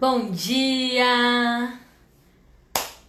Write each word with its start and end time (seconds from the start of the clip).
Bom 0.00 0.30
dia! 0.30 1.76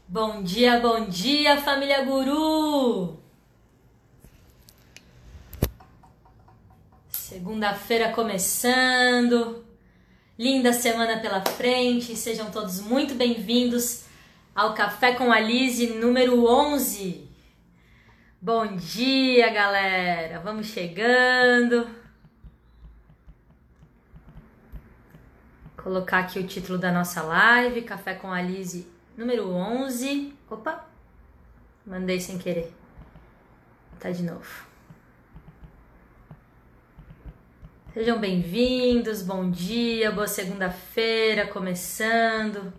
Bom 0.08 0.42
dia, 0.42 0.80
bom 0.80 1.06
dia, 1.06 1.62
família 1.62 2.04
Guru! 2.04 3.16
Segunda-feira 7.12 8.12
começando, 8.12 9.64
linda 10.36 10.74
semana 10.74 11.20
pela 11.20 11.42
frente, 11.42 12.16
sejam 12.16 12.50
todos 12.50 12.80
muito 12.80 13.14
bem-vindos 13.14 14.06
ao 14.56 14.74
Café 14.74 15.14
com 15.14 15.32
a 15.32 15.40
Lise 15.40 15.94
número 15.94 16.44
11. 16.44 17.30
Bom 18.42 18.66
dia, 18.76 19.48
galera! 19.52 20.40
Vamos 20.40 20.66
chegando. 20.66 21.99
Colocar 25.90 26.20
aqui 26.20 26.38
o 26.38 26.46
título 26.46 26.78
da 26.78 26.92
nossa 26.92 27.24
live, 27.24 27.82
Café 27.82 28.14
com 28.14 28.32
a 28.32 28.40
Lise, 28.40 28.88
número 29.18 29.50
11. 29.50 30.32
Opa, 30.48 30.88
mandei 31.84 32.20
sem 32.20 32.38
querer. 32.38 32.72
Tá 34.00 34.12
de 34.12 34.22
novo. 34.22 34.68
Sejam 37.92 38.20
bem-vindos, 38.20 39.24
bom 39.24 39.50
dia, 39.50 40.12
boa 40.12 40.28
segunda-feira, 40.28 41.48
começando. 41.48 42.72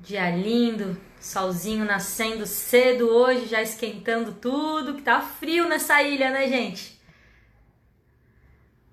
Dia 0.00 0.34
lindo, 0.34 0.98
solzinho 1.20 1.84
nascendo 1.84 2.46
cedo 2.46 3.06
hoje, 3.06 3.44
já 3.44 3.60
esquentando 3.60 4.32
tudo, 4.32 4.94
que 4.94 5.02
tá 5.02 5.20
frio 5.20 5.68
nessa 5.68 6.02
ilha, 6.02 6.30
né, 6.30 6.48
gente? 6.48 6.98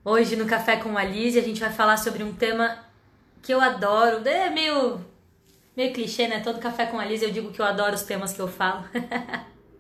Hoje 0.09 0.37
no 0.37 0.45
Café 0.45 0.77
com 0.77 0.97
a 0.97 1.03
Lise 1.03 1.37
a 1.37 1.41
gente 1.41 1.59
vai 1.59 1.69
falar 1.69 1.97
sobre 1.97 2.23
um 2.23 2.31
tema 2.31 2.79
que 3.41 3.53
eu 3.53 3.59
adoro. 3.59 4.25
É 4.25 4.49
meio, 4.49 5.01
meio 5.75 5.91
clichê, 5.91 6.29
né? 6.29 6.39
Todo 6.39 6.61
Café 6.61 6.85
com 6.85 6.97
a 6.97 7.03
Lise 7.03 7.25
eu 7.25 7.31
digo 7.31 7.51
que 7.51 7.59
eu 7.59 7.65
adoro 7.65 7.93
os 7.93 8.03
temas 8.03 8.31
que 8.31 8.39
eu 8.39 8.47
falo. 8.47 8.85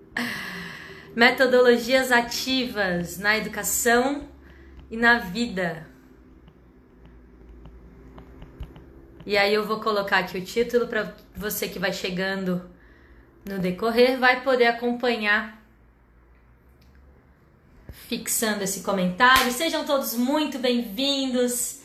Metodologias 1.15 2.11
ativas 2.11 3.17
na 3.17 3.37
educação 3.37 4.27
e 4.91 4.97
na 4.97 5.17
vida. 5.17 5.87
E 9.25 9.37
aí 9.37 9.53
eu 9.53 9.65
vou 9.65 9.79
colocar 9.79 10.17
aqui 10.17 10.37
o 10.37 10.43
título 10.43 10.87
para 10.87 11.15
você 11.37 11.69
que 11.69 11.79
vai 11.79 11.93
chegando 11.93 12.69
no 13.47 13.59
decorrer 13.59 14.19
vai 14.19 14.41
poder 14.43 14.67
acompanhar 14.67 15.56
fixando 18.07 18.63
esse 18.63 18.79
comentário. 18.81 19.51
Sejam 19.51 19.85
todos 19.85 20.13
muito 20.13 20.57
bem-vindos, 20.57 21.81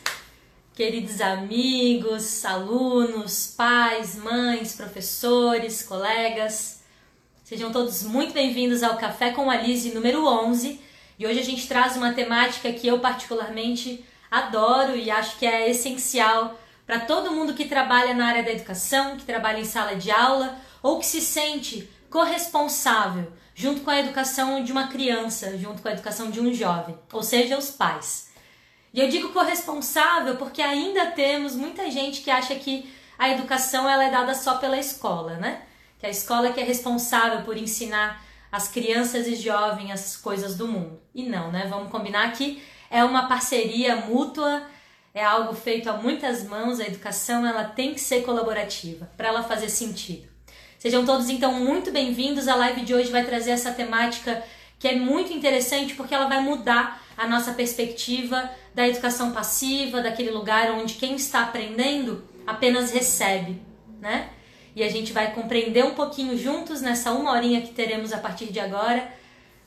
queridos 0.73 1.20
amigos, 1.20 2.45
alunos, 2.45 3.53
pais, 3.56 4.15
mães, 4.15 4.73
professores, 4.77 5.83
colegas. 5.83 6.81
Sejam 7.43 7.73
todos 7.73 8.05
muito 8.05 8.33
bem-vindos 8.33 8.84
ao 8.84 8.97
Café 8.97 9.33
com 9.33 9.50
a 9.50 9.56
Lise 9.56 9.93
número 9.93 10.25
11. 10.25 10.81
E 11.19 11.27
hoje 11.27 11.41
a 11.41 11.45
gente 11.45 11.67
traz 11.67 11.97
uma 11.97 12.12
temática 12.12 12.73
que 12.73 12.87
eu 12.87 13.00
particularmente 13.00 14.05
adoro 14.31 14.97
e 14.97 15.11
acho 15.11 15.37
que 15.39 15.45
é 15.45 15.69
essencial 15.69 16.56
para 16.87 17.00
todo 17.00 17.33
mundo 17.33 17.53
que 17.53 17.65
trabalha 17.65 18.15
na 18.15 18.28
área 18.28 18.45
da 18.45 18.53
educação, 18.53 19.17
que 19.17 19.25
trabalha 19.25 19.59
em 19.59 19.65
sala 19.65 19.97
de 19.97 20.12
aula 20.12 20.56
ou 20.81 21.00
que 21.00 21.06
se 21.06 21.20
sente 21.20 21.91
corresponsável 22.12 23.32
junto 23.55 23.80
com 23.80 23.91
a 23.91 23.98
educação 23.98 24.62
de 24.62 24.70
uma 24.70 24.88
criança, 24.88 25.56
junto 25.56 25.80
com 25.80 25.88
a 25.88 25.92
educação 25.92 26.30
de 26.30 26.41
um 26.41 26.52
jovem, 26.52 26.96
ou 27.10 27.22
seja, 27.22 27.56
os 27.56 27.70
pais. 27.70 28.30
E 28.92 29.00
eu 29.00 29.08
digo 29.08 29.30
corresponsável 29.30 30.36
porque 30.36 30.60
ainda 30.60 31.06
temos 31.06 31.56
muita 31.56 31.91
gente 31.91 32.20
que 32.20 32.30
acha 32.30 32.54
que 32.54 32.92
a 33.19 33.30
educação 33.30 33.88
ela 33.88 34.04
é 34.04 34.10
dada 34.10 34.34
só 34.34 34.58
pela 34.58 34.78
escola, 34.78 35.36
né? 35.36 35.62
Que 35.98 36.04
a 36.04 36.10
escola 36.10 36.52
que 36.52 36.60
é 36.60 36.64
responsável 36.64 37.42
por 37.42 37.56
ensinar 37.56 38.22
as 38.50 38.69
crianças 38.69 39.26
e 39.26 39.34
jovens 39.34 39.91
as 39.91 40.16
coisas 40.16 40.54
do 40.54 40.69
mundo. 40.69 41.00
E 41.14 41.22
não, 41.22 41.50
né? 41.50 41.66
Vamos 41.70 41.91
combinar 41.91 42.31
que 42.32 42.62
é 42.91 43.03
uma 43.03 43.26
parceria 43.26 43.97
mútua, 43.97 44.66
é 45.14 45.25
algo 45.25 45.54
feito 45.54 45.88
a 45.88 45.94
muitas 45.94 46.44
mãos, 46.44 46.78
a 46.78 46.84
educação 46.84 47.47
ela 47.47 47.64
tem 47.64 47.94
que 47.94 48.00
ser 48.00 48.22
colaborativa 48.22 49.10
para 49.16 49.28
ela 49.28 49.42
fazer 49.42 49.70
sentido. 49.70 50.31
Sejam 50.82 51.06
todos 51.06 51.31
então 51.31 51.53
muito 51.53 51.93
bem-vindos. 51.93 52.48
A 52.48 52.56
live 52.56 52.81
de 52.81 52.93
hoje 52.93 53.12
vai 53.12 53.25
trazer 53.25 53.53
essa 53.53 53.70
temática 53.70 54.43
que 54.81 54.88
é 54.88 54.97
muito 54.97 55.32
interessante 55.32 55.94
porque 55.94 56.12
ela 56.12 56.26
vai 56.26 56.41
mudar 56.41 57.00
a 57.16 57.25
nossa 57.28 57.53
perspectiva 57.53 58.50
da 58.75 58.88
educação 58.88 59.31
passiva, 59.31 60.03
daquele 60.03 60.32
lugar 60.32 60.72
onde 60.72 60.94
quem 60.94 61.15
está 61.15 61.44
aprendendo 61.44 62.25
apenas 62.44 62.91
recebe, 62.91 63.62
né? 64.00 64.31
E 64.75 64.82
a 64.82 64.88
gente 64.88 65.12
vai 65.12 65.32
compreender 65.32 65.84
um 65.84 65.94
pouquinho 65.94 66.37
juntos 66.37 66.81
nessa 66.81 67.12
uma 67.12 67.31
horinha 67.31 67.62
que 67.62 67.72
teremos 67.72 68.12
a 68.12 68.19
partir 68.19 68.47
de 68.47 68.59
agora, 68.59 69.09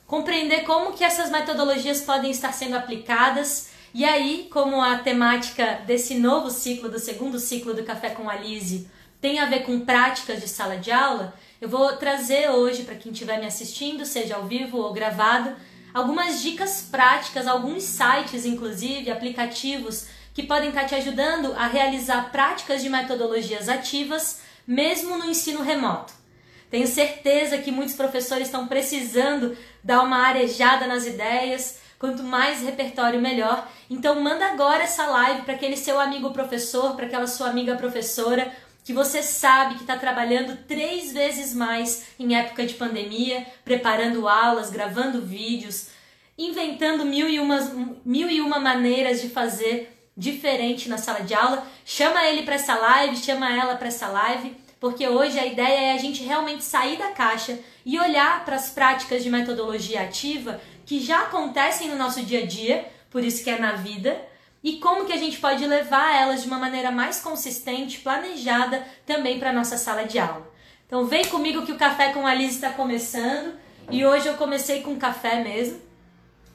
compreender 0.05 0.65
como 0.65 0.91
que 0.91 1.03
essas 1.05 1.31
metodologias 1.31 2.01
podem 2.01 2.29
estar 2.29 2.51
sendo 2.51 2.75
aplicadas 2.75 3.69
e 3.93 4.03
aí, 4.03 4.49
como 4.51 4.81
a 4.81 4.97
temática 4.97 5.79
desse 5.87 6.15
novo 6.15 6.51
ciclo, 6.51 6.89
do 6.89 6.99
segundo 6.99 7.39
ciclo 7.39 7.73
do 7.73 7.85
Café 7.85 8.09
com 8.09 8.29
a 8.29 8.35
Lise, 8.35 8.89
tem 9.21 9.39
a 9.39 9.45
ver 9.45 9.63
com 9.63 9.79
práticas 9.81 10.41
de 10.41 10.47
sala 10.47 10.77
de 10.77 10.91
aula, 10.91 11.33
eu 11.59 11.69
vou 11.69 11.95
trazer 11.97 12.49
hoje 12.49 12.83
para 12.83 12.95
quem 12.95 13.11
estiver 13.11 13.39
me 13.39 13.45
assistindo, 13.45 14.05
seja 14.05 14.35
ao 14.35 14.43
vivo 14.43 14.77
ou 14.77 14.93
gravado, 14.93 15.55
algumas 15.93 16.41
dicas 16.41 16.87
práticas, 16.91 17.47
alguns 17.47 17.83
sites, 17.83 18.45
inclusive, 18.45 19.09
aplicativos 19.09 20.07
que 20.33 20.43
podem 20.43 20.69
estar 20.69 20.83
te 20.83 20.93
ajudando 20.95 21.53
a 21.53 21.65
realizar 21.65 22.29
práticas 22.29 22.83
de 22.83 22.89
metodologias 22.89 23.69
ativas, 23.69 24.41
mesmo 24.67 25.17
no 25.17 25.25
ensino 25.25 25.61
remoto. 25.61 26.13
Tenho 26.69 26.87
certeza 26.87 27.57
que 27.59 27.71
muitos 27.71 27.95
professores 27.95 28.47
estão 28.47 28.67
precisando 28.67 29.57
dar 29.81 30.03
uma 30.03 30.27
arejada 30.27 30.85
nas 30.85 31.05
ideias. 31.05 31.79
Quanto 31.97 32.21
mais 32.21 32.61
repertório, 32.61 33.21
melhor. 33.21 33.65
Então, 33.89 34.19
manda 34.21 34.45
agora 34.47 34.83
essa 34.83 35.05
live 35.07 35.43
para 35.43 35.53
aquele 35.53 35.77
seu 35.77 35.97
amigo 35.97 36.31
professor, 36.31 36.95
para 36.95 37.05
aquela 37.05 37.27
sua 37.27 37.47
amiga 37.47 37.75
professora, 37.75 38.51
que 38.85 38.93
você 38.93 39.23
sabe 39.23 39.75
que 39.75 39.81
está 39.81 39.97
trabalhando 39.97 40.55
três 40.67 41.11
vezes 41.11 41.55
mais 41.55 42.05
em 42.19 42.35
época 42.35 42.67
de 42.67 42.75
pandemia, 42.75 43.43
preparando 43.65 44.27
aulas, 44.27 44.69
gravando 44.69 45.23
vídeos, 45.23 45.87
inventando 46.37 47.03
mil 47.03 47.27
e, 47.27 47.39
umas, 47.39 47.73
mil 48.05 48.29
e 48.29 48.39
uma 48.39 48.59
maneiras 48.59 49.19
de 49.21 49.29
fazer 49.29 49.91
diferente 50.15 50.87
na 50.87 50.99
sala 50.99 51.21
de 51.21 51.33
aula. 51.33 51.65
Chama 51.83 52.25
ele 52.25 52.43
para 52.43 52.55
essa 52.55 52.75
live, 52.75 53.17
chama 53.17 53.51
ela 53.51 53.75
para 53.75 53.87
essa 53.87 54.07
live, 54.07 54.55
porque 54.79 55.07
hoje 55.07 55.39
a 55.39 55.47
ideia 55.47 55.87
é 55.87 55.93
a 55.93 55.97
gente 55.97 56.23
realmente 56.23 56.63
sair 56.63 56.95
da 56.95 57.07
caixa 57.07 57.57
e 57.83 57.99
olhar 57.99 58.45
para 58.45 58.55
as 58.55 58.69
práticas 58.69 59.23
de 59.23 59.31
metodologia 59.31 60.03
ativa 60.03 60.61
que 60.85 60.99
já 60.99 61.21
acontecem 61.21 61.89
no 61.89 61.95
nosso 61.95 62.21
dia 62.21 62.43
a 62.43 62.45
dia, 62.45 62.87
por 63.09 63.23
isso 63.23 63.43
que 63.43 63.49
é 63.49 63.57
na 63.57 63.71
vida 63.71 64.15
e 64.65 64.77
como 64.77 65.05
que 65.05 65.13
a 65.13 65.17
gente 65.17 65.37
pode 65.37 65.63
levar 65.67 66.19
elas 66.19 66.41
de 66.41 66.47
uma 66.47 66.57
maneira 66.57 66.89
mais 66.89 67.21
consistente, 67.21 67.99
planejada 67.99 68.83
também 69.05 69.37
para 69.37 69.53
nossa 69.53 69.77
sala 69.77 70.05
de 70.05 70.17
aula. 70.17 70.51
Então 70.87 71.05
vem 71.05 71.23
comigo 71.25 71.63
que 71.63 71.71
o 71.71 71.77
café 71.77 72.11
com 72.11 72.25
a 72.25 72.33
Liz 72.33 72.55
está 72.55 72.71
começando 72.71 73.53
e 73.91 74.03
hoje 74.03 74.27
eu 74.27 74.33
comecei 74.33 74.81
com 74.81 74.97
café 74.97 75.43
mesmo. 75.43 75.79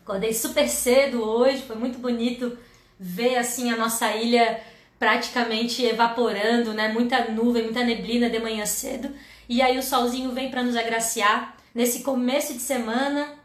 Acordei 0.02 0.32
super 0.32 0.68
cedo 0.68 1.22
hoje, 1.22 1.62
foi 1.62 1.76
muito 1.76 2.00
bonito 2.00 2.58
ver 2.98 3.36
assim 3.36 3.70
a 3.72 3.76
nossa 3.76 4.10
ilha 4.16 4.60
praticamente 4.98 5.84
evaporando, 5.84 6.74
né? 6.74 6.88
Muita 6.88 7.30
nuvem, 7.30 7.62
muita 7.62 7.84
neblina 7.84 8.28
de 8.28 8.40
manhã 8.40 8.66
cedo. 8.66 9.14
E 9.48 9.62
aí 9.62 9.78
o 9.78 9.82
solzinho 9.84 10.32
vem 10.32 10.50
para 10.50 10.64
nos 10.64 10.74
agraciar 10.74 11.56
nesse 11.72 12.02
começo 12.02 12.54
de 12.54 12.60
semana 12.60 13.39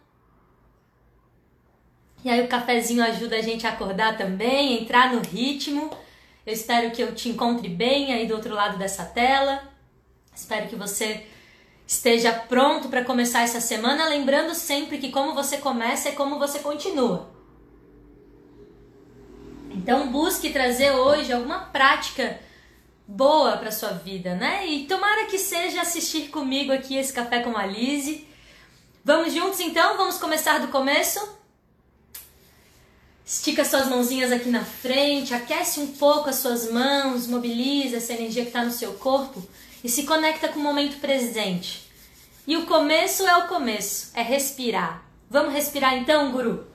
e 2.25 2.29
aí 2.29 2.43
o 2.43 2.47
cafezinho 2.47 3.03
ajuda 3.03 3.35
a 3.35 3.41
gente 3.41 3.67
a 3.67 3.69
acordar 3.69 4.17
também, 4.17 4.81
entrar 4.81 5.13
no 5.13 5.21
ritmo. 5.21 5.91
Eu 6.43 6.53
espero 6.53 6.89
que 6.89 6.99
eu 6.99 7.13
te 7.13 7.29
encontre 7.29 7.69
bem 7.69 8.11
aí 8.11 8.25
do 8.25 8.33
outro 8.33 8.51
lado 8.51 8.79
dessa 8.79 9.05
tela. 9.05 9.61
Espero 10.35 10.67
que 10.67 10.75
você 10.75 11.27
esteja 11.85 12.33
pronto 12.33 12.89
para 12.89 13.05
começar 13.05 13.43
essa 13.43 13.61
semana, 13.61 14.09
lembrando 14.09 14.55
sempre 14.55 14.97
que 14.97 15.11
como 15.11 15.35
você 15.35 15.57
começa 15.57 16.09
é 16.09 16.13
como 16.13 16.39
você 16.39 16.57
continua. 16.57 17.29
Então 19.69 20.11
busque 20.11 20.49
trazer 20.49 20.93
hoje 20.93 21.31
alguma 21.31 21.59
prática 21.59 22.39
boa 23.07 23.55
para 23.57 23.69
sua 23.69 23.91
vida, 23.91 24.33
né? 24.33 24.65
E 24.65 24.87
tomara 24.87 25.25
que 25.25 25.37
seja 25.37 25.83
assistir 25.83 26.29
comigo 26.29 26.71
aqui 26.71 26.97
esse 26.97 27.13
café 27.13 27.41
com 27.41 27.55
a 27.55 27.67
Lise. 27.67 28.27
Vamos 29.03 29.31
juntos 29.31 29.59
então? 29.59 29.95
Vamos 29.95 30.17
começar 30.17 30.57
do 30.57 30.69
começo? 30.69 31.44
Estica 33.25 33.65
suas 33.65 33.87
mãozinhas 33.87 34.31
aqui 34.31 34.49
na 34.49 34.63
frente, 34.63 35.33
aquece 35.33 35.79
um 35.79 35.87
pouco 35.87 36.29
as 36.29 36.35
suas 36.35 36.71
mãos, 36.71 37.25
mobiliza 37.25 37.97
essa 37.97 38.13
energia 38.13 38.43
que 38.43 38.49
está 38.49 38.63
no 38.63 38.69
seu 38.69 38.93
corpo 38.93 39.43
e 39.83 39.89
se 39.89 40.03
conecta 40.03 40.47
com 40.49 40.59
o 40.59 40.63
momento 40.63 40.99
presente. 40.99 41.89
E 42.45 42.55
o 42.55 42.67
começo 42.67 43.27
é 43.27 43.35
o 43.37 43.47
começo, 43.47 44.11
é 44.13 44.21
respirar. 44.21 45.03
Vamos 45.27 45.55
respirar 45.55 45.95
então, 45.95 46.31
guru? 46.31 46.67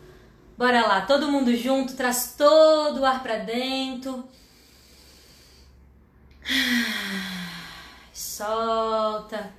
Bora 0.59 0.81
lá, 0.81 1.03
todo 1.03 1.31
mundo 1.31 1.57
junto, 1.57 1.95
traz 1.95 2.35
todo 2.37 3.03
o 3.03 3.07
ar 3.07 3.23
para 3.23 3.39
dentro. 3.39 4.29
Solta. 8.13 9.55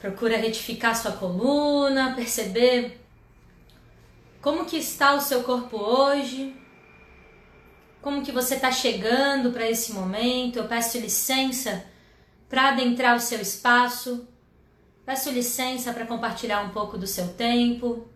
Procura 0.00 0.36
retificar 0.36 1.00
sua 1.00 1.12
coluna, 1.12 2.12
perceber 2.16 3.05
como 4.46 4.64
que 4.64 4.76
está 4.76 5.12
o 5.16 5.20
seu 5.20 5.42
corpo 5.42 5.76
hoje. 5.76 6.54
Como 8.00 8.22
que 8.22 8.30
você 8.30 8.54
está 8.54 8.70
chegando 8.70 9.50
para 9.50 9.68
esse 9.68 9.92
momento? 9.92 10.56
Eu 10.56 10.68
peço 10.68 10.98
licença 10.98 11.84
para 12.48 12.68
adentrar 12.68 13.16
o 13.16 13.20
seu 13.20 13.40
espaço. 13.40 14.28
Peço 15.04 15.30
licença 15.30 15.92
para 15.92 16.06
compartilhar 16.06 16.62
um 16.62 16.68
pouco 16.68 16.96
do 16.96 17.08
seu 17.08 17.34
tempo. 17.34 18.06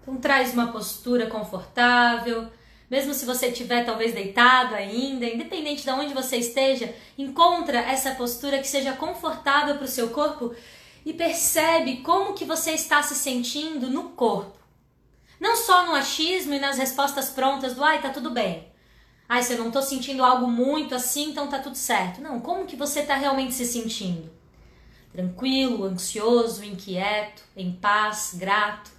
Então 0.00 0.16
traz 0.16 0.54
uma 0.54 0.72
postura 0.72 1.26
confortável, 1.26 2.50
mesmo 2.90 3.12
se 3.12 3.26
você 3.26 3.48
estiver 3.48 3.84
talvez 3.84 4.14
deitado 4.14 4.74
ainda, 4.74 5.26
independente 5.26 5.84
de 5.84 5.90
onde 5.90 6.14
você 6.14 6.38
esteja, 6.38 6.92
encontra 7.18 7.78
essa 7.78 8.12
postura 8.14 8.58
que 8.58 8.66
seja 8.66 8.94
confortável 8.94 9.76
para 9.76 9.84
o 9.84 9.88
seu 9.88 10.08
corpo 10.08 10.54
e 11.04 11.12
percebe 11.12 11.98
como 11.98 12.34
que 12.34 12.44
você 12.44 12.72
está 12.72 13.02
se 13.02 13.14
sentindo 13.14 13.90
no 13.90 14.10
corpo. 14.10 14.56
Não 15.40 15.56
só 15.56 15.84
no 15.86 15.94
achismo 15.94 16.54
e 16.54 16.60
nas 16.60 16.78
respostas 16.78 17.30
prontas 17.30 17.74
do 17.74 17.82
ai, 17.82 18.00
tá 18.00 18.10
tudo 18.10 18.30
bem. 18.30 18.70
Ai, 19.28 19.42
se 19.42 19.54
eu 19.54 19.58
não 19.58 19.68
estou 19.68 19.82
sentindo 19.82 20.24
algo 20.24 20.46
muito 20.46 20.94
assim, 20.94 21.30
então 21.30 21.48
tá 21.48 21.58
tudo 21.58 21.74
certo. 21.74 22.20
Não, 22.20 22.40
como 22.40 22.66
que 22.66 22.76
você 22.76 23.00
está 23.00 23.16
realmente 23.16 23.54
se 23.54 23.66
sentindo? 23.66 24.30
Tranquilo, 25.12 25.84
ansioso, 25.84 26.64
inquieto, 26.64 27.42
em 27.56 27.72
paz, 27.72 28.34
grato, 28.34 28.90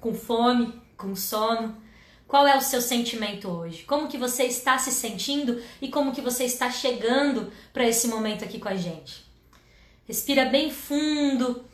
com 0.00 0.14
fome, 0.14 0.80
com 0.96 1.14
sono? 1.14 1.76
Qual 2.26 2.46
é 2.46 2.56
o 2.56 2.62
seu 2.62 2.80
sentimento 2.80 3.48
hoje? 3.48 3.82
Como 3.82 4.08
que 4.08 4.16
você 4.16 4.44
está 4.44 4.78
se 4.78 4.92
sentindo 4.92 5.60
e 5.82 5.88
como 5.88 6.12
que 6.12 6.20
você 6.20 6.44
está 6.44 6.70
chegando 6.70 7.52
para 7.72 7.86
esse 7.86 8.08
momento 8.08 8.44
aqui 8.44 8.58
com 8.58 8.68
a 8.68 8.76
gente? 8.76 9.29
Respira 10.10 10.46
bem 10.46 10.72
fundo. 10.72 11.64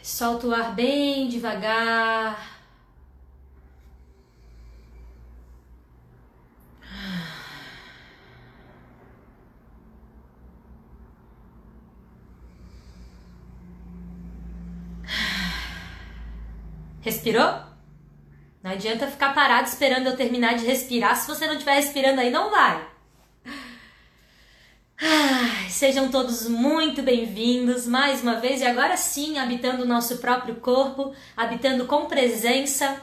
Solta 0.00 0.46
o 0.46 0.54
ar 0.54 0.76
bem 0.76 1.28
devagar. 1.28 2.60
Respirou? 17.00 17.42
Não 18.62 18.70
adianta 18.70 19.08
ficar 19.08 19.34
parado 19.34 19.66
esperando 19.66 20.06
eu 20.06 20.16
terminar 20.16 20.54
de 20.54 20.64
respirar. 20.64 21.16
Se 21.16 21.26
você 21.26 21.48
não 21.48 21.54
estiver 21.54 21.74
respirando 21.74 22.20
aí, 22.20 22.30
não 22.30 22.52
vai. 22.52 22.95
Sejam 25.68 26.10
todos 26.10 26.48
muito 26.48 27.02
bem-vindos 27.02 27.86
mais 27.86 28.22
uma 28.22 28.36
vez 28.36 28.60
e 28.60 28.64
agora 28.64 28.96
sim, 28.96 29.38
habitando 29.38 29.82
o 29.82 29.86
nosso 29.86 30.18
próprio 30.18 30.54
corpo, 30.56 31.14
habitando 31.36 31.84
com 31.84 32.06
presença. 32.06 33.00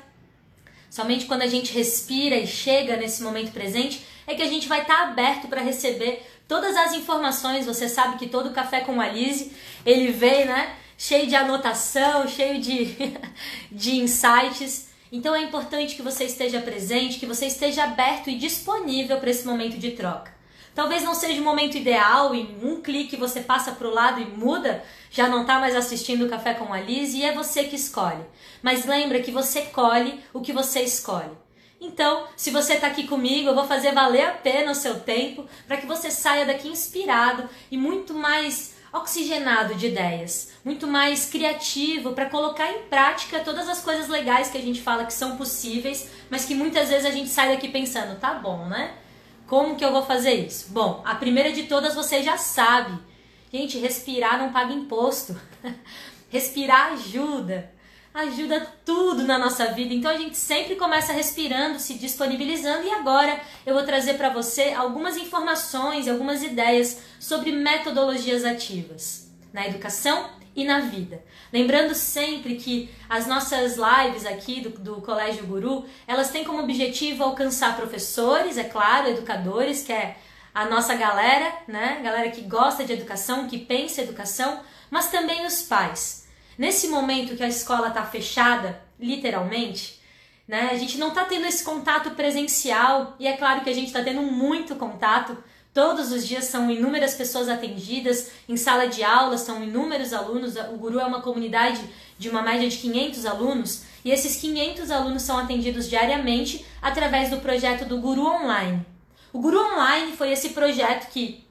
Somente 0.90 1.26
quando 1.26 1.44
a 1.44 1.48
gente 1.48 1.74
respira 1.74 2.36
e 2.36 2.48
chega 2.48 2.98
nesse 2.98 3.22
momento 3.22 3.52
presente 3.52 4.04
é 4.26 4.34
que 4.34 4.42
a 4.42 4.48
gente 4.48 4.68
vai 4.68 4.82
estar 4.82 4.96
tá 4.96 5.04
aberto 5.04 5.48
para 5.48 5.62
receber 5.62 6.26
todas 6.48 6.76
as 6.76 6.94
informações. 6.94 7.66
Você 7.66 7.88
sabe 7.88 8.18
que 8.18 8.28
todo 8.28 8.52
café 8.52 8.82
com 8.82 9.00
Alice, 9.00 9.52
ele 9.86 10.12
vem, 10.12 10.46
né? 10.46 10.76
cheio 10.98 11.28
de 11.28 11.36
anotação, 11.36 12.28
cheio 12.28 12.60
de, 12.60 12.96
de 13.72 13.96
insights. 13.98 14.90
Então 15.12 15.36
é 15.36 15.44
importante 15.44 15.96
que 15.96 16.02
você 16.02 16.24
esteja 16.24 16.60
presente, 16.60 17.20
que 17.20 17.26
você 17.26 17.46
esteja 17.46 17.84
aberto 17.84 18.30
e 18.30 18.38
disponível 18.38 19.20
para 19.20 19.30
esse 19.30 19.46
momento 19.46 19.78
de 19.78 19.92
troca. 19.92 20.34
Talvez 20.76 21.04
não 21.04 21.14
seja 21.14 21.40
o 21.40 21.44
momento 21.44 21.78
ideal, 21.78 22.34
em 22.34 22.58
um 22.64 22.82
clique 22.82 23.16
você 23.16 23.42
passa 23.42 23.74
para 23.74 23.88
o 23.88 23.94
lado 23.94 24.20
e 24.20 24.26
muda, 24.26 24.84
já 25.12 25.28
não 25.28 25.42
está 25.42 25.60
mais 25.60 25.76
assistindo 25.76 26.26
o 26.26 26.30
Café 26.30 26.56
com 26.56 26.74
a 26.74 26.80
Liz 26.80 27.14
e 27.14 27.24
é 27.24 27.32
você 27.32 27.66
que 27.66 27.76
escolhe. 27.76 28.24
Mas 28.62 28.86
lembra 28.86 29.22
que 29.22 29.32
você 29.32 29.64
colhe 29.64 30.20
o 30.34 30.42
que 30.42 30.52
você 30.52 30.82
escolhe. 30.82 31.44
Então, 31.80 32.26
se 32.36 32.50
você 32.50 32.74
está 32.74 32.88
aqui 32.88 33.08
comigo, 33.08 33.50
eu 33.50 33.56
vou 33.56 33.66
fazer 33.68 33.92
valer 33.92 34.26
a 34.26 34.32
pena 34.32 34.72
o 34.72 34.76
seu 34.76 35.02
tempo 35.02 35.46
para 35.68 35.78
que 35.78 35.86
você 35.86 36.10
saia 36.10 36.46
daqui 36.46 36.70
inspirado 36.70 37.48
e 37.70 37.78
muito 37.78 38.14
mais 38.14 38.74
oxigenado 38.94 39.76
de 39.76 39.88
ideias, 39.88 40.52
muito 40.64 40.88
mais 40.88 41.26
criativo 41.28 42.14
para 42.14 42.30
colocar 42.30 42.72
em 42.72 42.84
prática 42.84 43.40
todas 43.40 43.68
as 43.68 43.82
coisas 43.82 44.08
legais 44.08 44.50
que 44.50 44.58
a 44.58 44.62
gente 44.62 44.82
fala 44.82 45.06
que 45.06 45.14
são 45.14 45.36
possíveis, 45.36 46.10
mas 46.30 46.46
que 46.46 46.54
muitas 46.54 46.90
vezes 46.90 47.06
a 47.06 47.12
gente 47.12 47.30
sai 47.30 47.50
daqui 47.50 47.68
pensando, 47.68 48.20
tá 48.20 48.36
bom, 48.36 48.66
né? 48.66 48.94
Como 49.48 49.76
que 49.76 49.84
eu 49.84 49.92
vou 49.92 50.04
fazer 50.04 50.34
isso? 50.34 50.72
Bom, 50.72 51.02
a 51.06 51.16
primeira 51.16 51.52
de 51.52 51.64
todas 51.64 51.96
você 51.96 52.24
já 52.24 52.38
sabe. 52.38 52.98
Gente, 53.52 53.78
respirar 53.78 54.40
não 54.40 54.52
paga 54.52 54.74
imposto. 54.74 55.36
respirar 56.30 56.94
ajuda 56.94 57.72
ajuda 58.14 58.72
tudo 58.86 59.24
na 59.24 59.40
nossa 59.40 59.68
vida. 59.68 59.94
Então 59.94 60.12
a 60.12 60.18
gente 60.18 60.38
sempre 60.38 60.76
começa 60.76 61.12
respirando, 61.12 61.80
se 61.80 61.96
disponibilizando 61.96 62.86
e 62.86 62.92
agora 62.92 63.40
eu 63.66 63.74
vou 63.74 63.84
trazer 63.84 64.14
para 64.16 64.30
você 64.30 64.74
algumas 64.74 65.18
informações 65.18 66.08
algumas 66.08 66.44
ideias 66.44 67.02
sobre 67.20 67.52
metodologias 67.52 68.46
ativas 68.46 69.32
na 69.52 69.68
educação 69.68 70.30
e 70.56 70.64
na 70.64 70.82
vida. 70.82 71.24
Lembrando 71.54 71.94
sempre 71.94 72.56
que 72.56 72.90
as 73.08 73.28
nossas 73.28 73.78
lives 73.78 74.26
aqui 74.26 74.60
do, 74.60 74.70
do 74.72 75.02
Colégio 75.02 75.46
Guru, 75.46 75.86
elas 76.08 76.32
têm 76.32 76.44
como 76.44 76.64
objetivo 76.64 77.24
alcançar 77.24 77.78
professores, 77.78 78.58
é 78.58 78.64
claro, 78.64 79.10
educadores, 79.10 79.84
que 79.84 79.94
é 79.94 80.18
a 80.54 80.66
nossa 80.66 80.96
galera, 80.96 81.54
né? 81.68 82.02
Galera 82.04 82.32
que 82.32 82.42
gosta 82.42 82.84
de 82.84 82.94
educação, 82.94 83.48
que 83.48 83.60
pensa 83.60 84.02
educação, 84.02 84.62
mas 84.90 85.12
também 85.12 85.46
os 85.46 85.62
pais 85.62 86.24
Nesse 86.58 86.88
momento 86.88 87.36
que 87.36 87.44
a 87.44 87.48
escola 87.48 87.88
está 87.88 88.04
fechada, 88.06 88.82
literalmente, 89.00 90.00
né, 90.48 90.70
a 90.72 90.78
gente 90.78 90.98
não 90.98 91.10
está 91.10 91.26
tendo 91.26 91.48
esse 91.48 91.64
contato 91.64 92.12
presencial 92.12 93.16
e 93.20 93.28
é 93.28 93.36
claro 93.36 93.62
que 93.62 93.70
a 93.70 93.74
gente 93.74 93.88
está 93.88 94.04
tendo 94.04 94.22
muito 94.22 94.76
contato. 94.76 95.38
Todos 95.74 96.12
os 96.12 96.28
dias 96.28 96.46
são 96.46 96.70
inúmeras 96.70 97.16
pessoas 97.16 97.50
atendidas, 97.50 98.30
em 98.48 98.56
sala 98.56 98.88
de 98.88 99.04
aula 99.04 99.38
são 99.38 99.64
inúmeros 99.64 100.14
alunos. 100.14 100.56
O 100.56 100.78
Guru 100.78 101.00
é 101.00 101.06
uma 101.06 101.22
comunidade 101.22 101.82
de 102.18 102.30
uma 102.30 102.44
média 102.44 102.70
de 102.70 102.78
500 102.78 103.26
alunos 103.26 103.84
e 104.06 104.12
esses 104.12 104.36
500 104.36 104.92
alunos 104.92 105.24
são 105.24 105.38
atendidos 105.38 105.90
diariamente 105.90 106.64
através 106.80 107.32
do 107.32 107.38
projeto 107.38 107.86
do 107.86 107.98
Guru 107.98 108.24
Online. 108.24 108.86
O 109.32 109.40
Guru 109.40 109.60
Online 109.60 110.16
foi 110.16 110.32
esse 110.32 110.50
projeto 110.50 111.10
que, 111.12 111.44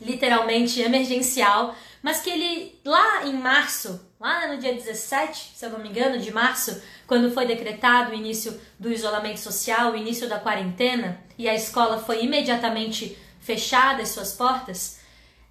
literalmente 0.00 0.80
emergencial, 0.80 1.74
mas 2.02 2.20
que 2.22 2.30
ele 2.30 2.74
lá 2.84 3.26
em 3.26 3.34
março 3.34 4.00
lá 4.20 4.48
no 4.48 4.58
dia 4.58 4.74
17, 4.74 5.52
se 5.54 5.64
eu 5.64 5.70
não 5.70 5.78
me 5.78 5.88
engano, 5.88 6.18
de 6.18 6.32
março, 6.32 6.80
quando 7.06 7.30
foi 7.30 7.46
decretado 7.46 8.10
o 8.10 8.14
início 8.14 8.58
do 8.78 8.92
isolamento 8.92 9.38
social, 9.38 9.92
o 9.92 9.96
início 9.96 10.28
da 10.28 10.40
quarentena, 10.40 11.20
e 11.36 11.48
a 11.48 11.54
escola 11.54 11.98
foi 11.98 12.24
imediatamente 12.24 13.16
fechada 13.48 14.02
as 14.02 14.10
suas 14.10 14.34
portas, 14.34 14.98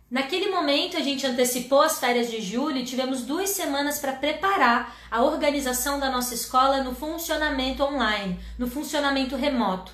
naquele 0.09 0.51
momento 0.51 0.95
a 0.95 0.99
gente 0.99 1.25
antecipou 1.25 1.81
as 1.81 1.99
férias 1.99 2.29
de 2.29 2.39
julho 2.39 2.77
e 2.77 2.85
tivemos 2.85 3.23
duas 3.23 3.49
semanas 3.49 3.97
para 3.97 4.13
preparar 4.13 4.95
a 5.09 5.23
organização 5.23 5.99
da 5.99 6.11
nossa 6.11 6.35
escola 6.35 6.83
no 6.83 6.93
funcionamento 6.93 7.83
online, 7.83 8.39
no 8.55 8.67
funcionamento 8.67 9.35
remoto. 9.35 9.91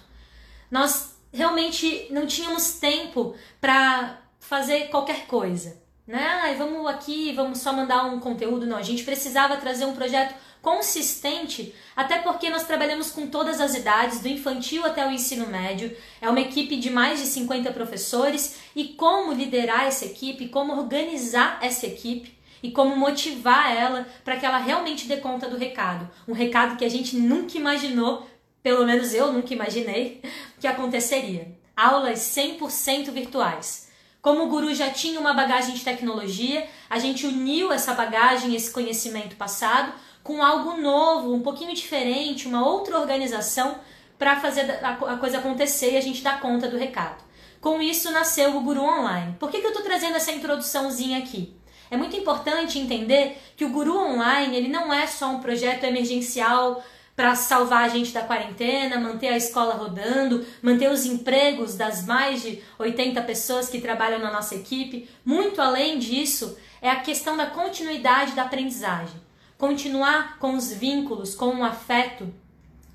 Nós 0.70 1.16
realmente 1.32 2.08
não 2.12 2.28
tínhamos 2.28 2.74
tempo 2.74 3.36
para 3.62 4.20
fazer 4.38 4.90
qualquer 4.90 5.26
coisa 5.26 5.82
né? 6.06 6.22
Ai, 6.44 6.56
vamos 6.56 6.86
aqui, 6.88 7.32
vamos 7.34 7.60
só 7.60 7.72
mandar 7.72 8.04
um 8.06 8.20
conteúdo. 8.20 8.66
Não, 8.66 8.78
a 8.78 8.82
gente 8.82 9.04
precisava 9.04 9.58
trazer 9.58 9.86
um 9.86 9.96
projeto 9.96 10.36
consistente, 10.64 11.76
até 11.94 12.20
porque 12.20 12.50
nós 12.50 12.64
trabalhamos 12.64 13.12
com 13.12 13.28
todas 13.28 13.60
as 13.60 13.76
idades, 13.76 14.22
do 14.22 14.30
infantil 14.30 14.86
até 14.86 15.06
o 15.06 15.12
ensino 15.12 15.46
médio. 15.46 15.96
É 16.22 16.30
uma 16.30 16.40
equipe 16.40 16.78
de 16.78 16.90
mais 16.90 17.20
de 17.20 17.26
50 17.26 17.70
professores 17.74 18.56
e 18.74 18.86
como 18.86 19.34
liderar 19.34 19.84
essa 19.84 20.06
equipe, 20.06 20.48
como 20.48 20.72
organizar 20.74 21.60
essa 21.62 21.86
equipe 21.86 22.34
e 22.64 22.72
como 22.72 22.96
motivar 22.96 23.76
ela 23.76 24.08
para 24.24 24.38
que 24.38 24.46
ela 24.46 24.58
realmente 24.58 25.06
dê 25.06 25.18
conta 25.18 25.50
do 25.50 25.58
recado. 25.58 26.10
Um 26.26 26.34
recado 26.34 26.78
que 26.78 26.86
a 26.86 26.90
gente 26.90 27.18
nunca 27.18 27.58
imaginou, 27.58 28.26
pelo 28.64 28.86
menos 28.86 29.14
eu 29.14 29.34
nunca 29.34 29.54
imaginei, 29.54 30.22
que 30.62 30.66
aconteceria. 30.66 31.60
Aulas 31.76 32.20
100% 32.20 33.12
virtuais. 33.12 33.92
Como 34.22 34.46
o 34.46 34.48
guru 34.48 34.74
já 34.74 34.90
tinha 34.90 35.20
uma 35.20 35.34
bagagem 35.34 35.76
de 35.76 35.84
tecnologia, 35.84 36.66
a 36.90 36.98
gente 36.98 37.28
uniu 37.28 37.74
essa 37.74 37.94
bagagem, 37.94 38.56
esse 38.56 38.72
conhecimento 38.72 39.36
passado, 39.36 39.92
com 40.24 40.42
algo 40.42 40.82
novo, 40.82 41.34
um 41.34 41.42
pouquinho 41.42 41.76
diferente, 41.76 42.48
uma 42.48 42.66
outra 42.66 42.98
organização 42.98 43.76
para 44.18 44.40
fazer 44.40 44.80
a 44.82 45.18
coisa 45.18 45.40
acontecer 45.40 45.92
e 45.92 45.98
a 45.98 46.02
gente 46.02 46.24
dar 46.24 46.40
conta 46.40 46.70
do 46.70 46.78
recado. 46.78 47.22
Com 47.60 47.82
isso 47.82 48.12
nasceu 48.12 48.56
o 48.56 48.62
Guru 48.62 48.82
Online. 48.82 49.36
Por 49.40 49.52
que, 49.52 49.60
que 49.60 49.66
eu 49.66 49.72
estou 49.72 49.84
trazendo 49.86 50.16
essa 50.16 50.32
introduçãozinha 50.32 51.20
aqui? 51.20 51.54
É 51.92 51.98
muito 51.98 52.16
importante 52.16 52.80
entender 52.80 53.38
que 53.56 53.66
o 53.66 53.70
Guru 53.70 53.98
Online 53.98 54.56
ele 54.56 54.68
não 54.68 54.94
é 54.94 55.06
só 55.08 55.28
um 55.28 55.40
projeto 55.40 55.84
emergencial 55.84 56.84
para 57.16 57.36
salvar 57.36 57.84
a 57.84 57.90
gente 57.90 58.12
da 58.12 58.24
quarentena, 58.24 59.00
manter 59.00 59.28
a 59.28 59.38
escola 59.38 59.76
rodando, 59.76 60.46
manter 60.62 60.90
os 60.90 61.06
empregos 61.06 61.76
das 61.76 62.06
mais 62.06 62.42
de 62.42 62.62
80 62.80 63.22
pessoas 63.22 63.70
que 63.70 63.80
trabalham 63.80 64.20
na 64.20 64.32
nossa 64.32 64.56
equipe. 64.56 65.08
Muito 65.24 65.62
além 65.62 66.00
disso, 66.00 66.58
é 66.82 66.90
a 66.90 67.02
questão 67.02 67.38
da 67.38 67.46
continuidade 67.46 68.32
da 68.32 68.44
aprendizagem. 68.44 69.22
Continuar 69.64 70.40
com 70.40 70.56
os 70.56 70.74
vínculos, 70.74 71.36
com 71.36 71.56
o 71.56 71.64
afeto, 71.64 72.28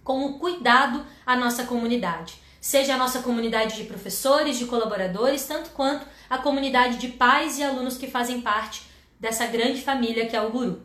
com 0.04 0.26
o 0.26 0.38
cuidado 0.38 1.02
à 1.24 1.34
nossa 1.34 1.64
comunidade. 1.64 2.34
Seja 2.60 2.92
a 2.92 2.98
nossa 2.98 3.22
comunidade 3.22 3.74
de 3.74 3.84
professores, 3.84 4.58
de 4.58 4.66
colaboradores, 4.66 5.46
tanto 5.46 5.70
quanto 5.70 6.06
a 6.28 6.36
comunidade 6.36 6.98
de 6.98 7.08
pais 7.08 7.58
e 7.58 7.62
alunos 7.62 7.96
que 7.96 8.06
fazem 8.06 8.42
parte 8.42 8.82
dessa 9.18 9.46
grande 9.46 9.80
família 9.80 10.26
que 10.26 10.36
é 10.36 10.42
o 10.42 10.50
Guru. 10.50 10.82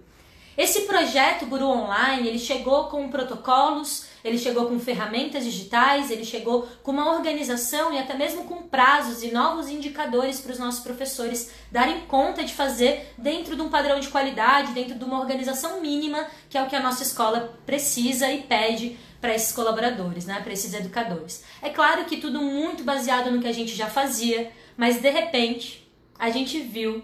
Esse 0.57 0.83
projeto 0.83 1.47
Guru 1.47 1.67
Online, 1.67 2.29
ele 2.29 2.39
chegou 2.39 2.85
com 2.85 3.09
protocolos, 3.09 4.05
ele 4.23 4.37
chegou 4.37 4.67
com 4.67 4.79
ferramentas 4.79 5.43
digitais, 5.43 6.09
ele 6.09 6.23
chegou 6.23 6.67
com 6.81 6.91
uma 6.91 7.13
organização 7.13 7.93
e 7.93 7.97
até 7.97 8.13
mesmo 8.13 8.45
com 8.45 8.63
prazos 8.63 9.21
e 9.21 9.31
novos 9.31 9.69
indicadores 9.69 10.39
para 10.39 10.53
os 10.53 10.59
nossos 10.59 10.81
professores 10.81 11.51
darem 11.71 12.01
conta 12.01 12.43
de 12.43 12.53
fazer 12.53 13.13
dentro 13.17 13.55
de 13.55 13.61
um 13.61 13.69
padrão 13.69 13.99
de 13.99 14.07
qualidade, 14.07 14.71
dentro 14.73 14.95
de 14.95 15.03
uma 15.03 15.19
organização 15.19 15.81
mínima, 15.81 16.27
que 16.49 16.57
é 16.57 16.63
o 16.63 16.67
que 16.67 16.75
a 16.75 16.81
nossa 16.81 17.03
escola 17.03 17.53
precisa 17.65 18.31
e 18.31 18.43
pede 18.43 18.97
para 19.19 19.33
esses 19.33 19.53
colaboradores, 19.53 20.25
né, 20.25 20.41
para 20.41 20.51
esses 20.51 20.73
educadores. 20.73 21.43
É 21.61 21.69
claro 21.69 22.05
que 22.05 22.17
tudo 22.17 22.41
muito 22.41 22.83
baseado 22.83 23.31
no 23.31 23.41
que 23.41 23.47
a 23.47 23.53
gente 23.53 23.73
já 23.73 23.87
fazia, 23.87 24.51
mas 24.75 25.01
de 25.01 25.09
repente 25.09 25.89
a 26.19 26.29
gente 26.29 26.59
viu 26.59 27.03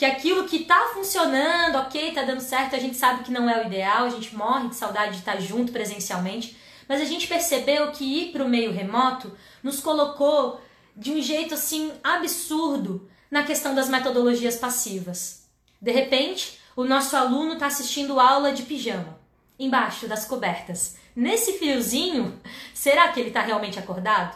que 0.00 0.06
aquilo 0.06 0.48
que 0.48 0.60
tá 0.60 0.92
funcionando, 0.94 1.76
ok, 1.76 2.12
tá 2.14 2.22
dando 2.22 2.40
certo, 2.40 2.74
a 2.74 2.78
gente 2.78 2.96
sabe 2.96 3.22
que 3.22 3.30
não 3.30 3.50
é 3.50 3.62
o 3.62 3.66
ideal, 3.66 4.06
a 4.06 4.08
gente 4.08 4.34
morre 4.34 4.70
de 4.70 4.76
saudade 4.76 5.12
de 5.12 5.18
estar 5.18 5.38
junto 5.38 5.72
presencialmente, 5.72 6.56
mas 6.88 7.02
a 7.02 7.04
gente 7.04 7.26
percebeu 7.26 7.92
que 7.92 8.02
ir 8.02 8.32
para 8.32 8.42
o 8.42 8.48
meio 8.48 8.72
remoto 8.72 9.36
nos 9.62 9.78
colocou 9.78 10.58
de 10.96 11.12
um 11.12 11.20
jeito 11.20 11.52
assim 11.52 11.92
absurdo 12.02 13.10
na 13.30 13.42
questão 13.42 13.74
das 13.74 13.90
metodologias 13.90 14.56
passivas. 14.56 15.46
De 15.78 15.90
repente, 15.90 16.58
o 16.74 16.84
nosso 16.84 17.14
aluno 17.14 17.52
está 17.52 17.66
assistindo 17.66 18.18
aula 18.18 18.54
de 18.54 18.62
pijama, 18.62 19.20
embaixo 19.58 20.08
das 20.08 20.24
cobertas. 20.24 20.96
Nesse 21.14 21.58
friozinho, 21.58 22.40
será 22.72 23.08
que 23.08 23.20
ele 23.20 23.28
está 23.28 23.42
realmente 23.42 23.78
acordado? 23.78 24.34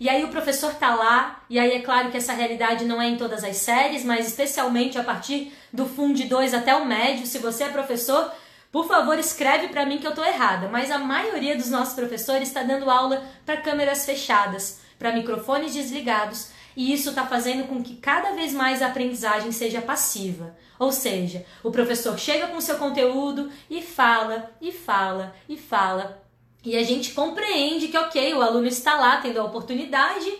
E 0.00 0.08
aí 0.08 0.24
o 0.24 0.28
professor 0.28 0.74
tá 0.74 0.94
lá, 0.94 1.42
e 1.50 1.58
aí 1.58 1.72
é 1.72 1.80
claro 1.80 2.10
que 2.10 2.16
essa 2.16 2.32
realidade 2.32 2.84
não 2.84 3.02
é 3.02 3.08
em 3.08 3.16
todas 3.16 3.42
as 3.42 3.56
séries, 3.56 4.04
mas 4.04 4.28
especialmente 4.28 4.96
a 4.96 5.02
partir 5.02 5.52
do 5.72 5.86
Fundo 5.86 6.24
2 6.24 6.54
até 6.54 6.74
o 6.76 6.84
médio. 6.84 7.26
Se 7.26 7.38
você 7.38 7.64
é 7.64 7.68
professor, 7.68 8.32
por 8.70 8.86
favor, 8.86 9.18
escreve 9.18 9.68
para 9.68 9.86
mim 9.86 9.98
que 9.98 10.06
eu 10.06 10.14
tô 10.14 10.22
errada, 10.22 10.68
mas 10.68 10.90
a 10.90 10.98
maioria 10.98 11.56
dos 11.56 11.70
nossos 11.70 11.94
professores 11.94 12.48
está 12.48 12.62
dando 12.62 12.90
aula 12.90 13.24
para 13.44 13.56
câmeras 13.56 14.04
fechadas, 14.04 14.80
para 14.98 15.12
microfones 15.12 15.72
desligados, 15.72 16.50
e 16.76 16.92
isso 16.92 17.08
está 17.08 17.26
fazendo 17.26 17.66
com 17.66 17.82
que 17.82 17.96
cada 17.96 18.32
vez 18.32 18.52
mais 18.52 18.82
a 18.82 18.86
aprendizagem 18.86 19.50
seja 19.50 19.82
passiva. 19.82 20.56
Ou 20.78 20.92
seja, 20.92 21.44
o 21.64 21.72
professor 21.72 22.16
chega 22.16 22.46
com 22.46 22.60
seu 22.60 22.76
conteúdo 22.76 23.50
e 23.68 23.82
fala, 23.82 24.52
e 24.60 24.70
fala, 24.70 25.34
e 25.48 25.56
fala, 25.56 26.22
e 26.68 26.76
a 26.76 26.82
gente 26.82 27.12
compreende 27.12 27.88
que, 27.88 27.96
ok, 27.96 28.34
o 28.34 28.42
aluno 28.42 28.66
está 28.66 28.94
lá 28.96 29.16
tendo 29.22 29.40
a 29.40 29.44
oportunidade, 29.44 30.30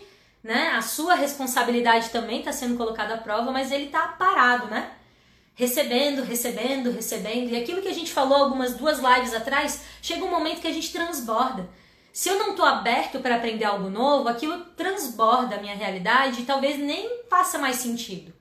né? 0.44 0.72
A 0.76 0.82
sua 0.82 1.14
responsabilidade 1.14 2.10
também 2.10 2.40
está 2.40 2.52
sendo 2.52 2.76
colocada 2.76 3.14
à 3.14 3.16
prova, 3.18 3.50
mas 3.50 3.72
ele 3.72 3.84
está 3.84 4.08
parado, 4.08 4.66
né? 4.66 4.90
Recebendo, 5.54 6.22
recebendo, 6.22 6.90
recebendo. 6.90 7.48
E 7.48 7.56
aquilo 7.56 7.80
que 7.80 7.88
a 7.88 7.94
gente 7.94 8.12
falou 8.12 8.36
algumas 8.36 8.74
duas 8.74 8.98
lives 8.98 9.32
atrás, 9.32 9.84
chega 10.02 10.22
um 10.22 10.30
momento 10.30 10.60
que 10.60 10.68
a 10.68 10.72
gente 10.72 10.92
transborda. 10.92 11.66
Se 12.12 12.28
eu 12.28 12.38
não 12.38 12.50
estou 12.50 12.66
aberto 12.66 13.20
para 13.20 13.36
aprender 13.36 13.64
algo 13.64 13.88
novo, 13.88 14.28
aquilo 14.28 14.66
transborda 14.76 15.56
a 15.56 15.60
minha 15.60 15.74
realidade 15.74 16.42
e 16.42 16.44
talvez 16.44 16.78
nem 16.78 17.22
faça 17.30 17.56
mais 17.58 17.76
sentido. 17.76 18.34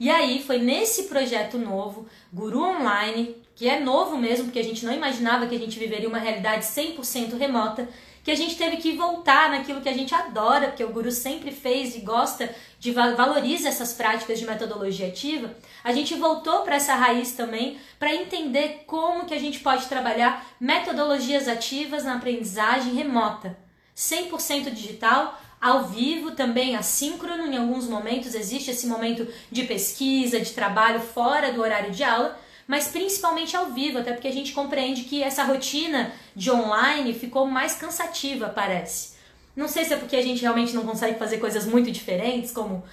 E 0.00 0.10
aí 0.10 0.42
foi 0.42 0.58
nesse 0.58 1.04
projeto 1.04 1.58
novo, 1.58 2.08
Guru 2.32 2.60
Online, 2.60 3.36
que 3.60 3.68
é 3.68 3.78
novo 3.78 4.16
mesmo, 4.16 4.46
porque 4.46 4.58
a 4.58 4.64
gente 4.64 4.86
não 4.86 4.94
imaginava 4.94 5.46
que 5.46 5.54
a 5.54 5.58
gente 5.58 5.78
viveria 5.78 6.08
uma 6.08 6.18
realidade 6.18 6.64
100% 6.64 7.36
remota, 7.36 7.86
que 8.24 8.30
a 8.30 8.34
gente 8.34 8.56
teve 8.56 8.78
que 8.78 8.92
voltar 8.92 9.50
naquilo 9.50 9.82
que 9.82 9.88
a 9.90 9.92
gente 9.92 10.14
adora, 10.14 10.68
porque 10.68 10.82
o 10.82 10.88
Guru 10.88 11.12
sempre 11.12 11.50
fez 11.50 11.94
e 11.94 11.98
gosta 12.00 12.48
de 12.78 12.90
valoriza 12.90 13.68
essas 13.68 13.92
práticas 13.92 14.38
de 14.38 14.46
metodologia 14.46 15.08
ativa. 15.08 15.54
A 15.84 15.92
gente 15.92 16.14
voltou 16.14 16.62
para 16.62 16.76
essa 16.76 16.94
raiz 16.94 17.32
também 17.32 17.76
para 17.98 18.14
entender 18.14 18.84
como 18.86 19.26
que 19.26 19.34
a 19.34 19.38
gente 19.38 19.60
pode 19.60 19.84
trabalhar 19.88 20.42
metodologias 20.58 21.46
ativas 21.46 22.02
na 22.02 22.14
aprendizagem 22.14 22.94
remota, 22.94 23.58
100% 23.94 24.70
digital, 24.70 25.38
ao 25.60 25.84
vivo, 25.84 26.30
também 26.30 26.76
assíncrono, 26.76 27.46
em 27.46 27.58
alguns 27.58 27.86
momentos 27.86 28.34
existe 28.34 28.70
esse 28.70 28.86
momento 28.86 29.28
de 29.52 29.64
pesquisa, 29.64 30.40
de 30.40 30.52
trabalho 30.52 31.00
fora 31.00 31.52
do 31.52 31.60
horário 31.60 31.90
de 31.90 32.02
aula, 32.02 32.40
mas 32.70 32.86
principalmente 32.86 33.56
ao 33.56 33.72
vivo, 33.72 33.98
até 33.98 34.12
porque 34.12 34.28
a 34.28 34.32
gente 34.32 34.52
compreende 34.52 35.02
que 35.02 35.24
essa 35.24 35.42
rotina 35.42 36.12
de 36.36 36.52
online 36.52 37.12
ficou 37.12 37.44
mais 37.44 37.74
cansativa, 37.74 38.48
parece. 38.48 39.14
Não 39.56 39.66
sei 39.66 39.84
se 39.84 39.92
é 39.92 39.96
porque 39.96 40.14
a 40.14 40.22
gente 40.22 40.42
realmente 40.42 40.72
não 40.72 40.84
consegue 40.84 41.18
fazer 41.18 41.38
coisas 41.38 41.66
muito 41.66 41.90
diferentes, 41.90 42.52
como, 42.52 42.84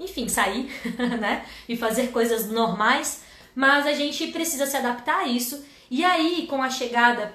enfim, 0.00 0.26
sair, 0.26 0.72
né? 1.20 1.44
E 1.68 1.76
fazer 1.76 2.12
coisas 2.12 2.50
normais, 2.50 3.24
mas 3.54 3.86
a 3.86 3.92
gente 3.92 4.28
precisa 4.28 4.64
se 4.64 4.74
adaptar 4.74 5.24
a 5.24 5.28
isso. 5.28 5.62
E 5.90 6.02
aí, 6.02 6.46
com 6.48 6.62
a 6.62 6.70
chegada 6.70 7.34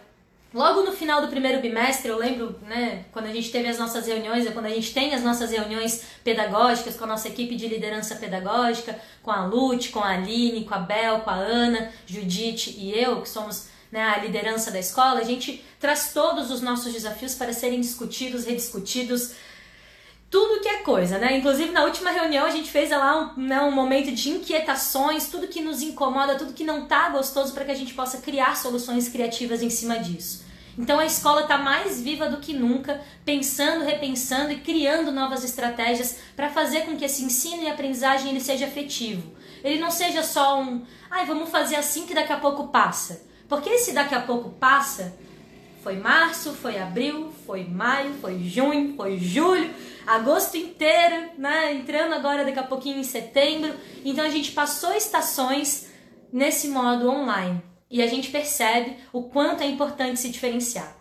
Logo 0.54 0.82
no 0.84 0.92
final 0.92 1.22
do 1.22 1.30
primeiro 1.30 1.62
bimestre, 1.62 2.10
eu 2.10 2.18
lembro, 2.18 2.60
né, 2.64 3.06
quando 3.14 3.28
a 3.28 3.34
gente 3.34 3.50
teve 3.50 3.70
as 3.70 3.78
nossas 3.78 4.06
reuniões, 4.06 4.50
quando 4.50 4.66
a 4.66 4.70
gente 4.70 4.94
tem 4.94 5.14
as 5.16 5.24
nossas 5.24 5.50
reuniões 5.50 6.04
pedagógicas 6.26 6.98
com 6.98 7.06
a 7.06 7.08
nossa 7.08 7.30
equipe 7.30 7.56
de 7.56 7.68
liderança 7.68 8.16
pedagógica, 8.16 9.00
com 9.24 9.32
a 9.32 9.46
Lute, 9.46 9.90
com 9.90 10.00
a 10.00 10.10
Aline, 10.10 10.66
com 10.66 10.74
a 10.74 10.80
Bel, 10.80 11.22
com 11.22 11.30
a 11.30 11.36
Ana, 11.36 11.90
Judite 12.06 12.76
e 12.78 12.92
eu, 12.92 13.22
que 13.22 13.30
somos 13.30 13.70
né, 13.90 14.02
a 14.02 14.18
liderança 14.18 14.72
da 14.72 14.80
escola, 14.80 15.22
a 15.22 15.24
gente 15.24 15.64
traz 15.80 16.12
todos 16.14 16.52
os 16.52 16.62
nossos 16.62 16.92
desafios 16.92 17.34
para 17.34 17.54
serem 17.54 17.80
discutidos, 17.80 18.46
rediscutidos, 18.46 19.32
tudo 20.32 20.62
que 20.62 20.70
é 20.70 20.78
coisa, 20.78 21.18
né? 21.18 21.38
Inclusive 21.38 21.72
na 21.72 21.84
última 21.84 22.10
reunião 22.10 22.46
a 22.46 22.50
gente 22.50 22.72
fez 22.72 22.90
lá 22.90 23.34
um, 23.36 23.42
né, 23.42 23.62
um 23.62 23.72
momento 23.72 24.14
de 24.14 24.30
inquietações, 24.30 25.28
tudo 25.28 25.50
que 25.50 25.62
nos 25.62 25.82
incomoda, 25.82 26.36
tudo 26.36 26.54
que 26.54 26.64
não 26.64 26.86
tá 26.86 27.10
gostoso 27.10 27.54
para 27.54 27.66
que 27.66 27.72
a 27.72 27.76
gente 27.76 27.94
possa 27.94 28.20
criar 28.20 28.56
soluções 28.56 29.10
criativas 29.10 29.62
em 29.62 29.70
cima 29.70 30.00
disso. 30.00 30.46
Então 30.78 31.00
a 31.00 31.06
escola 31.06 31.42
está 31.42 31.58
mais 31.58 32.02
viva 32.02 32.30
do 32.30 32.38
que 32.38 32.54
nunca, 32.54 33.02
pensando, 33.26 33.84
repensando 33.84 34.54
e 34.54 34.62
criando 34.62 35.12
novas 35.12 35.44
estratégias 35.44 36.20
para 36.34 36.50
fazer 36.50 36.86
com 36.86 36.96
que 36.96 37.04
esse 37.04 37.26
ensino 37.26 37.64
e 37.64 37.70
aprendizagem 37.70 38.30
ele 38.30 38.40
seja 38.40 38.66
efetivo. 38.66 39.34
Ele 39.62 39.82
não 39.82 39.92
seja 39.92 40.24
só 40.24 40.62
um, 40.62 40.86
ai, 41.10 41.26
vamos 41.26 41.50
fazer 41.50 41.76
assim 41.76 42.06
que 42.06 42.14
daqui 42.14 42.32
a 42.32 42.38
pouco 42.38 42.70
passa. 42.70 43.22
Porque 43.50 43.70
esse 43.70 43.92
daqui 43.92 44.16
a 44.16 44.22
pouco 44.22 44.50
passa, 44.52 45.14
foi 45.84 45.98
março, 45.98 46.54
foi 46.54 46.80
abril, 46.80 47.34
foi 47.46 47.66
maio, 47.66 48.14
foi 48.22 48.40
junho, 48.40 48.96
foi 48.96 49.20
julho, 49.20 49.74
agosto 50.06 50.58
inteiro, 50.58 51.32
né? 51.38 51.74
Entrando 51.74 52.14
agora 52.14 52.44
daqui 52.44 52.60
a 52.60 52.64
pouquinho 52.64 53.00
em 53.00 53.04
setembro. 53.04 53.74
Então 54.04 54.26
a 54.26 54.30
gente 54.30 54.52
passou 54.52 54.94
estações 54.94 55.90
nesse 56.32 56.68
modo 56.68 57.10
online 57.10 57.62
e 57.90 58.02
a 58.02 58.08
gente 58.08 58.30
percebe 58.30 58.98
o 59.12 59.24
quanto 59.24 59.64
é 59.64 59.68
importante 59.68 60.20
se 60.20 60.30
diferenciar. 60.30 60.96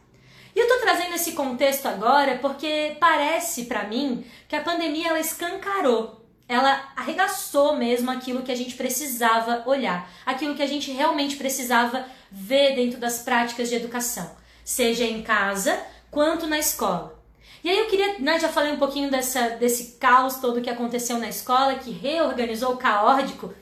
E 0.55 0.59
eu 0.59 0.67
tô 0.67 0.81
trazendo 0.81 1.15
esse 1.15 1.33
contexto 1.33 1.87
agora 1.87 2.39
porque 2.39 2.97
parece 2.99 3.67
para 3.67 3.85
mim 3.85 4.25
que 4.49 4.57
a 4.57 4.63
pandemia 4.63 5.09
ela 5.09 5.21
escancarou, 5.21 6.27
ela 6.49 6.93
arregaçou 6.97 7.77
mesmo 7.77 8.11
aquilo 8.11 8.43
que 8.43 8.51
a 8.51 8.57
gente 8.57 8.75
precisava 8.75 9.63
olhar, 9.67 10.11
aquilo 10.27 10.57
que 10.57 10.63
a 10.63 10.67
gente 10.67 10.91
realmente 10.91 11.37
precisava 11.37 12.05
ver 12.31 12.75
dentro 12.75 12.99
das 12.99 13.21
práticas 13.21 13.69
de 13.69 13.77
educação, 13.77 14.37
seja 14.65 15.05
em 15.05 15.23
casa 15.23 15.81
quanto 16.11 16.49
na 16.49 16.59
escola. 16.59 17.20
E 17.63 17.69
aí 17.69 17.79
eu 17.79 17.87
queria, 17.87 18.19
né, 18.19 18.39
já 18.39 18.49
falei 18.49 18.73
um 18.73 18.79
pouquinho 18.79 19.11
dessa, 19.11 19.51
desse 19.51 19.99
caos 19.99 20.37
todo 20.37 20.63
que 20.63 20.71
aconteceu 20.71 21.19
na 21.19 21.29
escola, 21.29 21.75
que 21.75 21.91
reorganizou 21.91 22.73
o 22.73 22.77
caótico, 22.77 23.53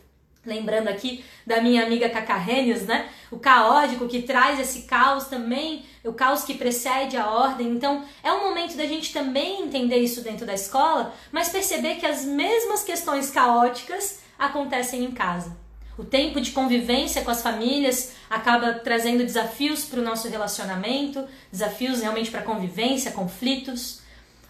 lembrando 0.46 0.88
aqui 0.88 1.24
da 1.46 1.60
minha 1.60 1.84
amiga 1.84 2.08
Cacarrênios, 2.08 2.82
né? 2.82 3.08
O 3.30 3.38
caótico 3.38 4.08
que 4.08 4.22
traz 4.22 4.58
esse 4.60 4.82
caos 4.82 5.26
também, 5.26 5.84
o 6.04 6.12
caos 6.12 6.44
que 6.44 6.54
precede 6.54 7.16
a 7.16 7.28
ordem. 7.28 7.68
Então, 7.68 8.04
é 8.22 8.32
um 8.32 8.44
momento 8.44 8.76
da 8.76 8.86
gente 8.86 9.12
também 9.12 9.62
entender 9.62 9.98
isso 9.98 10.22
dentro 10.22 10.46
da 10.46 10.54
escola, 10.54 11.12
mas 11.32 11.48
perceber 11.48 11.96
que 11.96 12.06
as 12.06 12.24
mesmas 12.24 12.82
questões 12.82 13.30
caóticas 13.30 14.20
acontecem 14.38 15.04
em 15.04 15.10
casa. 15.10 15.67
O 15.98 16.04
tempo 16.04 16.40
de 16.40 16.52
convivência 16.52 17.22
com 17.22 17.30
as 17.32 17.42
famílias 17.42 18.12
acaba 18.30 18.72
trazendo 18.72 19.24
desafios 19.24 19.84
para 19.84 19.98
o 19.98 20.02
nosso 20.04 20.28
relacionamento, 20.28 21.26
desafios 21.50 22.00
realmente 22.00 22.30
para 22.30 22.42
convivência, 22.42 23.10
conflitos. 23.10 24.00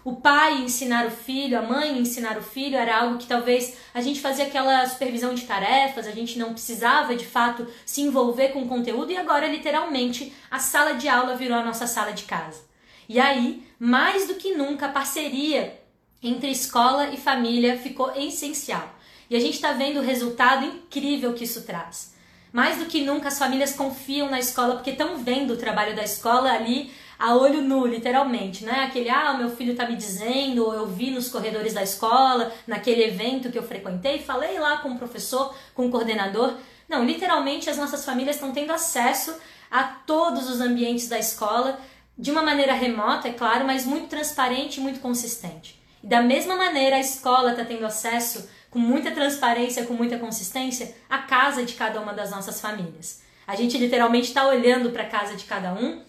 o 0.05 0.15
pai 0.15 0.61
ensinar 0.61 1.07
o 1.07 1.11
filho, 1.11 1.57
a 1.57 1.61
mãe 1.61 1.97
ensinar 1.99 2.37
o 2.37 2.41
filho, 2.43 2.77
era 2.77 2.99
algo 3.01 3.17
que 3.17 3.25
talvez 3.25 3.77
a 3.93 3.99
gente 3.99 4.21
fazia 4.21 4.45
aquela 4.45 4.87
supervisão 4.87 5.33
de 5.33 5.45
tarefas, 5.45 6.07
a 6.07 6.11
gente 6.11 6.37
não 6.37 6.53
precisava 6.53 7.15
de 7.15 7.25
fato 7.25 7.67
se 7.83 8.01
envolver 8.01 8.49
com 8.49 8.61
o 8.61 8.67
conteúdo 8.67 9.11
e 9.11 9.17
agora 9.17 9.47
literalmente 9.47 10.31
a 10.51 10.59
sala 10.59 10.93
de 10.93 11.09
aula 11.09 11.35
virou 11.35 11.57
a 11.57 11.65
nossa 11.65 11.87
sala 11.87 12.11
de 12.11 12.23
casa. 12.23 12.61
E 13.09 13.19
aí, 13.19 13.63
mais 13.79 14.27
do 14.27 14.35
que 14.35 14.55
nunca, 14.55 14.85
a 14.85 14.89
parceria 14.89 15.79
entre 16.21 16.51
escola 16.51 17.09
e 17.09 17.17
família 17.17 17.77
ficou 17.77 18.15
essencial. 18.15 18.98
E 19.29 19.35
a 19.35 19.39
gente 19.39 19.55
está 19.55 19.73
vendo 19.73 19.99
o 19.99 20.03
resultado 20.03 20.65
incrível 20.65 21.33
que 21.33 21.43
isso 21.43 21.61
traz. 21.63 22.15
Mais 22.51 22.77
do 22.79 22.85
que 22.85 23.03
nunca, 23.03 23.27
as 23.27 23.37
famílias 23.37 23.73
confiam 23.73 24.29
na 24.29 24.39
escola 24.39 24.75
porque 24.75 24.89
estão 24.89 25.17
vendo 25.17 25.53
o 25.53 25.57
trabalho 25.57 25.95
da 25.95 26.03
escola 26.03 26.51
ali 26.51 26.91
a 27.19 27.35
olho 27.35 27.61
nu, 27.61 27.85
literalmente, 27.85 28.63
né? 28.63 28.85
Aquele, 28.85 29.09
ah, 29.09 29.33
meu 29.33 29.49
filho 29.49 29.75
tá 29.75 29.85
me 29.85 29.95
dizendo, 29.97 30.65
ou 30.65 30.73
eu 30.73 30.87
vi 30.87 31.11
nos 31.11 31.27
corredores 31.27 31.73
da 31.73 31.83
escola, 31.83 32.51
naquele 32.65 33.03
evento 33.03 33.51
que 33.51 33.59
eu 33.59 33.63
frequentei, 33.63 34.19
falei 34.19 34.57
lá 34.57 34.77
com 34.77 34.91
o 34.91 34.97
professor, 34.97 35.53
com 35.75 35.87
o 35.87 35.91
coordenador. 35.91 36.55
Não, 36.87 37.03
literalmente 37.03 37.69
as 37.69 37.77
nossas 37.77 38.05
famílias 38.05 38.37
estão 38.37 38.53
tendo 38.53 38.71
acesso 38.71 39.35
a 39.69 39.83
todos 39.83 40.49
os 40.49 40.61
ambientes 40.61 41.09
da 41.09 41.19
escola, 41.19 41.77
de 42.17 42.31
uma 42.31 42.41
maneira 42.41 42.73
remota, 42.73 43.27
é 43.27 43.33
claro, 43.33 43.65
mas 43.65 43.85
muito 43.85 44.07
transparente 44.07 44.77
e 44.77 44.81
muito 44.81 44.99
consistente. 44.99 45.79
E 46.01 46.07
da 46.07 46.21
mesma 46.21 46.55
maneira, 46.55 46.95
a 46.95 46.99
escola 46.99 47.51
está 47.51 47.65
tendo 47.65 47.85
acesso, 47.85 48.49
com 48.69 48.79
muita 48.79 49.11
transparência, 49.11 49.85
com 49.85 49.93
muita 49.93 50.17
consistência, 50.17 50.95
à 51.09 51.19
casa 51.19 51.63
de 51.63 51.73
cada 51.73 51.99
uma 51.99 52.13
das 52.13 52.31
nossas 52.31 52.61
famílias. 52.61 53.21
A 53.47 53.55
gente 53.55 53.77
literalmente 53.77 54.27
está 54.27 54.47
olhando 54.47 54.91
para 54.91 55.03
a 55.03 55.09
casa 55.09 55.35
de 55.35 55.45
cada 55.45 55.73
um 55.73 56.03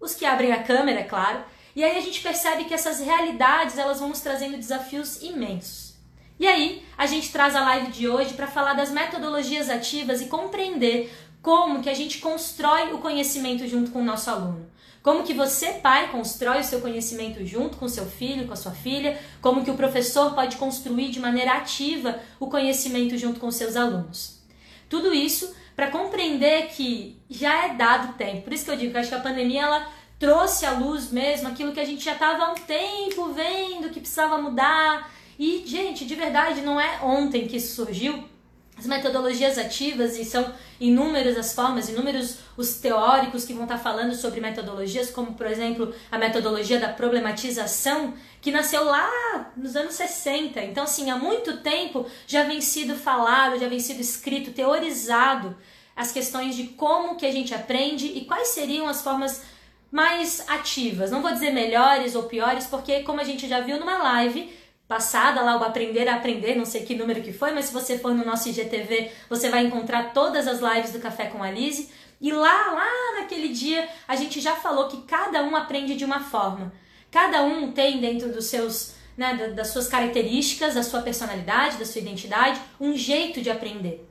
os 0.00 0.14
que 0.14 0.24
abrem 0.24 0.52
a 0.52 0.62
câmera, 0.62 1.00
é 1.00 1.04
claro. 1.04 1.40
E 1.74 1.82
aí 1.82 1.96
a 1.96 2.00
gente 2.00 2.20
percebe 2.20 2.64
que 2.64 2.74
essas 2.74 3.00
realidades 3.00 3.78
elas 3.78 3.98
vão 3.98 4.08
nos 4.08 4.20
trazendo 4.20 4.56
desafios 4.56 5.22
imensos. 5.22 5.94
E 6.38 6.46
aí 6.46 6.84
a 6.96 7.06
gente 7.06 7.32
traz 7.32 7.56
a 7.56 7.60
live 7.60 7.90
de 7.90 8.08
hoje 8.08 8.34
para 8.34 8.46
falar 8.46 8.74
das 8.74 8.90
metodologias 8.90 9.68
ativas 9.68 10.20
e 10.20 10.26
compreender 10.26 11.12
como 11.42 11.82
que 11.82 11.90
a 11.90 11.94
gente 11.94 12.18
constrói 12.18 12.92
o 12.92 12.98
conhecimento 12.98 13.66
junto 13.66 13.90
com 13.90 14.00
o 14.00 14.04
nosso 14.04 14.30
aluno. 14.30 14.70
Como 15.08 15.24
que 15.24 15.32
você, 15.32 15.72
pai, 15.72 16.10
constrói 16.10 16.60
o 16.60 16.64
seu 16.64 16.82
conhecimento 16.82 17.42
junto 17.42 17.78
com 17.78 17.88
seu 17.88 18.04
filho, 18.04 18.46
com 18.46 18.52
a 18.52 18.56
sua 18.56 18.72
filha, 18.72 19.18
como 19.40 19.64
que 19.64 19.70
o 19.70 19.74
professor 19.74 20.34
pode 20.34 20.58
construir 20.58 21.08
de 21.08 21.18
maneira 21.18 21.52
ativa 21.52 22.20
o 22.38 22.48
conhecimento 22.48 23.16
junto 23.16 23.40
com 23.40 23.50
seus 23.50 23.74
alunos. 23.74 24.42
Tudo 24.86 25.14
isso 25.14 25.50
para 25.74 25.90
compreender 25.90 26.66
que 26.66 27.18
já 27.30 27.64
é 27.64 27.74
dado 27.74 28.18
tempo. 28.18 28.42
Por 28.42 28.52
isso 28.52 28.66
que 28.66 28.70
eu 28.70 28.76
digo 28.76 28.92
que 28.92 28.98
acho 28.98 29.08
que 29.08 29.14
a 29.14 29.20
pandemia 29.20 29.62
ela 29.62 29.88
trouxe 30.18 30.66
à 30.66 30.72
luz 30.72 31.10
mesmo 31.10 31.48
aquilo 31.48 31.72
que 31.72 31.80
a 31.80 31.86
gente 31.86 32.04
já 32.04 32.12
estava 32.12 32.44
há 32.44 32.52
um 32.52 32.56
tempo 32.56 33.32
vendo 33.32 33.88
que 33.88 34.00
precisava 34.00 34.36
mudar. 34.36 35.10
E, 35.38 35.64
gente, 35.66 36.04
de 36.04 36.14
verdade, 36.14 36.60
não 36.60 36.78
é 36.78 37.00
ontem 37.02 37.48
que 37.48 37.56
isso 37.56 37.74
surgiu. 37.74 38.28
As 38.78 38.86
metodologias 38.86 39.58
ativas, 39.58 40.16
e 40.16 40.24
são 40.24 40.54
inúmeras 40.80 41.36
as 41.36 41.52
formas, 41.52 41.88
inúmeros 41.88 42.36
os 42.56 42.74
teóricos 42.74 43.44
que 43.44 43.52
vão 43.52 43.64
estar 43.64 43.78
falando 43.78 44.14
sobre 44.14 44.40
metodologias, 44.40 45.10
como, 45.10 45.34
por 45.34 45.46
exemplo, 45.46 45.92
a 46.12 46.16
metodologia 46.16 46.78
da 46.78 46.88
problematização, 46.88 48.14
que 48.40 48.52
nasceu 48.52 48.84
lá 48.84 49.52
nos 49.56 49.74
anos 49.74 49.94
60. 49.94 50.62
Então, 50.62 50.84
assim, 50.84 51.10
há 51.10 51.16
muito 51.16 51.56
tempo 51.56 52.06
já 52.26 52.44
vem 52.44 52.60
sido 52.60 52.94
falado, 52.94 53.58
já 53.58 53.68
vem 53.68 53.80
sido 53.80 54.00
escrito, 54.00 54.52
teorizado 54.52 55.56
as 55.96 56.12
questões 56.12 56.54
de 56.54 56.68
como 56.68 57.16
que 57.16 57.26
a 57.26 57.32
gente 57.32 57.52
aprende 57.52 58.06
e 58.06 58.24
quais 58.24 58.48
seriam 58.48 58.86
as 58.86 59.02
formas 59.02 59.42
mais 59.90 60.48
ativas. 60.48 61.10
Não 61.10 61.20
vou 61.20 61.32
dizer 61.32 61.50
melhores 61.50 62.14
ou 62.14 62.24
piores, 62.24 62.66
porque 62.66 63.02
como 63.02 63.20
a 63.20 63.24
gente 63.24 63.48
já 63.48 63.60
viu 63.60 63.80
numa 63.80 63.98
live 63.98 64.56
passada 64.88 65.42
lá 65.42 65.60
o 65.60 65.64
aprender 65.64 66.08
a 66.08 66.16
aprender, 66.16 66.56
não 66.56 66.64
sei 66.64 66.82
que 66.82 66.94
número 66.94 67.22
que 67.22 67.32
foi, 67.32 67.52
mas 67.52 67.66
se 67.66 67.74
você 67.74 67.98
for 67.98 68.14
no 68.14 68.24
nosso 68.24 68.48
IGTV, 68.48 69.12
você 69.28 69.50
vai 69.50 69.66
encontrar 69.66 70.14
todas 70.14 70.48
as 70.48 70.60
lives 70.60 70.92
do 70.92 70.98
Café 70.98 71.26
com 71.26 71.42
a 71.42 71.50
Lise. 71.50 71.90
E 72.20 72.32
lá, 72.32 72.72
lá 72.72 73.20
naquele 73.20 73.48
dia, 73.48 73.86
a 74.08 74.16
gente 74.16 74.40
já 74.40 74.56
falou 74.56 74.88
que 74.88 75.02
cada 75.02 75.42
um 75.44 75.54
aprende 75.54 75.94
de 75.94 76.04
uma 76.06 76.20
forma. 76.20 76.72
Cada 77.10 77.42
um 77.44 77.70
tem 77.70 78.00
dentro 78.00 78.32
dos 78.32 78.46
seus, 78.46 78.94
né, 79.16 79.52
das 79.54 79.68
suas 79.68 79.88
características, 79.88 80.74
da 80.74 80.82
sua 80.82 81.02
personalidade, 81.02 81.76
da 81.76 81.84
sua 81.84 82.00
identidade, 82.00 82.58
um 82.80 82.96
jeito 82.96 83.42
de 83.42 83.50
aprender. 83.50 84.08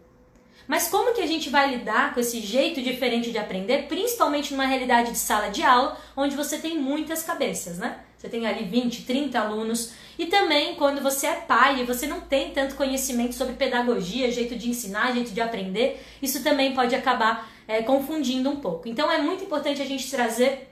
Mas 0.67 0.89
como 0.89 1.13
que 1.13 1.21
a 1.21 1.27
gente 1.27 1.49
vai 1.49 1.71
lidar 1.75 2.13
com 2.13 2.19
esse 2.19 2.39
jeito 2.39 2.81
diferente 2.81 3.31
de 3.31 3.37
aprender, 3.37 3.87
principalmente 3.87 4.51
numa 4.53 4.65
realidade 4.65 5.11
de 5.11 5.17
sala 5.17 5.49
de 5.49 5.63
aula, 5.63 5.97
onde 6.15 6.35
você 6.35 6.59
tem 6.59 6.77
muitas 6.77 7.23
cabeças, 7.23 7.77
né? 7.77 7.99
Você 8.17 8.27
tem 8.29 8.47
ali 8.47 8.65
20, 8.65 9.03
30 9.03 9.39
alunos. 9.39 9.93
E 10.17 10.25
também 10.25 10.75
quando 10.75 11.01
você 11.01 11.27
é 11.27 11.35
pai 11.35 11.81
e 11.81 11.83
você 11.83 12.07
não 12.07 12.21
tem 12.21 12.51
tanto 12.51 12.75
conhecimento 12.75 13.35
sobre 13.35 13.53
pedagogia, 13.53 14.31
jeito 14.31 14.55
de 14.55 14.69
ensinar, 14.69 15.13
jeito 15.13 15.31
de 15.31 15.39
aprender, 15.39 16.03
isso 16.21 16.43
também 16.43 16.73
pode 16.73 16.95
acabar 16.95 17.49
é, 17.67 17.83
confundindo 17.83 18.49
um 18.49 18.55
pouco. 18.55 18.87
Então 18.87 19.11
é 19.11 19.21
muito 19.21 19.43
importante 19.43 19.81
a 19.81 19.85
gente 19.85 20.09
trazer 20.09 20.69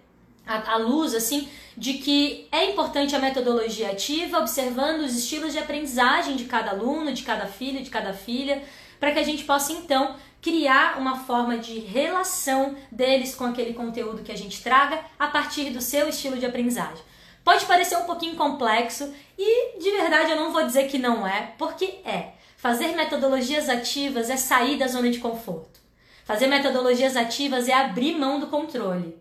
a, 0.47 0.77
luz 0.77 1.13
assim 1.13 1.47
de 1.75 1.93
que 1.95 2.47
é 2.51 2.71
importante 2.71 3.15
a 3.15 3.19
metodologia 3.19 3.91
ativa, 3.91 4.39
observando 4.39 5.01
os 5.01 5.15
estilos 5.15 5.53
de 5.53 5.59
aprendizagem 5.59 6.35
de 6.35 6.45
cada 6.45 6.71
aluno, 6.71 7.11
de 7.11 7.23
cada 7.23 7.47
filho, 7.47 7.83
de 7.83 7.89
cada 7.89 8.13
filha, 8.13 8.63
para 8.99 9.11
que 9.11 9.19
a 9.19 9.23
gente 9.23 9.43
possa 9.43 9.73
então 9.73 10.15
criar 10.41 10.97
uma 10.99 11.17
forma 11.17 11.57
de 11.57 11.79
relação 11.79 12.75
deles 12.91 13.35
com 13.35 13.45
aquele 13.45 13.73
conteúdo 13.73 14.23
que 14.23 14.31
a 14.31 14.37
gente 14.37 14.61
traga 14.61 14.99
a 15.17 15.27
partir 15.27 15.71
do 15.71 15.81
seu 15.81 16.07
estilo 16.07 16.37
de 16.37 16.45
aprendizagem. 16.45 17.03
Pode 17.45 17.65
parecer 17.67 17.95
um 17.95 18.05
pouquinho 18.05 18.35
complexo 18.35 19.13
e 19.37 19.77
de 19.77 19.91
verdade 19.91 20.31
eu 20.31 20.35
não 20.35 20.51
vou 20.51 20.65
dizer 20.65 20.87
que 20.87 20.97
não 20.97 21.25
é, 21.25 21.53
porque 21.59 21.99
é. 22.03 22.33
Fazer 22.57 22.95
metodologias 22.95 23.69
ativas 23.69 24.31
é 24.31 24.35
sair 24.35 24.79
da 24.79 24.87
zona 24.87 25.11
de 25.11 25.19
conforto. 25.19 25.79
Fazer 26.25 26.47
metodologias 26.47 27.15
ativas 27.15 27.69
é 27.69 27.73
abrir 27.73 28.17
mão 28.17 28.39
do 28.39 28.47
controle. 28.47 29.15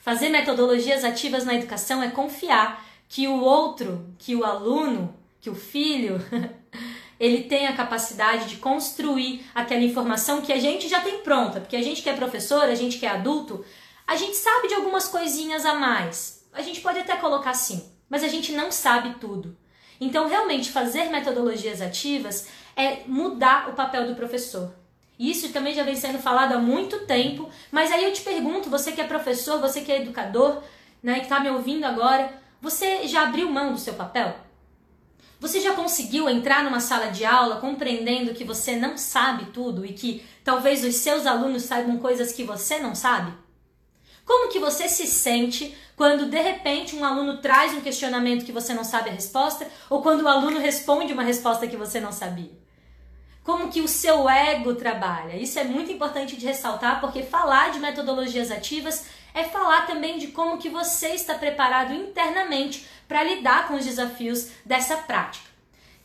Fazer 0.00 0.28
metodologias 0.28 1.02
ativas 1.02 1.46
na 1.46 1.54
educação 1.54 2.02
é 2.02 2.10
confiar 2.10 2.84
que 3.08 3.26
o 3.26 3.40
outro, 3.40 4.06
que 4.18 4.36
o 4.36 4.44
aluno, 4.44 5.16
que 5.40 5.48
o 5.48 5.54
filho, 5.54 6.20
ele 7.18 7.44
tem 7.44 7.66
a 7.66 7.72
capacidade 7.72 8.50
de 8.50 8.56
construir 8.56 9.46
aquela 9.54 9.82
informação 9.82 10.42
que 10.42 10.52
a 10.52 10.60
gente 10.60 10.88
já 10.88 11.00
tem 11.00 11.20
pronta, 11.20 11.58
porque 11.58 11.76
a 11.76 11.82
gente 11.82 12.02
que 12.02 12.10
é 12.10 12.12
professor, 12.12 12.64
a 12.64 12.74
gente 12.74 12.98
que 12.98 13.06
é 13.06 13.10
adulto, 13.10 13.64
a 14.06 14.14
gente 14.14 14.36
sabe 14.36 14.68
de 14.68 14.74
algumas 14.74 15.08
coisinhas 15.08 15.64
a 15.64 15.72
mais. 15.72 16.33
A 16.54 16.62
gente 16.62 16.80
pode 16.80 17.00
até 17.00 17.16
colocar 17.16 17.52
sim, 17.52 17.82
mas 18.08 18.22
a 18.22 18.28
gente 18.28 18.52
não 18.52 18.70
sabe 18.70 19.16
tudo. 19.18 19.56
Então, 20.00 20.28
realmente, 20.28 20.70
fazer 20.70 21.10
metodologias 21.10 21.82
ativas 21.82 22.48
é 22.76 23.02
mudar 23.06 23.68
o 23.68 23.74
papel 23.74 24.06
do 24.06 24.14
professor. 24.14 24.72
Isso 25.18 25.52
também 25.52 25.74
já 25.74 25.82
vem 25.82 25.96
sendo 25.96 26.18
falado 26.18 26.52
há 26.52 26.58
muito 26.58 27.06
tempo, 27.06 27.48
mas 27.72 27.90
aí 27.90 28.04
eu 28.04 28.12
te 28.12 28.22
pergunto, 28.22 28.70
você 28.70 28.92
que 28.92 29.00
é 29.00 29.04
professor, 29.04 29.60
você 29.60 29.80
que 29.80 29.90
é 29.90 30.02
educador, 30.02 30.62
né, 31.02 31.16
que 31.16 31.24
está 31.24 31.40
me 31.40 31.50
ouvindo 31.50 31.84
agora, 31.84 32.32
você 32.60 33.06
já 33.06 33.22
abriu 33.24 33.50
mão 33.50 33.72
do 33.72 33.78
seu 33.78 33.94
papel? 33.94 34.36
Você 35.40 35.60
já 35.60 35.74
conseguiu 35.74 36.28
entrar 36.28 36.64
numa 36.64 36.80
sala 36.80 37.08
de 37.08 37.24
aula 37.24 37.56
compreendendo 37.56 38.32
que 38.32 38.44
você 38.44 38.76
não 38.76 38.96
sabe 38.96 39.46
tudo 39.46 39.84
e 39.84 39.92
que 39.92 40.24
talvez 40.42 40.84
os 40.84 40.94
seus 40.96 41.26
alunos 41.26 41.64
saibam 41.64 41.98
coisas 41.98 42.32
que 42.32 42.44
você 42.44 42.78
não 42.78 42.94
sabe? 42.94 43.32
Como 44.24 44.50
que 44.50 44.58
você 44.58 44.88
se 44.88 45.06
sente 45.06 45.76
quando 45.96 46.26
de 46.26 46.40
repente 46.40 46.96
um 46.96 47.04
aluno 47.04 47.38
traz 47.38 47.72
um 47.74 47.80
questionamento 47.80 48.44
que 48.44 48.52
você 48.52 48.72
não 48.74 48.84
sabe 48.84 49.10
a 49.10 49.12
resposta 49.12 49.66
ou 49.90 50.02
quando 50.02 50.22
o 50.22 50.28
aluno 50.28 50.58
responde 50.58 51.12
uma 51.12 51.22
resposta 51.22 51.66
que 51.66 51.76
você 51.76 52.00
não 52.00 52.12
sabia? 52.12 52.64
como 53.44 53.68
que 53.68 53.82
o 53.82 53.86
seu 53.86 54.26
ego 54.26 54.74
trabalha. 54.74 55.36
Isso 55.36 55.58
é 55.58 55.64
muito 55.64 55.92
importante 55.92 56.34
de 56.34 56.46
ressaltar, 56.46 56.98
porque 56.98 57.22
falar 57.22 57.70
de 57.70 57.78
metodologias 57.78 58.50
ativas 58.50 59.04
é 59.34 59.44
falar 59.44 59.86
também 59.86 60.16
de 60.16 60.28
como 60.28 60.56
que 60.56 60.70
você 60.70 61.08
está 61.08 61.34
preparado 61.34 61.92
internamente 61.92 62.86
para 63.06 63.22
lidar 63.22 63.68
com 63.68 63.74
os 63.74 63.84
desafios 63.84 64.48
dessa 64.64 64.96
prática 64.96 65.53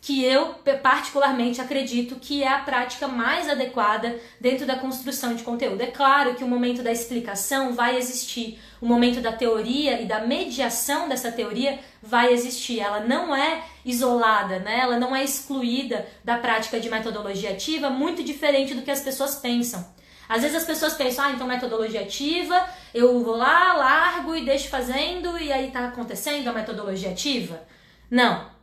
que 0.01 0.23
eu 0.23 0.55
particularmente 0.81 1.59
acredito 1.59 2.15
que 2.15 2.41
é 2.41 2.47
a 2.47 2.59
prática 2.59 3.07
mais 3.07 3.49
adequada 3.49 4.17
dentro 4.39 4.65
da 4.65 4.77
construção 4.77 5.35
de 5.35 5.43
conteúdo. 5.43 5.81
É 5.81 5.87
claro 5.87 6.35
que 6.35 6.43
o 6.43 6.47
momento 6.47 6.81
da 6.81 6.91
explicação 6.91 7.73
vai 7.73 7.97
existir, 7.97 8.59
o 8.79 8.85
momento 8.85 9.19
da 9.19 9.33
teoria 9.33 10.01
e 10.01 10.05
da 10.05 10.21
mediação 10.21 11.09
dessa 11.09 11.31
teoria 11.31 11.79
vai 12.01 12.31
existir. 12.31 12.79
Ela 12.79 13.01
não 13.01 13.35
é 13.35 13.61
isolada, 13.83 14.59
né? 14.59 14.79
Ela 14.79 14.97
não 14.97 15.13
é 15.13 15.23
excluída 15.23 16.07
da 16.23 16.37
prática 16.37 16.79
de 16.79 16.89
metodologia 16.89 17.51
ativa, 17.51 17.89
muito 17.89 18.23
diferente 18.23 18.73
do 18.73 18.83
que 18.83 18.91
as 18.91 19.01
pessoas 19.01 19.35
pensam. 19.35 19.85
Às 20.29 20.43
vezes 20.43 20.57
as 20.57 20.65
pessoas 20.65 20.93
pensam, 20.93 21.25
ah, 21.25 21.31
então 21.31 21.47
metodologia 21.47 22.01
ativa, 22.01 22.63
eu 22.93 23.21
vou 23.21 23.35
lá, 23.35 23.73
largo 23.73 24.35
e 24.35 24.45
deixo 24.45 24.69
fazendo 24.69 25.37
e 25.37 25.51
aí 25.51 25.71
tá 25.71 25.87
acontecendo 25.87 26.47
a 26.47 26.53
metodologia 26.53 27.09
ativa. 27.09 27.67
Não, 28.09 28.58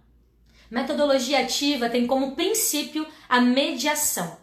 Metodologia 0.71 1.41
ativa 1.41 1.89
tem 1.89 2.07
como 2.07 2.35
princípio 2.35 3.07
a 3.29 3.41
mediação. 3.41 4.37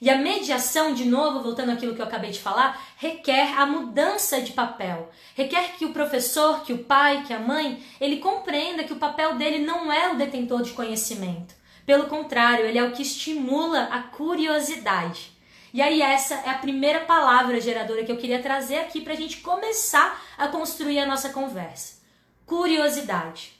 E 0.00 0.08
a 0.08 0.16
mediação, 0.16 0.94
de 0.94 1.04
novo, 1.04 1.42
voltando 1.42 1.72
àquilo 1.72 1.94
que 1.94 2.00
eu 2.00 2.06
acabei 2.06 2.30
de 2.30 2.38
falar, 2.38 2.80
requer 2.96 3.58
a 3.58 3.66
mudança 3.66 4.40
de 4.40 4.52
papel. 4.52 5.10
Requer 5.34 5.76
que 5.76 5.84
o 5.84 5.92
professor, 5.92 6.62
que 6.62 6.72
o 6.72 6.84
pai, 6.84 7.24
que 7.26 7.32
a 7.32 7.40
mãe, 7.40 7.82
ele 8.00 8.18
compreenda 8.18 8.84
que 8.84 8.92
o 8.92 8.98
papel 8.98 9.34
dele 9.34 9.58
não 9.58 9.92
é 9.92 10.12
o 10.12 10.16
detentor 10.16 10.62
de 10.62 10.70
conhecimento. 10.70 11.54
Pelo 11.84 12.06
contrário, 12.06 12.64
ele 12.64 12.78
é 12.78 12.84
o 12.84 12.92
que 12.92 13.02
estimula 13.02 13.84
a 13.84 14.02
curiosidade. 14.02 15.32
E 15.74 15.82
aí, 15.82 16.00
essa 16.00 16.34
é 16.34 16.50
a 16.50 16.58
primeira 16.58 17.00
palavra 17.00 17.60
geradora 17.60 18.04
que 18.04 18.12
eu 18.12 18.16
queria 18.16 18.40
trazer 18.40 18.78
aqui 18.78 19.00
para 19.00 19.14
a 19.14 19.16
gente 19.16 19.38
começar 19.38 20.22
a 20.38 20.46
construir 20.46 21.00
a 21.00 21.06
nossa 21.06 21.30
conversa: 21.30 22.00
curiosidade. 22.46 23.57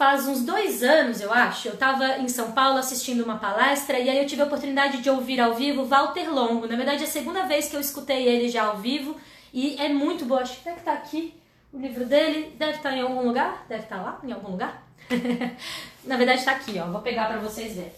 Faz 0.00 0.26
uns 0.26 0.40
dois 0.40 0.82
anos, 0.82 1.20
eu 1.20 1.30
acho, 1.30 1.68
eu 1.68 1.74
estava 1.74 2.16
em 2.20 2.26
São 2.26 2.52
Paulo 2.52 2.78
assistindo 2.78 3.22
uma 3.22 3.36
palestra 3.36 3.98
e 3.98 4.08
aí 4.08 4.16
eu 4.16 4.26
tive 4.26 4.40
a 4.40 4.46
oportunidade 4.46 5.02
de 5.02 5.10
ouvir 5.10 5.38
ao 5.38 5.54
vivo 5.54 5.84
Walter 5.84 6.32
Longo. 6.32 6.66
Na 6.66 6.74
verdade, 6.74 7.02
é 7.02 7.06
a 7.06 7.10
segunda 7.10 7.42
vez 7.42 7.68
que 7.68 7.76
eu 7.76 7.80
escutei 7.80 8.26
ele 8.26 8.48
já 8.48 8.62
ao 8.62 8.78
vivo 8.78 9.14
e 9.52 9.76
é 9.78 9.90
muito 9.90 10.24
boa. 10.24 10.40
Acho 10.40 10.54
que 10.54 10.70
estar 10.70 10.80
tá 10.80 10.92
aqui 10.94 11.34
o 11.70 11.78
livro 11.78 12.06
dele. 12.06 12.56
Deve 12.58 12.78
estar 12.78 12.92
tá 12.92 12.96
em 12.96 13.02
algum 13.02 13.20
lugar? 13.26 13.66
Deve 13.68 13.82
estar 13.82 13.98
tá 13.98 14.02
lá, 14.02 14.20
em 14.24 14.32
algum 14.32 14.52
lugar? 14.52 14.82
Na 16.02 16.16
verdade, 16.16 16.38
está 16.38 16.52
aqui, 16.52 16.78
ó. 16.78 16.86
Vou 16.86 17.02
pegar 17.02 17.26
para 17.26 17.38
vocês 17.38 17.74
verem. 17.74 17.92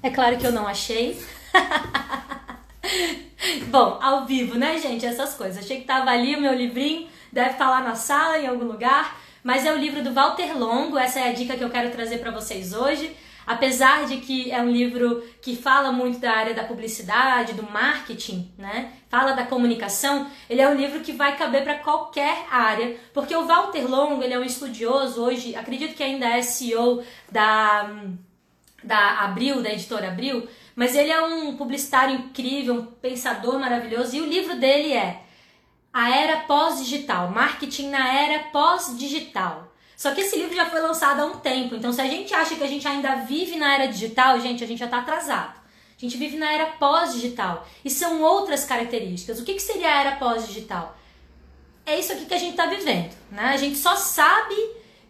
É 0.00 0.10
claro 0.10 0.38
que 0.38 0.46
eu 0.46 0.52
não 0.52 0.68
achei. 0.68 1.20
Bom, 3.68 3.98
ao 4.00 4.24
vivo, 4.24 4.58
né, 4.58 4.78
gente? 4.78 5.04
Essas 5.04 5.34
coisas. 5.34 5.64
Achei 5.64 5.80
que 5.80 5.86
tava 5.86 6.10
ali 6.10 6.34
o 6.34 6.40
meu 6.40 6.54
livrinho, 6.54 7.08
deve 7.32 7.50
estar 7.50 7.66
tá 7.66 7.70
lá 7.70 7.80
na 7.80 7.94
sala, 7.94 8.38
em 8.38 8.46
algum 8.46 8.64
lugar. 8.64 9.20
Mas 9.42 9.64
é 9.64 9.72
o 9.72 9.78
livro 9.78 10.02
do 10.02 10.12
Walter 10.12 10.58
Longo, 10.58 10.98
essa 10.98 11.20
é 11.20 11.28
a 11.28 11.32
dica 11.32 11.56
que 11.56 11.62
eu 11.62 11.70
quero 11.70 11.90
trazer 11.90 12.18
para 12.18 12.32
vocês 12.32 12.72
hoje. 12.72 13.14
Apesar 13.46 14.06
de 14.06 14.16
que 14.16 14.50
é 14.50 14.60
um 14.60 14.68
livro 14.68 15.22
que 15.40 15.54
fala 15.54 15.92
muito 15.92 16.18
da 16.18 16.32
área 16.32 16.52
da 16.52 16.64
publicidade, 16.64 17.52
do 17.52 17.62
marketing, 17.62 18.50
né? 18.58 18.92
Fala 19.08 19.34
da 19.34 19.44
comunicação, 19.44 20.28
ele 20.50 20.60
é 20.60 20.68
um 20.68 20.74
livro 20.74 20.98
que 20.98 21.12
vai 21.12 21.36
caber 21.36 21.62
para 21.62 21.76
qualquer 21.76 22.44
área, 22.50 22.96
porque 23.14 23.36
o 23.36 23.46
Walter 23.46 23.88
Longo, 23.88 24.20
ele 24.20 24.34
é 24.34 24.38
um 24.38 24.42
estudioso 24.42 25.22
hoje, 25.22 25.54
acredito 25.54 25.94
que 25.94 26.02
ainda 26.02 26.26
é 26.26 26.42
CEO 26.42 27.04
da 27.30 27.88
da 28.86 29.20
Abril, 29.20 29.62
da 29.62 29.72
editora 29.72 30.08
Abril, 30.08 30.48
mas 30.74 30.94
ele 30.94 31.10
é 31.10 31.20
um 31.20 31.56
publicitário 31.56 32.14
incrível, 32.14 32.74
um 32.74 32.86
pensador 32.86 33.58
maravilhoso, 33.58 34.16
e 34.16 34.20
o 34.20 34.26
livro 34.26 34.56
dele 34.58 34.92
é 34.92 35.22
A 35.92 36.10
Era 36.10 36.38
Pós-Digital, 36.40 37.30
Marketing 37.30 37.88
na 37.88 38.14
Era 38.14 38.44
Pós-Digital. 38.44 39.72
Só 39.96 40.14
que 40.14 40.20
esse 40.20 40.36
livro 40.36 40.54
já 40.54 40.66
foi 40.66 40.80
lançado 40.80 41.20
há 41.20 41.24
um 41.24 41.38
tempo, 41.38 41.74
então 41.74 41.92
se 41.92 42.00
a 42.00 42.06
gente 42.06 42.32
acha 42.34 42.54
que 42.54 42.62
a 42.62 42.68
gente 42.68 42.86
ainda 42.86 43.16
vive 43.16 43.56
na 43.56 43.74
era 43.74 43.86
digital, 43.86 44.38
gente, 44.38 44.62
a 44.62 44.66
gente 44.66 44.78
já 44.78 44.84
está 44.84 44.98
atrasado. 44.98 45.58
A 45.96 46.00
gente 46.00 46.18
vive 46.18 46.36
na 46.36 46.52
era 46.52 46.66
pós-digital. 46.66 47.66
E 47.82 47.88
são 47.88 48.20
outras 48.20 48.64
características. 48.64 49.40
O 49.40 49.44
que, 49.44 49.54
que 49.54 49.62
seria 49.62 49.88
a 49.88 50.00
era 50.00 50.16
pós-digital? 50.16 50.94
É 51.86 51.98
isso 51.98 52.12
aqui 52.12 52.26
que 52.26 52.34
a 52.34 52.38
gente 52.38 52.50
está 52.50 52.66
vivendo. 52.66 53.14
Né? 53.30 53.44
A 53.44 53.56
gente 53.56 53.78
só 53.78 53.96
sabe 53.96 54.54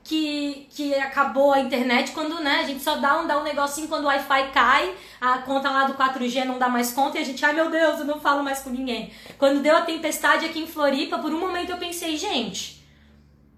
que, 0.06 0.68
que 0.70 0.94
acabou 0.94 1.52
a 1.52 1.58
internet 1.58 2.12
quando, 2.12 2.40
né, 2.40 2.60
a 2.60 2.62
gente 2.62 2.82
só 2.82 2.96
dá 2.96 3.20
um, 3.20 3.26
dá 3.26 3.40
um 3.40 3.42
negocinho 3.42 3.88
quando 3.88 4.04
o 4.04 4.06
Wi-Fi 4.06 4.52
cai, 4.52 4.94
a 5.20 5.38
conta 5.38 5.68
lá 5.68 5.84
do 5.84 5.94
4G 5.94 6.44
não 6.44 6.58
dá 6.58 6.68
mais 6.68 6.92
conta 6.92 7.18
e 7.18 7.22
a 7.22 7.24
gente, 7.24 7.44
ai 7.44 7.52
meu 7.52 7.68
Deus, 7.68 7.98
eu 7.98 8.04
não 8.04 8.20
falo 8.20 8.42
mais 8.42 8.60
com 8.60 8.70
ninguém. 8.70 9.12
Quando 9.36 9.62
deu 9.62 9.76
a 9.76 9.82
tempestade 9.82 10.46
aqui 10.46 10.60
em 10.60 10.66
Floripa, 10.66 11.18
por 11.18 11.32
um 11.32 11.40
momento 11.40 11.70
eu 11.70 11.76
pensei, 11.76 12.16
gente, 12.16 12.86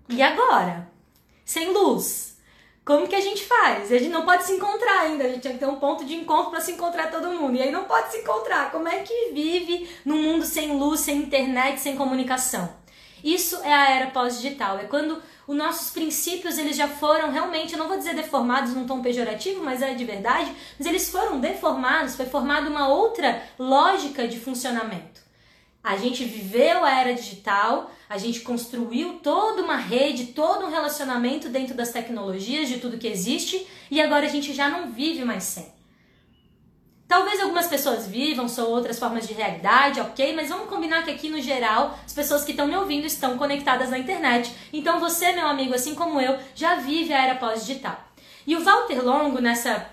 e 0.08 0.22
agora? 0.22 0.90
Sem 1.44 1.70
luz. 1.70 2.38
Como 2.82 3.06
que 3.06 3.14
a 3.14 3.20
gente 3.20 3.44
faz? 3.44 3.92
A 3.92 3.98
gente 3.98 4.10
não 4.10 4.24
pode 4.24 4.44
se 4.44 4.52
encontrar 4.54 5.00
ainda, 5.00 5.24
a 5.24 5.28
gente 5.28 5.42
tem 5.42 5.52
que 5.52 5.58
ter 5.58 5.66
um 5.66 5.76
ponto 5.76 6.06
de 6.06 6.14
encontro 6.14 6.50
para 6.50 6.62
se 6.62 6.72
encontrar 6.72 7.10
todo 7.10 7.30
mundo. 7.30 7.56
E 7.56 7.62
aí 7.62 7.70
não 7.70 7.84
pode 7.84 8.10
se 8.10 8.18
encontrar. 8.18 8.70
Como 8.70 8.88
é 8.88 9.00
que 9.00 9.32
vive 9.34 9.86
num 10.02 10.22
mundo 10.22 10.46
sem 10.46 10.78
luz, 10.78 11.00
sem 11.00 11.18
internet, 11.18 11.78
sem 11.78 11.94
comunicação? 11.94 12.77
Isso 13.22 13.56
é 13.62 13.72
a 13.72 13.90
era 13.90 14.06
pós-digital. 14.08 14.78
É 14.78 14.84
quando 14.84 15.20
os 15.46 15.56
nossos 15.56 15.90
princípios 15.90 16.58
eles 16.58 16.76
já 16.76 16.88
foram 16.88 17.30
realmente, 17.30 17.72
eu 17.72 17.78
não 17.78 17.88
vou 17.88 17.96
dizer 17.96 18.14
deformados 18.14 18.74
num 18.74 18.86
tom 18.86 19.00
pejorativo, 19.00 19.64
mas 19.64 19.80
é 19.80 19.94
de 19.94 20.04
verdade, 20.04 20.52
mas 20.78 20.86
eles 20.86 21.08
foram 21.10 21.40
deformados, 21.40 22.16
foi 22.16 22.26
formada 22.26 22.68
uma 22.68 22.88
outra 22.88 23.42
lógica 23.58 24.28
de 24.28 24.38
funcionamento. 24.38 25.22
A 25.82 25.96
gente 25.96 26.24
viveu 26.24 26.84
a 26.84 26.90
era 26.90 27.14
digital, 27.14 27.90
a 28.10 28.18
gente 28.18 28.40
construiu 28.40 29.20
toda 29.22 29.62
uma 29.62 29.76
rede, 29.76 30.26
todo 30.26 30.66
um 30.66 30.70
relacionamento 30.70 31.48
dentro 31.48 31.74
das 31.74 31.92
tecnologias, 31.92 32.68
de 32.68 32.78
tudo 32.78 32.98
que 32.98 33.06
existe, 33.06 33.66
e 33.90 34.00
agora 34.02 34.26
a 34.26 34.28
gente 34.28 34.52
já 34.52 34.68
não 34.68 34.90
vive 34.90 35.24
mais 35.24 35.44
sem. 35.44 35.77
Talvez 37.08 37.40
algumas 37.40 37.66
pessoas 37.66 38.06
vivam, 38.06 38.46
são 38.46 38.68
outras 38.70 38.98
formas 38.98 39.26
de 39.26 39.32
realidade, 39.32 39.98
ok? 39.98 40.36
Mas 40.36 40.50
vamos 40.50 40.68
combinar 40.68 41.02
que 41.02 41.10
aqui 41.10 41.30
no 41.30 41.40
geral, 41.40 41.98
as 42.04 42.12
pessoas 42.12 42.44
que 42.44 42.50
estão 42.50 42.66
me 42.66 42.76
ouvindo 42.76 43.06
estão 43.06 43.38
conectadas 43.38 43.88
na 43.88 43.98
internet. 43.98 44.54
Então 44.70 45.00
você, 45.00 45.32
meu 45.32 45.46
amigo, 45.46 45.74
assim 45.74 45.94
como 45.94 46.20
eu, 46.20 46.38
já 46.54 46.74
vive 46.74 47.14
a 47.14 47.24
era 47.24 47.34
pós-digital. 47.36 47.98
E 48.46 48.54
o 48.54 48.62
Walter 48.62 49.02
Longo, 49.02 49.40
nessa 49.40 49.88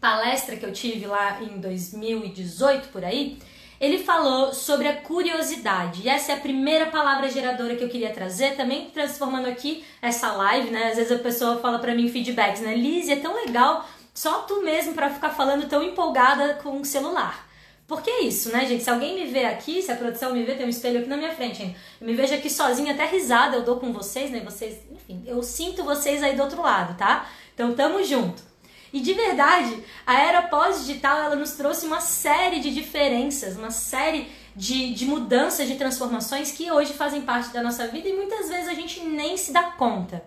palestra 0.00 0.56
que 0.56 0.64
eu 0.64 0.72
tive 0.72 1.06
lá 1.06 1.42
em 1.42 1.60
2018 1.60 2.88
por 2.88 3.04
aí, 3.04 3.38
ele 3.78 3.98
falou 3.98 4.54
sobre 4.54 4.88
a 4.88 4.96
curiosidade. 4.96 6.02
E 6.04 6.08
essa 6.08 6.32
é 6.32 6.34
a 6.34 6.40
primeira 6.40 6.86
palavra 6.86 7.30
geradora 7.30 7.76
que 7.76 7.84
eu 7.84 7.88
queria 7.90 8.10
trazer, 8.10 8.56
também 8.56 8.90
transformando 8.90 9.46
aqui 9.46 9.84
essa 10.00 10.32
live, 10.32 10.70
né? 10.70 10.88
Às 10.88 10.96
vezes 10.96 11.12
a 11.12 11.18
pessoa 11.18 11.58
fala 11.60 11.78
para 11.78 11.94
mim 11.94 12.08
feedbacks, 12.08 12.62
né? 12.62 12.74
Liz, 12.74 13.08
é 13.08 13.16
tão 13.16 13.34
legal 13.34 13.86
só 14.14 14.42
tu 14.42 14.62
mesmo 14.62 14.94
para 14.94 15.10
ficar 15.10 15.30
falando 15.30 15.68
tão 15.68 15.82
empolgada 15.82 16.54
com 16.62 16.80
o 16.80 16.84
celular. 16.84 17.48
Porque 17.86 18.08
é 18.08 18.22
isso, 18.22 18.50
né, 18.50 18.64
gente? 18.64 18.82
Se 18.82 18.88
alguém 18.88 19.14
me 19.14 19.26
vê 19.26 19.44
aqui, 19.44 19.82
se 19.82 19.92
a 19.92 19.96
produção 19.96 20.32
me 20.32 20.42
vê, 20.42 20.54
tem 20.54 20.64
um 20.64 20.70
espelho 20.70 21.00
aqui 21.00 21.08
na 21.08 21.18
minha 21.18 21.34
frente, 21.34 21.62
hein? 21.62 21.76
Eu 22.00 22.06
me 22.06 22.14
vejo 22.14 22.32
aqui 22.32 22.48
sozinha, 22.48 22.94
até 22.94 23.04
risada 23.04 23.56
eu 23.56 23.62
dou 23.62 23.78
com 23.78 23.92
vocês, 23.92 24.30
né? 24.30 24.40
Vocês, 24.40 24.78
enfim, 24.90 25.22
eu 25.26 25.42
sinto 25.42 25.84
vocês 25.84 26.22
aí 26.22 26.34
do 26.34 26.42
outro 26.42 26.62
lado, 26.62 26.96
tá? 26.96 27.28
Então 27.52 27.74
tamo 27.74 28.02
junto. 28.02 28.42
E 28.90 29.00
de 29.00 29.12
verdade, 29.12 29.76
a 30.06 30.18
era 30.18 30.42
pós-digital 30.42 31.18
ela 31.18 31.36
nos 31.36 31.52
trouxe 31.52 31.84
uma 31.84 32.00
série 32.00 32.60
de 32.60 32.72
diferenças, 32.72 33.56
uma 33.56 33.70
série 33.70 34.28
de, 34.56 34.94
de 34.94 35.04
mudanças, 35.04 35.66
de 35.66 35.74
transformações 35.74 36.52
que 36.52 36.70
hoje 36.70 36.92
fazem 36.92 37.22
parte 37.22 37.52
da 37.52 37.62
nossa 37.62 37.88
vida 37.88 38.08
e 38.08 38.12
muitas 38.12 38.48
vezes 38.48 38.68
a 38.68 38.74
gente 38.74 39.00
nem 39.00 39.36
se 39.36 39.52
dá 39.52 39.64
conta. 39.64 40.24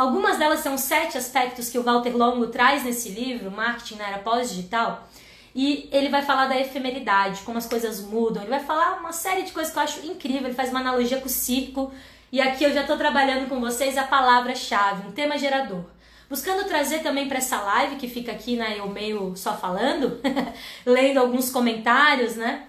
Algumas 0.00 0.38
delas 0.38 0.60
são 0.60 0.78
sete 0.78 1.18
aspectos 1.18 1.68
que 1.68 1.78
o 1.78 1.82
Walter 1.82 2.16
Longo 2.16 2.46
traz 2.46 2.82
nesse 2.82 3.10
livro, 3.10 3.50
Marketing 3.50 3.96
na 3.96 4.08
Era 4.08 4.18
Pós-Digital, 4.18 5.06
e 5.54 5.90
ele 5.92 6.08
vai 6.08 6.22
falar 6.22 6.46
da 6.46 6.58
efemeridade, 6.58 7.42
como 7.42 7.58
as 7.58 7.66
coisas 7.66 8.00
mudam, 8.00 8.42
ele 8.42 8.48
vai 8.48 8.64
falar 8.64 8.98
uma 8.98 9.12
série 9.12 9.42
de 9.42 9.52
coisas 9.52 9.70
que 9.70 9.78
eu 9.78 9.82
acho 9.82 10.06
incrível, 10.06 10.46
ele 10.46 10.54
faz 10.54 10.70
uma 10.70 10.80
analogia 10.80 11.20
com 11.20 11.26
o 11.26 11.28
circo, 11.28 11.92
e 12.32 12.40
aqui 12.40 12.64
eu 12.64 12.72
já 12.72 12.80
estou 12.80 12.96
trabalhando 12.96 13.46
com 13.46 13.60
vocês 13.60 13.98
a 13.98 14.04
palavra-chave, 14.04 15.06
um 15.06 15.12
tema 15.12 15.36
gerador. 15.36 15.84
Buscando 16.30 16.66
trazer 16.66 17.00
também 17.00 17.28
para 17.28 17.36
essa 17.36 17.60
live, 17.60 17.96
que 17.96 18.08
fica 18.08 18.32
aqui, 18.32 18.56
né, 18.56 18.76
eu 18.78 18.88
meio 18.88 19.36
só 19.36 19.54
falando, 19.54 20.18
lendo 20.86 21.20
alguns 21.20 21.50
comentários, 21.50 22.36
né? 22.36 22.68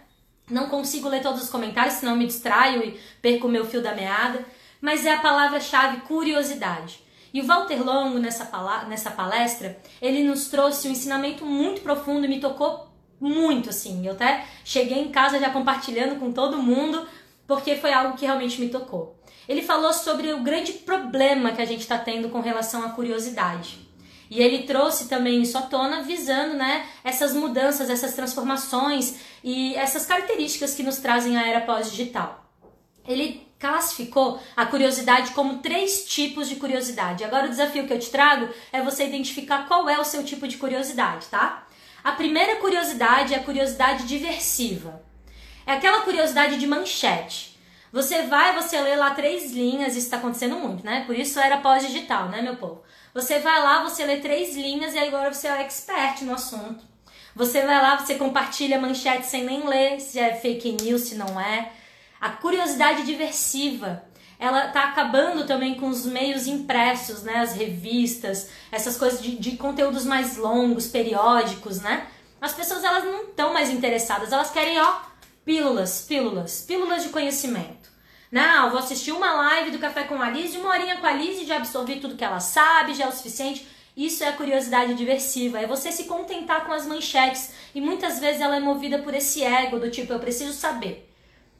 Não 0.49 0.67
consigo 0.67 1.07
ler 1.07 1.21
todos 1.21 1.43
os 1.43 1.49
comentários, 1.49 1.93
senão 1.93 2.17
me 2.17 2.27
distraio 2.27 2.83
e 2.83 2.99
perco 3.21 3.47
o 3.47 3.49
meu 3.49 3.63
fio 3.63 3.81
da 3.81 3.95
meada, 3.95 4.45
mas 4.81 5.05
é 5.05 5.13
a 5.13 5.19
palavra-chave 5.21 6.01
curiosidade. 6.01 7.09
E 7.33 7.41
o 7.41 7.45
Walter 7.45 7.81
Longo, 7.83 8.19
nessa, 8.19 8.49
nessa 8.87 9.11
palestra, 9.11 9.79
ele 10.01 10.23
nos 10.23 10.47
trouxe 10.49 10.87
um 10.87 10.91
ensinamento 10.91 11.45
muito 11.45 11.81
profundo 11.81 12.25
e 12.25 12.27
me 12.27 12.39
tocou 12.39 12.87
muito, 13.19 13.69
assim. 13.69 14.05
Eu 14.05 14.13
até 14.13 14.45
cheguei 14.65 14.99
em 14.99 15.09
casa 15.09 15.39
já 15.39 15.49
compartilhando 15.49 16.19
com 16.19 16.31
todo 16.31 16.61
mundo, 16.61 17.07
porque 17.47 17.75
foi 17.75 17.93
algo 17.93 18.17
que 18.17 18.25
realmente 18.25 18.59
me 18.59 18.69
tocou. 18.69 19.15
Ele 19.47 19.61
falou 19.61 19.93
sobre 19.93 20.33
o 20.33 20.41
grande 20.41 20.73
problema 20.73 21.51
que 21.51 21.61
a 21.61 21.65
gente 21.65 21.81
está 21.81 21.97
tendo 21.97 22.29
com 22.29 22.41
relação 22.41 22.83
à 22.83 22.89
curiosidade. 22.89 23.79
E 24.29 24.41
ele 24.41 24.63
trouxe 24.63 25.09
também 25.09 25.41
isso 25.41 25.57
à 25.57 25.61
tona, 25.61 26.03
visando 26.03 26.55
né, 26.55 26.87
essas 27.03 27.33
mudanças, 27.33 27.89
essas 27.89 28.13
transformações 28.13 29.17
e 29.43 29.75
essas 29.75 30.05
características 30.05 30.73
que 30.73 30.83
nos 30.83 30.99
trazem 30.99 31.37
a 31.37 31.45
era 31.45 31.61
pós-digital. 31.61 32.49
Ele 33.05 33.45
classificou 33.61 34.41
a 34.57 34.65
curiosidade 34.65 35.31
como 35.31 35.59
três 35.59 36.03
tipos 36.05 36.49
de 36.49 36.55
curiosidade. 36.55 37.23
Agora 37.23 37.45
o 37.45 37.49
desafio 37.49 37.85
que 37.85 37.93
eu 37.93 37.99
te 37.99 38.09
trago 38.09 38.49
é 38.73 38.81
você 38.81 39.05
identificar 39.05 39.67
qual 39.67 39.87
é 39.87 39.99
o 39.99 40.03
seu 40.03 40.23
tipo 40.23 40.47
de 40.47 40.57
curiosidade, 40.57 41.27
tá? 41.27 41.67
A 42.03 42.11
primeira 42.13 42.55
curiosidade 42.55 43.35
é 43.35 43.37
a 43.37 43.43
curiosidade 43.43 44.07
diversiva. 44.07 45.03
É 45.67 45.73
aquela 45.73 46.01
curiosidade 46.01 46.57
de 46.57 46.65
manchete. 46.65 47.51
Você 47.93 48.23
vai, 48.23 48.55
você 48.55 48.81
lê 48.81 48.95
lá 48.95 49.11
três 49.11 49.51
linhas, 49.51 49.95
isso 49.95 50.05
está 50.05 50.17
acontecendo 50.17 50.55
muito, 50.55 50.83
né? 50.83 51.03
Por 51.05 51.15
isso 51.15 51.39
era 51.39 51.57
pós-digital, 51.57 52.29
né, 52.29 52.41
meu 52.41 52.55
povo? 52.55 52.81
Você 53.13 53.39
vai 53.39 53.61
lá, 53.61 53.83
você 53.83 54.05
lê 54.05 54.17
três 54.17 54.55
linhas 54.55 54.95
e 54.95 54.99
agora 54.99 55.31
você 55.31 55.47
é 55.47 55.61
expert 55.61 56.23
no 56.23 56.33
assunto. 56.33 56.83
Você 57.35 57.61
vai 57.61 57.81
lá, 57.81 57.97
você 57.97 58.15
compartilha 58.15 58.79
manchete 58.79 59.27
sem 59.27 59.43
nem 59.43 59.67
ler 59.67 59.99
se 59.99 60.19
é 60.19 60.33
fake 60.33 60.77
news, 60.81 61.01
se 61.01 61.15
não 61.15 61.39
é. 61.39 61.71
A 62.21 62.29
curiosidade 62.29 63.03
diversiva 63.03 64.03
ela 64.37 64.69
tá 64.69 64.85
acabando 64.85 65.45
também 65.45 65.75
com 65.75 65.87
os 65.87 66.05
meios 66.05 66.47
impressos, 66.47 67.21
né? 67.21 67.37
As 67.37 67.53
revistas, 67.53 68.49
essas 68.71 68.97
coisas 68.97 69.21
de, 69.21 69.35
de 69.35 69.57
conteúdos 69.57 70.03
mais 70.03 70.35
longos, 70.37 70.87
periódicos, 70.87 71.79
né? 71.81 72.07
As 72.39 72.53
pessoas 72.53 72.83
elas 72.83 73.03
não 73.03 73.23
estão 73.23 73.53
mais 73.53 73.69
interessadas, 73.69 74.31
elas 74.31 74.49
querem, 74.49 74.79
ó, 74.79 74.99
pílulas, 75.45 76.05
pílulas, 76.07 76.63
pílulas 76.67 77.03
de 77.03 77.09
conhecimento. 77.09 77.91
Não, 78.31 78.71
vou 78.71 78.79
assistir 78.79 79.11
uma 79.11 79.31
live 79.31 79.71
do 79.71 79.79
Café 79.79 80.05
com 80.05 80.19
a 80.19 80.29
Liz, 80.29 80.55
uma 80.55 80.69
horinha 80.69 80.97
com 80.97 81.05
a 81.05 81.11
Liz 81.11 81.39
e 81.39 81.45
já 81.45 81.57
absorvi 81.57 81.99
tudo 81.99 82.15
que 82.15 82.23
ela 82.23 82.39
sabe, 82.39 82.95
já 82.95 83.05
é 83.05 83.07
o 83.07 83.11
suficiente. 83.11 83.67
Isso 83.95 84.23
é 84.23 84.29
a 84.29 84.33
curiosidade 84.33 84.95
diversiva, 84.95 85.59
é 85.59 85.67
você 85.67 85.91
se 85.91 86.05
contentar 86.05 86.65
com 86.65 86.71
as 86.71 86.87
manchetes 86.87 87.51
e 87.75 87.81
muitas 87.81 88.19
vezes 88.19 88.41
ela 88.41 88.55
é 88.55 88.59
movida 88.59 88.99
por 88.99 89.13
esse 89.13 89.43
ego 89.43 89.77
do 89.77 89.91
tipo 89.91 90.13
eu 90.13 90.19
preciso 90.19 90.53
saber. 90.53 91.10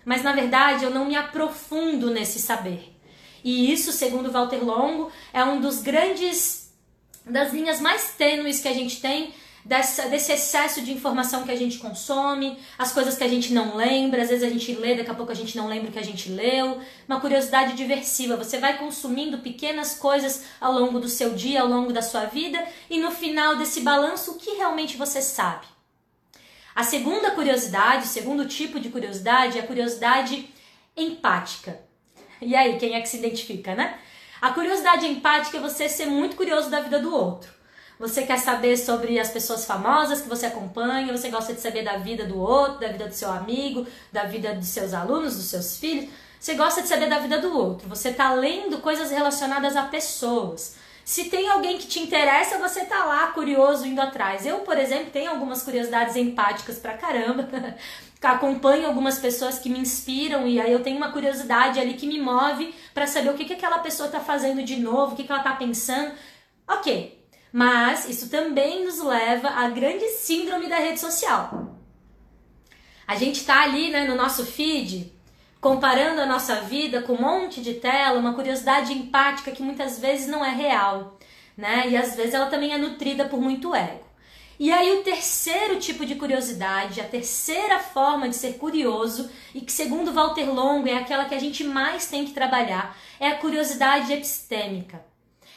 Mas 0.05 0.23
na 0.23 0.33
verdade 0.33 0.83
eu 0.83 0.91
não 0.91 1.05
me 1.05 1.15
aprofundo 1.15 2.09
nesse 2.09 2.39
saber. 2.39 2.95
E 3.43 3.71
isso, 3.71 3.91
segundo 3.91 4.31
Walter 4.31 4.63
Longo, 4.63 5.11
é 5.33 5.43
um 5.43 5.59
dos 5.59 5.81
grandes 5.81 6.71
das 7.25 7.53
linhas 7.53 7.79
mais 7.79 8.13
tênues 8.15 8.59
que 8.59 8.67
a 8.67 8.73
gente 8.73 8.99
tem 9.01 9.33
dessa, 9.63 10.07
desse 10.07 10.31
excesso 10.31 10.81
de 10.81 10.91
informação 10.91 11.43
que 11.43 11.51
a 11.51 11.55
gente 11.55 11.77
consome, 11.77 12.57
as 12.77 12.91
coisas 12.91 13.17
que 13.17 13.23
a 13.23 13.27
gente 13.27 13.53
não 13.53 13.75
lembra, 13.75 14.23
às 14.23 14.29
vezes 14.29 14.43
a 14.43 14.49
gente 14.49 14.73
lê, 14.73 14.95
daqui 14.95 15.09
a 15.09 15.15
pouco 15.15 15.31
a 15.31 15.35
gente 15.35 15.55
não 15.55 15.67
lembra 15.67 15.89
o 15.89 15.91
que 15.91 15.99
a 15.99 16.03
gente 16.03 16.29
leu. 16.29 16.79
Uma 17.07 17.19
curiosidade 17.19 17.73
diversiva, 17.73 18.35
você 18.35 18.57
vai 18.57 18.77
consumindo 18.77 19.39
pequenas 19.39 19.95
coisas 19.95 20.43
ao 20.59 20.73
longo 20.73 20.99
do 20.99 21.09
seu 21.09 21.33
dia, 21.33 21.61
ao 21.61 21.67
longo 21.67 21.93
da 21.93 22.01
sua 22.01 22.25
vida, 22.25 22.63
e 22.89 22.99
no 22.99 23.11
final 23.11 23.55
desse 23.55 23.81
balanço, 23.81 24.31
o 24.31 24.37
que 24.37 24.51
realmente 24.51 24.97
você 24.97 25.21
sabe? 25.21 25.70
A 26.75 26.83
segunda 26.83 27.31
curiosidade, 27.31 28.05
o 28.05 28.07
segundo 28.07 28.47
tipo 28.47 28.79
de 28.79 28.89
curiosidade 28.89 29.57
é 29.57 29.61
a 29.61 29.67
curiosidade 29.67 30.49
empática. 30.95 31.79
E 32.41 32.55
aí, 32.55 32.77
quem 32.77 32.95
é 32.95 33.01
que 33.01 33.09
se 33.09 33.17
identifica, 33.17 33.75
né? 33.75 33.99
A 34.41 34.51
curiosidade 34.51 35.05
empática 35.05 35.57
é 35.57 35.61
você 35.61 35.87
ser 35.87 36.07
muito 36.07 36.35
curioso 36.35 36.69
da 36.69 36.79
vida 36.79 36.99
do 36.99 37.13
outro. 37.13 37.51
Você 37.99 38.23
quer 38.23 38.39
saber 38.39 38.77
sobre 38.77 39.19
as 39.19 39.29
pessoas 39.29 39.63
famosas 39.63 40.21
que 40.21 40.27
você 40.27 40.47
acompanha, 40.47 41.15
você 41.15 41.29
gosta 41.29 41.53
de 41.53 41.61
saber 41.61 41.83
da 41.83 41.97
vida 41.97 42.25
do 42.25 42.39
outro, 42.39 42.79
da 42.79 42.87
vida 42.87 43.07
do 43.07 43.13
seu 43.13 43.29
amigo, 43.29 43.85
da 44.11 44.23
vida 44.23 44.55
dos 44.55 44.69
seus 44.69 44.91
alunos, 44.91 45.35
dos 45.35 45.45
seus 45.45 45.77
filhos. 45.77 46.09
Você 46.39 46.55
gosta 46.55 46.81
de 46.81 46.87
saber 46.87 47.07
da 47.07 47.19
vida 47.19 47.39
do 47.39 47.55
outro. 47.55 47.87
Você 47.87 48.09
está 48.09 48.33
lendo 48.33 48.79
coisas 48.79 49.11
relacionadas 49.11 49.75
a 49.75 49.83
pessoas. 49.83 50.75
Se 51.03 51.25
tem 51.25 51.49
alguém 51.49 51.77
que 51.77 51.87
te 51.87 51.99
interessa, 51.99 52.57
você 52.57 52.85
tá 52.85 53.03
lá 53.05 53.27
curioso 53.27 53.85
indo 53.85 53.99
atrás. 53.99 54.45
Eu, 54.45 54.59
por 54.59 54.77
exemplo, 54.77 55.11
tenho 55.11 55.31
algumas 55.31 55.63
curiosidades 55.63 56.15
empáticas 56.15 56.77
pra 56.77 56.97
caramba. 56.97 57.47
Acompanho 58.21 58.87
algumas 58.87 59.17
pessoas 59.17 59.57
que 59.57 59.67
me 59.67 59.79
inspiram 59.79 60.47
e 60.47 60.61
aí 60.61 60.71
eu 60.71 60.83
tenho 60.83 60.97
uma 60.97 61.11
curiosidade 61.11 61.79
ali 61.79 61.95
que 61.95 62.05
me 62.05 62.21
move 62.21 62.73
para 62.93 63.07
saber 63.07 63.31
o 63.31 63.33
que, 63.33 63.45
que 63.45 63.53
aquela 63.53 63.79
pessoa 63.79 64.09
tá 64.09 64.19
fazendo 64.19 64.63
de 64.63 64.75
novo, 64.75 65.13
o 65.13 65.15
que, 65.15 65.23
que 65.23 65.31
ela 65.31 65.41
tá 65.41 65.55
pensando. 65.55 66.13
Ok, 66.67 67.19
mas 67.51 68.07
isso 68.07 68.29
também 68.29 68.85
nos 68.85 68.99
leva 68.99 69.49
à 69.49 69.67
grande 69.69 70.07
síndrome 70.09 70.67
da 70.67 70.77
rede 70.77 70.99
social. 70.99 71.75
A 73.07 73.15
gente 73.15 73.39
está 73.41 73.63
ali 73.63 73.89
né, 73.89 74.07
no 74.07 74.15
nosso 74.15 74.45
feed, 74.45 75.11
comparando 75.61 76.19
a 76.19 76.25
nossa 76.25 76.55
vida 76.61 77.03
com 77.03 77.13
um 77.13 77.21
monte 77.21 77.61
de 77.61 77.75
tela, 77.75 78.19
uma 78.19 78.33
curiosidade 78.33 78.91
empática 78.91 79.51
que 79.51 79.61
muitas 79.61 79.99
vezes 79.99 80.27
não 80.27 80.43
é 80.43 80.49
real, 80.49 81.19
né? 81.55 81.87
E 81.87 81.95
às 81.95 82.15
vezes 82.15 82.33
ela 82.33 82.47
também 82.47 82.73
é 82.73 82.77
nutrida 82.79 83.25
por 83.25 83.39
muito 83.39 83.75
ego. 83.75 84.09
E 84.59 84.71
aí 84.71 84.91
o 84.97 85.03
terceiro 85.03 85.79
tipo 85.79 86.05
de 86.05 86.15
curiosidade, 86.15 86.99
a 86.99 87.03
terceira 87.03 87.79
forma 87.79 88.27
de 88.27 88.35
ser 88.35 88.53
curioso 88.53 89.29
e 89.53 89.61
que 89.61 89.71
segundo 89.71 90.13
Walter 90.13 90.51
Longo 90.51 90.87
é 90.87 90.97
aquela 90.97 91.25
que 91.25 91.35
a 91.35 91.39
gente 91.39 91.63
mais 91.63 92.07
tem 92.07 92.25
que 92.25 92.33
trabalhar, 92.33 92.97
é 93.19 93.27
a 93.27 93.37
curiosidade 93.37 94.11
epistêmica. 94.11 95.03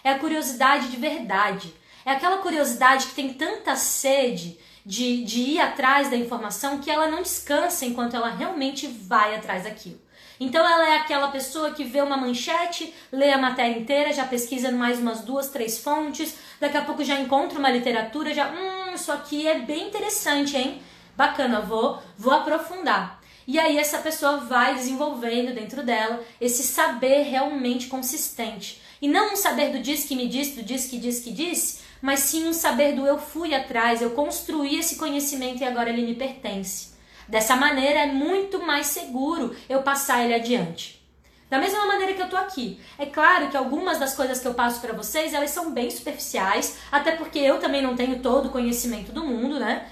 É 0.02 0.10
a 0.10 0.18
curiosidade 0.18 0.88
de 0.88 0.96
verdade. 0.98 1.74
É 2.04 2.12
aquela 2.12 2.38
curiosidade 2.38 3.06
que 3.06 3.14
tem 3.14 3.32
tanta 3.32 3.74
sede 3.74 4.58
de, 4.84 5.24
de 5.24 5.40
ir 5.40 5.60
atrás 5.60 6.10
da 6.10 6.16
informação 6.16 6.78
que 6.78 6.90
ela 6.90 7.08
não 7.08 7.22
descansa 7.22 7.86
enquanto 7.86 8.14
ela 8.14 8.28
realmente 8.28 8.86
vai 8.86 9.34
atrás 9.34 9.64
daquilo. 9.64 10.00
Então 10.38 10.66
ela 10.66 10.88
é 10.90 10.96
aquela 10.96 11.28
pessoa 11.28 11.70
que 11.70 11.84
vê 11.84 12.02
uma 12.02 12.16
manchete, 12.16 12.92
lê 13.12 13.32
a 13.32 13.38
matéria 13.38 13.78
inteira, 13.78 14.12
já 14.12 14.24
pesquisa 14.24 14.70
mais 14.72 14.98
umas 14.98 15.20
duas, 15.20 15.48
três 15.48 15.78
fontes, 15.78 16.34
daqui 16.60 16.76
a 16.76 16.82
pouco 16.82 17.04
já 17.04 17.18
encontra 17.20 17.58
uma 17.58 17.70
literatura, 17.70 18.34
já, 18.34 18.48
hum, 18.48 18.94
isso 18.94 19.12
aqui 19.12 19.46
é 19.46 19.60
bem 19.60 19.88
interessante, 19.88 20.56
hein? 20.56 20.82
Bacana, 21.16 21.60
vou, 21.60 22.02
vou 22.18 22.32
aprofundar. 22.32 23.22
E 23.46 23.58
aí 23.58 23.78
essa 23.78 23.98
pessoa 23.98 24.38
vai 24.38 24.74
desenvolvendo 24.74 25.54
dentro 25.54 25.82
dela 25.82 26.20
esse 26.40 26.62
saber 26.62 27.22
realmente 27.24 27.86
consistente. 27.86 28.82
E 29.00 29.06
não 29.06 29.34
um 29.34 29.36
saber 29.36 29.70
do 29.70 29.78
diz 29.78 30.04
que 30.04 30.16
me 30.16 30.26
disse, 30.26 30.56
do 30.56 30.62
diz 30.62 30.86
que 30.86 30.98
diz 30.98 31.20
que 31.20 31.30
disse, 31.30 31.83
mas 32.04 32.20
sim 32.20 32.46
um 32.46 32.52
saber 32.52 32.94
do 32.94 33.06
eu 33.06 33.16
fui 33.16 33.54
atrás, 33.54 34.02
eu 34.02 34.10
construí 34.10 34.78
esse 34.78 34.96
conhecimento 34.96 35.62
e 35.62 35.64
agora 35.64 35.88
ele 35.88 36.04
me 36.04 36.14
pertence. 36.14 36.92
Dessa 37.26 37.56
maneira 37.56 38.00
é 38.00 38.12
muito 38.12 38.58
mais 38.60 38.88
seguro 38.88 39.56
eu 39.70 39.80
passar 39.80 40.22
ele 40.22 40.34
adiante. 40.34 41.02
Da 41.48 41.58
mesma 41.58 41.86
maneira 41.86 42.12
que 42.12 42.20
eu 42.20 42.28
tô 42.28 42.36
aqui. 42.36 42.78
É 42.98 43.06
claro 43.06 43.48
que 43.48 43.56
algumas 43.56 43.98
das 43.98 44.14
coisas 44.14 44.38
que 44.38 44.46
eu 44.46 44.52
passo 44.52 44.82
para 44.82 44.92
vocês, 44.92 45.32
elas 45.32 45.48
são 45.48 45.72
bem 45.72 45.90
superficiais, 45.90 46.76
até 46.92 47.12
porque 47.12 47.38
eu 47.38 47.58
também 47.58 47.80
não 47.80 47.96
tenho 47.96 48.18
todo 48.18 48.48
o 48.48 48.52
conhecimento 48.52 49.10
do 49.10 49.24
mundo, 49.24 49.58
né? 49.58 49.88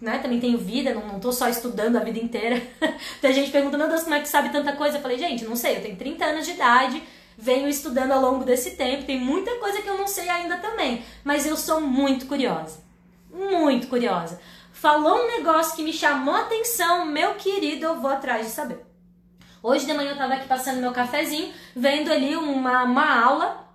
né? 0.00 0.18
Também 0.18 0.38
tenho 0.38 0.56
vida, 0.56 0.94
não, 0.94 1.04
não 1.04 1.18
tô 1.18 1.32
só 1.32 1.48
estudando 1.48 1.96
a 1.96 2.04
vida 2.04 2.20
inteira. 2.20 2.62
Tem 3.20 3.32
gente 3.32 3.50
perguntando, 3.50 3.78
meu 3.78 3.88
Deus, 3.88 4.04
como 4.04 4.14
é 4.14 4.20
que 4.20 4.28
sabe 4.28 4.50
tanta 4.50 4.74
coisa? 4.74 4.98
Eu 4.98 5.02
falei, 5.02 5.18
gente, 5.18 5.44
não 5.44 5.56
sei, 5.56 5.78
eu 5.78 5.82
tenho 5.82 5.96
30 5.96 6.24
anos 6.24 6.46
de 6.46 6.52
idade, 6.52 7.02
venho 7.40 7.68
estudando 7.68 8.12
ao 8.12 8.20
longo 8.20 8.44
desse 8.44 8.72
tempo, 8.72 9.04
tem 9.04 9.18
muita 9.18 9.56
coisa 9.56 9.80
que 9.80 9.88
eu 9.88 9.96
não 9.96 10.06
sei 10.06 10.28
ainda 10.28 10.58
também, 10.58 11.04
mas 11.24 11.46
eu 11.46 11.56
sou 11.56 11.80
muito 11.80 12.26
curiosa. 12.26 12.80
Muito 13.32 13.86
curiosa. 13.86 14.40
Falou 14.72 15.24
um 15.24 15.26
negócio 15.26 15.76
que 15.76 15.82
me 15.82 15.92
chamou 15.92 16.34
a 16.34 16.40
atenção, 16.40 17.06
meu 17.06 17.34
querido, 17.34 17.86
eu 17.86 18.00
vou 18.00 18.10
atrás 18.10 18.46
de 18.46 18.52
saber. 18.52 18.84
Hoje 19.62 19.84
de 19.84 19.92
manhã 19.92 20.12
eu 20.12 20.18
tava 20.18 20.34
aqui 20.34 20.48
passando 20.48 20.80
meu 20.80 20.92
cafezinho, 20.92 21.52
vendo 21.76 22.10
ali 22.10 22.34
uma, 22.34 22.84
uma 22.84 23.22
aula 23.22 23.68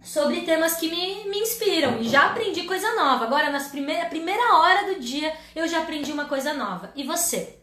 sobre 0.00 0.42
temas 0.42 0.76
que 0.76 0.88
me, 0.88 1.28
me 1.28 1.38
inspiram. 1.40 2.00
E 2.00 2.08
já 2.08 2.26
aprendi 2.26 2.62
coisa 2.62 2.94
nova. 2.94 3.24
Agora, 3.24 3.50
na 3.50 3.60
primeira, 3.60 4.06
primeira 4.06 4.54
hora 4.54 4.94
do 4.94 5.00
dia, 5.00 5.34
eu 5.54 5.66
já 5.66 5.80
aprendi 5.80 6.12
uma 6.12 6.26
coisa 6.26 6.54
nova. 6.54 6.92
E 6.94 7.02
você? 7.02 7.57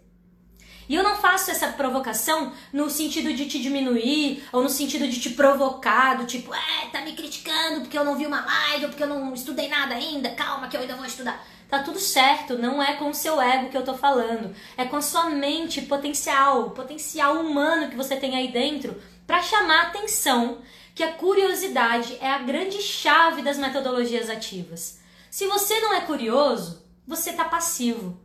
E 0.88 0.96
eu 0.96 1.04
não 1.04 1.16
faço 1.16 1.52
essa 1.52 1.70
provocação 1.70 2.54
no 2.72 2.90
sentido 2.90 3.34
de 3.34 3.48
te 3.48 3.60
diminuir 3.60 4.44
ou 4.52 4.62
no 4.62 4.70
sentido 4.70 5.08
de 5.08 5.20
te 5.20 5.32
provocar, 5.32 6.16
do 6.16 6.26
tipo, 6.26 6.54
é, 6.54 6.88
tá 6.92 7.02
me 7.02 7.14
criticando 7.14 7.82
porque 7.82 7.98
eu 7.98 8.06
não 8.06 8.18
vi 8.18 8.26
uma 8.26 8.46
live 8.46 8.86
ou 8.86 8.90
porque 8.90 9.04
eu 9.04 9.08
não 9.08 9.34
estudei 9.34 9.68
nada 9.68 9.96
ainda, 9.96 10.30
calma 10.32 10.68
que 10.68 10.78
eu 10.78 10.82
ainda 10.82 10.96
vou 10.96 11.06
estudar. 11.06 11.44
Tá 11.68 11.82
tudo 11.82 12.00
certo, 12.00 12.58
não 12.58 12.82
é 12.82 12.94
com 12.94 13.10
o 13.10 13.14
seu 13.14 13.42
ego 13.42 13.70
que 13.70 13.78
eu 13.78 13.84
tô 13.84 13.96
falando, 13.96 14.56
é 14.78 14.86
com 14.86 14.98
a 14.98 15.02
sua 15.02 15.30
mente 15.30 15.82
potencial, 15.82 16.70
potencial 16.70 17.40
humano 17.40 17.90
que 17.90 17.96
você 17.96 18.16
tem 18.16 18.36
aí 18.36 18.50
dentro 18.50 19.02
para 19.26 19.42
chamar 19.42 19.80
a 19.80 19.88
atenção 19.88 20.60
que 20.94 21.04
a 21.04 21.14
curiosidade 21.14 22.18
é 22.22 22.30
a 22.30 22.38
grande 22.38 22.82
chave 22.82 23.42
das 23.42 23.58
metodologias 23.58 24.30
ativas. 24.30 25.00
Se 25.30 25.48
você 25.48 25.80
não 25.82 25.94
é 25.94 26.02
curioso, 26.02 26.86
você 27.06 27.34
tá 27.34 27.44
passivo. 27.44 28.18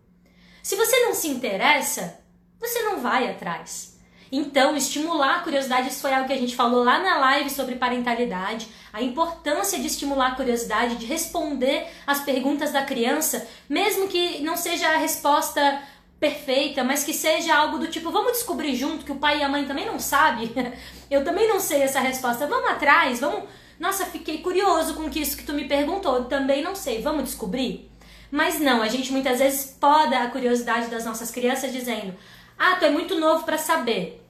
Se 0.62 0.76
você 0.76 1.00
não 1.00 1.14
se 1.14 1.26
interessa, 1.26 2.19
você 2.60 2.82
não 2.82 3.00
vai 3.00 3.30
atrás. 3.30 3.98
Então, 4.32 4.76
estimular 4.76 5.36
a 5.36 5.40
curiosidade, 5.40 5.88
isso 5.88 6.00
foi 6.00 6.12
algo 6.12 6.28
que 6.28 6.32
a 6.32 6.38
gente 6.38 6.54
falou 6.54 6.84
lá 6.84 7.00
na 7.00 7.18
live 7.18 7.50
sobre 7.50 7.74
parentalidade, 7.74 8.68
a 8.92 9.02
importância 9.02 9.78
de 9.78 9.88
estimular 9.88 10.28
a 10.28 10.34
curiosidade, 10.36 10.96
de 10.96 11.06
responder 11.06 11.88
as 12.06 12.20
perguntas 12.20 12.70
da 12.70 12.82
criança, 12.82 13.46
mesmo 13.68 14.06
que 14.06 14.40
não 14.42 14.56
seja 14.56 14.88
a 14.88 14.98
resposta 14.98 15.82
perfeita, 16.20 16.84
mas 16.84 17.02
que 17.02 17.14
seja 17.14 17.56
algo 17.56 17.78
do 17.78 17.88
tipo, 17.88 18.10
vamos 18.10 18.32
descobrir 18.32 18.76
junto 18.76 19.04
que 19.04 19.10
o 19.10 19.16
pai 19.16 19.38
e 19.38 19.42
a 19.42 19.48
mãe 19.48 19.64
também 19.64 19.86
não 19.86 19.98
sabem. 19.98 20.52
Eu 21.10 21.24
também 21.24 21.48
não 21.48 21.58
sei 21.58 21.82
essa 21.82 21.98
resposta. 21.98 22.46
Vamos 22.46 22.70
atrás, 22.70 23.18
vamos. 23.18 23.48
Nossa, 23.80 24.04
fiquei 24.04 24.38
curioso 24.38 24.94
com 24.94 25.08
isso 25.08 25.36
que 25.36 25.44
tu 25.44 25.54
me 25.54 25.66
perguntou. 25.66 26.16
Eu 26.16 26.24
também 26.26 26.62
não 26.62 26.76
sei. 26.76 27.00
Vamos 27.00 27.24
descobrir? 27.24 27.90
Mas 28.30 28.60
não, 28.60 28.82
a 28.82 28.88
gente 28.88 29.10
muitas 29.10 29.38
vezes 29.38 29.76
poda 29.80 30.20
a 30.20 30.30
curiosidade 30.30 30.88
das 30.88 31.04
nossas 31.04 31.30
crianças 31.30 31.72
dizendo: 31.72 32.14
ah, 32.62 32.76
tu 32.76 32.84
é 32.84 32.90
muito 32.90 33.18
novo 33.18 33.44
para 33.44 33.56
saber. 33.56 34.22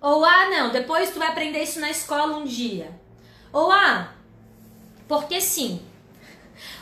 Ou 0.00 0.24
ah, 0.24 0.48
não, 0.48 0.70
depois 0.70 1.10
tu 1.10 1.18
vai 1.18 1.26
aprender 1.26 1.60
isso 1.60 1.80
na 1.80 1.90
escola 1.90 2.36
um 2.36 2.44
dia. 2.44 2.92
Ou 3.52 3.72
ah, 3.72 4.12
porque 5.08 5.40
sim. 5.40 5.82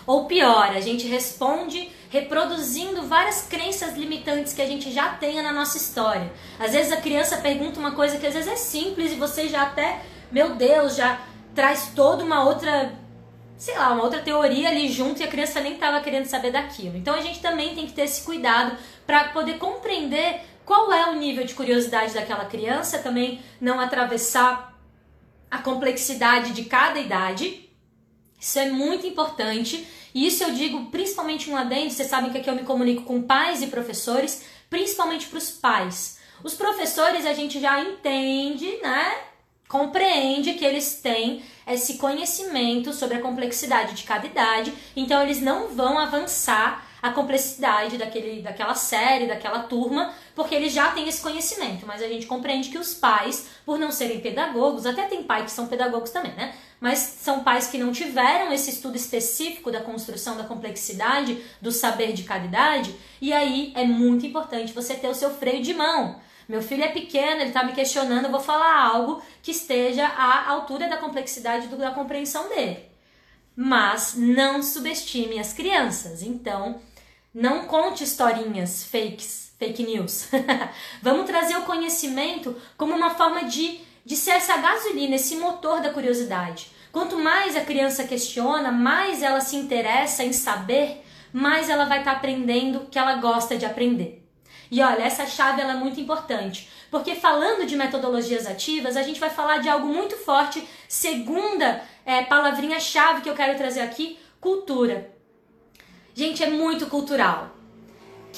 Ou 0.07 0.27
pior, 0.27 0.69
a 0.69 0.81
gente 0.81 1.07
responde 1.07 1.91
reproduzindo 2.11 3.03
várias 3.03 3.47
crenças 3.47 3.97
limitantes 3.97 4.53
que 4.53 4.61
a 4.61 4.67
gente 4.67 4.93
já 4.93 5.09
tenha 5.15 5.43
na 5.43 5.53
nossa 5.53 5.79
história. 5.79 6.31
Às 6.59 6.73
vezes 6.73 6.93
a 6.93 6.99
criança 6.99 7.39
pergunta 7.39 7.81
uma 7.81 7.93
coisa 7.93 8.19
que 8.19 8.27
às 8.27 8.35
vezes 8.35 8.53
é 8.53 8.57
simples 8.57 9.13
e 9.13 9.17
você 9.17 9.49
já 9.49 9.63
até, 9.63 10.03
meu 10.31 10.55
Deus, 10.55 10.97
já 10.97 11.19
traz 11.55 11.93
toda 11.97 12.23
uma 12.23 12.45
outra, 12.45 12.93
sei 13.57 13.77
lá, 13.77 13.91
uma 13.93 14.05
outra 14.05 14.21
teoria 14.21 14.69
ali 14.69 14.93
junto 14.93 15.23
e 15.23 15.25
a 15.25 15.29
criança 15.29 15.63
nem 15.63 15.75
estava 15.75 16.01
querendo 16.03 16.27
saber 16.27 16.51
daquilo. 16.51 16.99
Então 16.99 17.15
a 17.15 17.23
gente 17.23 17.41
também 17.41 17.75
tem 17.75 17.87
que 17.87 17.95
ter 17.95 18.03
esse 18.03 18.23
cuidado 18.23 18.77
para 19.07 19.29
poder 19.29 19.57
compreender 19.59 20.43
qual 20.69 20.93
é 20.93 21.11
o 21.11 21.15
nível 21.15 21.47
de 21.47 21.55
curiosidade 21.55 22.13
daquela 22.13 22.45
criança, 22.45 22.99
também 22.99 23.41
não 23.59 23.81
atravessar 23.81 24.79
a 25.51 25.57
complexidade 25.57 26.53
de 26.53 26.67
cada 26.67 27.01
idade. 27.01 27.71
Isso 28.39 28.59
é 28.59 28.71
muito 28.71 29.07
importante. 29.07 29.89
E 30.15 30.27
isso 30.27 30.45
eu 30.45 30.53
digo 30.53 30.91
principalmente 30.91 31.51
um 31.51 31.57
adendo, 31.57 31.91
vocês 31.91 32.11
sabem 32.11 32.31
que 32.31 32.37
aqui 32.37 32.51
eu 32.51 32.55
me 32.55 32.65
comunico 32.65 33.05
com 33.05 33.23
pais 33.23 33.63
e 33.63 33.69
professores, 33.69 34.45
principalmente 34.69 35.27
para 35.29 35.39
os 35.39 35.51
pais. 35.51 36.19
Os 36.45 36.53
professores 36.53 37.25
a 37.25 37.33
gente 37.33 37.59
já 37.59 37.81
entende, 37.81 38.79
né? 38.83 39.23
Compreende 39.67 40.53
que 40.53 40.67
eles 40.67 41.01
têm 41.01 41.43
esse 41.67 41.97
conhecimento 41.97 42.93
sobre 42.93 43.17
a 43.17 43.23
complexidade 43.23 43.95
de 43.95 44.03
cada 44.03 44.27
idade, 44.27 44.75
então 44.95 45.23
eles 45.23 45.41
não 45.41 45.69
vão 45.69 45.99
avançar 45.99 46.87
a 47.01 47.11
complexidade 47.11 47.97
daquele, 47.97 48.43
daquela 48.43 48.75
série, 48.75 49.27
daquela 49.27 49.61
turma, 49.61 50.13
porque 50.39 50.55
eles 50.55 50.73
já 50.73 50.93
têm 50.93 51.09
esse 51.09 51.21
conhecimento. 51.21 51.85
Mas 51.85 52.01
a 52.01 52.07
gente 52.07 52.25
compreende 52.25 52.69
que 52.69 52.79
os 52.79 52.95
pais, 52.95 53.49
por 53.67 53.77
não 53.77 53.91
serem 53.91 54.21
pedagogos, 54.21 54.87
até 54.87 55.03
tem 55.09 55.25
pais 55.25 55.47
que 55.47 55.51
são 55.51 55.67
pedagogos 55.67 56.11
também, 56.11 56.33
né? 56.37 56.55
Mas 56.81 57.01
são 57.01 57.43
pais 57.43 57.67
que 57.67 57.77
não 57.77 57.91
tiveram 57.91 58.53
esse 58.53 58.71
estudo 58.71 58.97
específico 58.97 59.69
da 59.69 59.81
construção 59.81 60.37
da 60.37 60.45
complexidade 60.45 61.43
do 61.61 61.73
saber 61.73 62.13
de 62.13 62.23
cada 62.23 62.45
idade, 62.45 62.95
e 63.21 63.33
aí 63.33 63.73
é 63.75 63.85
muito 63.85 64.25
importante 64.27 64.73
você 64.73 64.95
ter 64.95 65.09
o 65.09 65.15
seu 65.15 65.31
freio 65.31 65.61
de 65.61 65.75
mão. 65.75 66.21
Meu 66.49 66.63
filho 66.63 66.85
é 66.85 66.89
pequeno, 66.89 67.41
ele 67.41 67.49
está 67.49 67.65
me 67.65 67.73
questionando, 67.73 68.27
eu 68.27 68.31
vou 68.31 68.39
falar 68.39 68.81
algo 68.81 69.21
que 69.43 69.51
esteja 69.51 70.07
à 70.07 70.49
altura 70.51 70.87
da 70.87 70.99
complexidade 70.99 71.67
da 71.67 71.91
compreensão 71.91 72.49
dele. 72.49 72.79
Mas 73.57 74.15
não 74.15 74.63
subestime 74.63 75.41
as 75.41 75.53
crianças. 75.53 76.23
Então, 76.23 76.81
não 77.35 77.65
conte 77.65 78.05
historinhas 78.05 78.85
fakes, 78.85 79.48
fake 79.59 79.83
news. 79.83 80.29
Vamos 81.03 81.27
trazer 81.27 81.57
o 81.57 81.63
conhecimento 81.63 82.57
como 82.77 82.95
uma 82.95 83.11
forma 83.11 83.45
de, 83.45 83.81
de 84.05 84.17
ser 84.17 84.33
essa 84.33 84.57
gasolina, 84.57 85.17
esse 85.17 85.37
motor 85.37 85.81
da 85.81 85.91
curiosidade. 85.91 86.71
Quanto 86.93 87.19
mais 87.19 87.57
a 87.57 87.61
criança 87.61 88.05
questiona, 88.05 88.73
mais 88.73 89.23
ela 89.23 89.41
se 89.41 89.57
interessa 89.57 90.25
em 90.25 90.33
saber, 90.33 91.05
mais 91.33 91.69
ela 91.69 91.85
vai 91.85 91.99
estar 91.99 92.13
tá 92.13 92.17
aprendendo 92.17 92.87
que 92.91 92.99
ela 92.99 93.17
gosta 93.17 93.57
de 93.57 93.67
aprender. 93.67 94.25
E 94.71 94.83
olha, 94.83 95.03
essa 95.03 95.27
chave 95.27 95.61
ela 95.61 95.73
é 95.73 95.77
muito 95.77 96.01
importante, 96.01 96.69
porque 96.91 97.15
falando 97.15 97.67
de 97.67 97.77
metodologias 97.77 98.47
ativas, 98.47 98.97
a 98.97 99.03
gente 99.03 99.21
vai 99.21 99.31
falar 99.31 99.59
de 99.59 99.69
algo 99.69 99.87
muito 99.87 100.17
forte. 100.17 100.67
Segunda 100.87 101.83
é, 102.05 102.23
palavrinha-chave 102.23 103.23
que 103.23 103.31
eu 103.31 103.35
quero 103.35 103.57
trazer 103.57 103.81
aqui: 103.81 104.19
cultura. 104.41 105.11
Gente, 106.15 106.43
é 106.43 106.51
muito 106.51 106.87
cultural. 106.87 107.58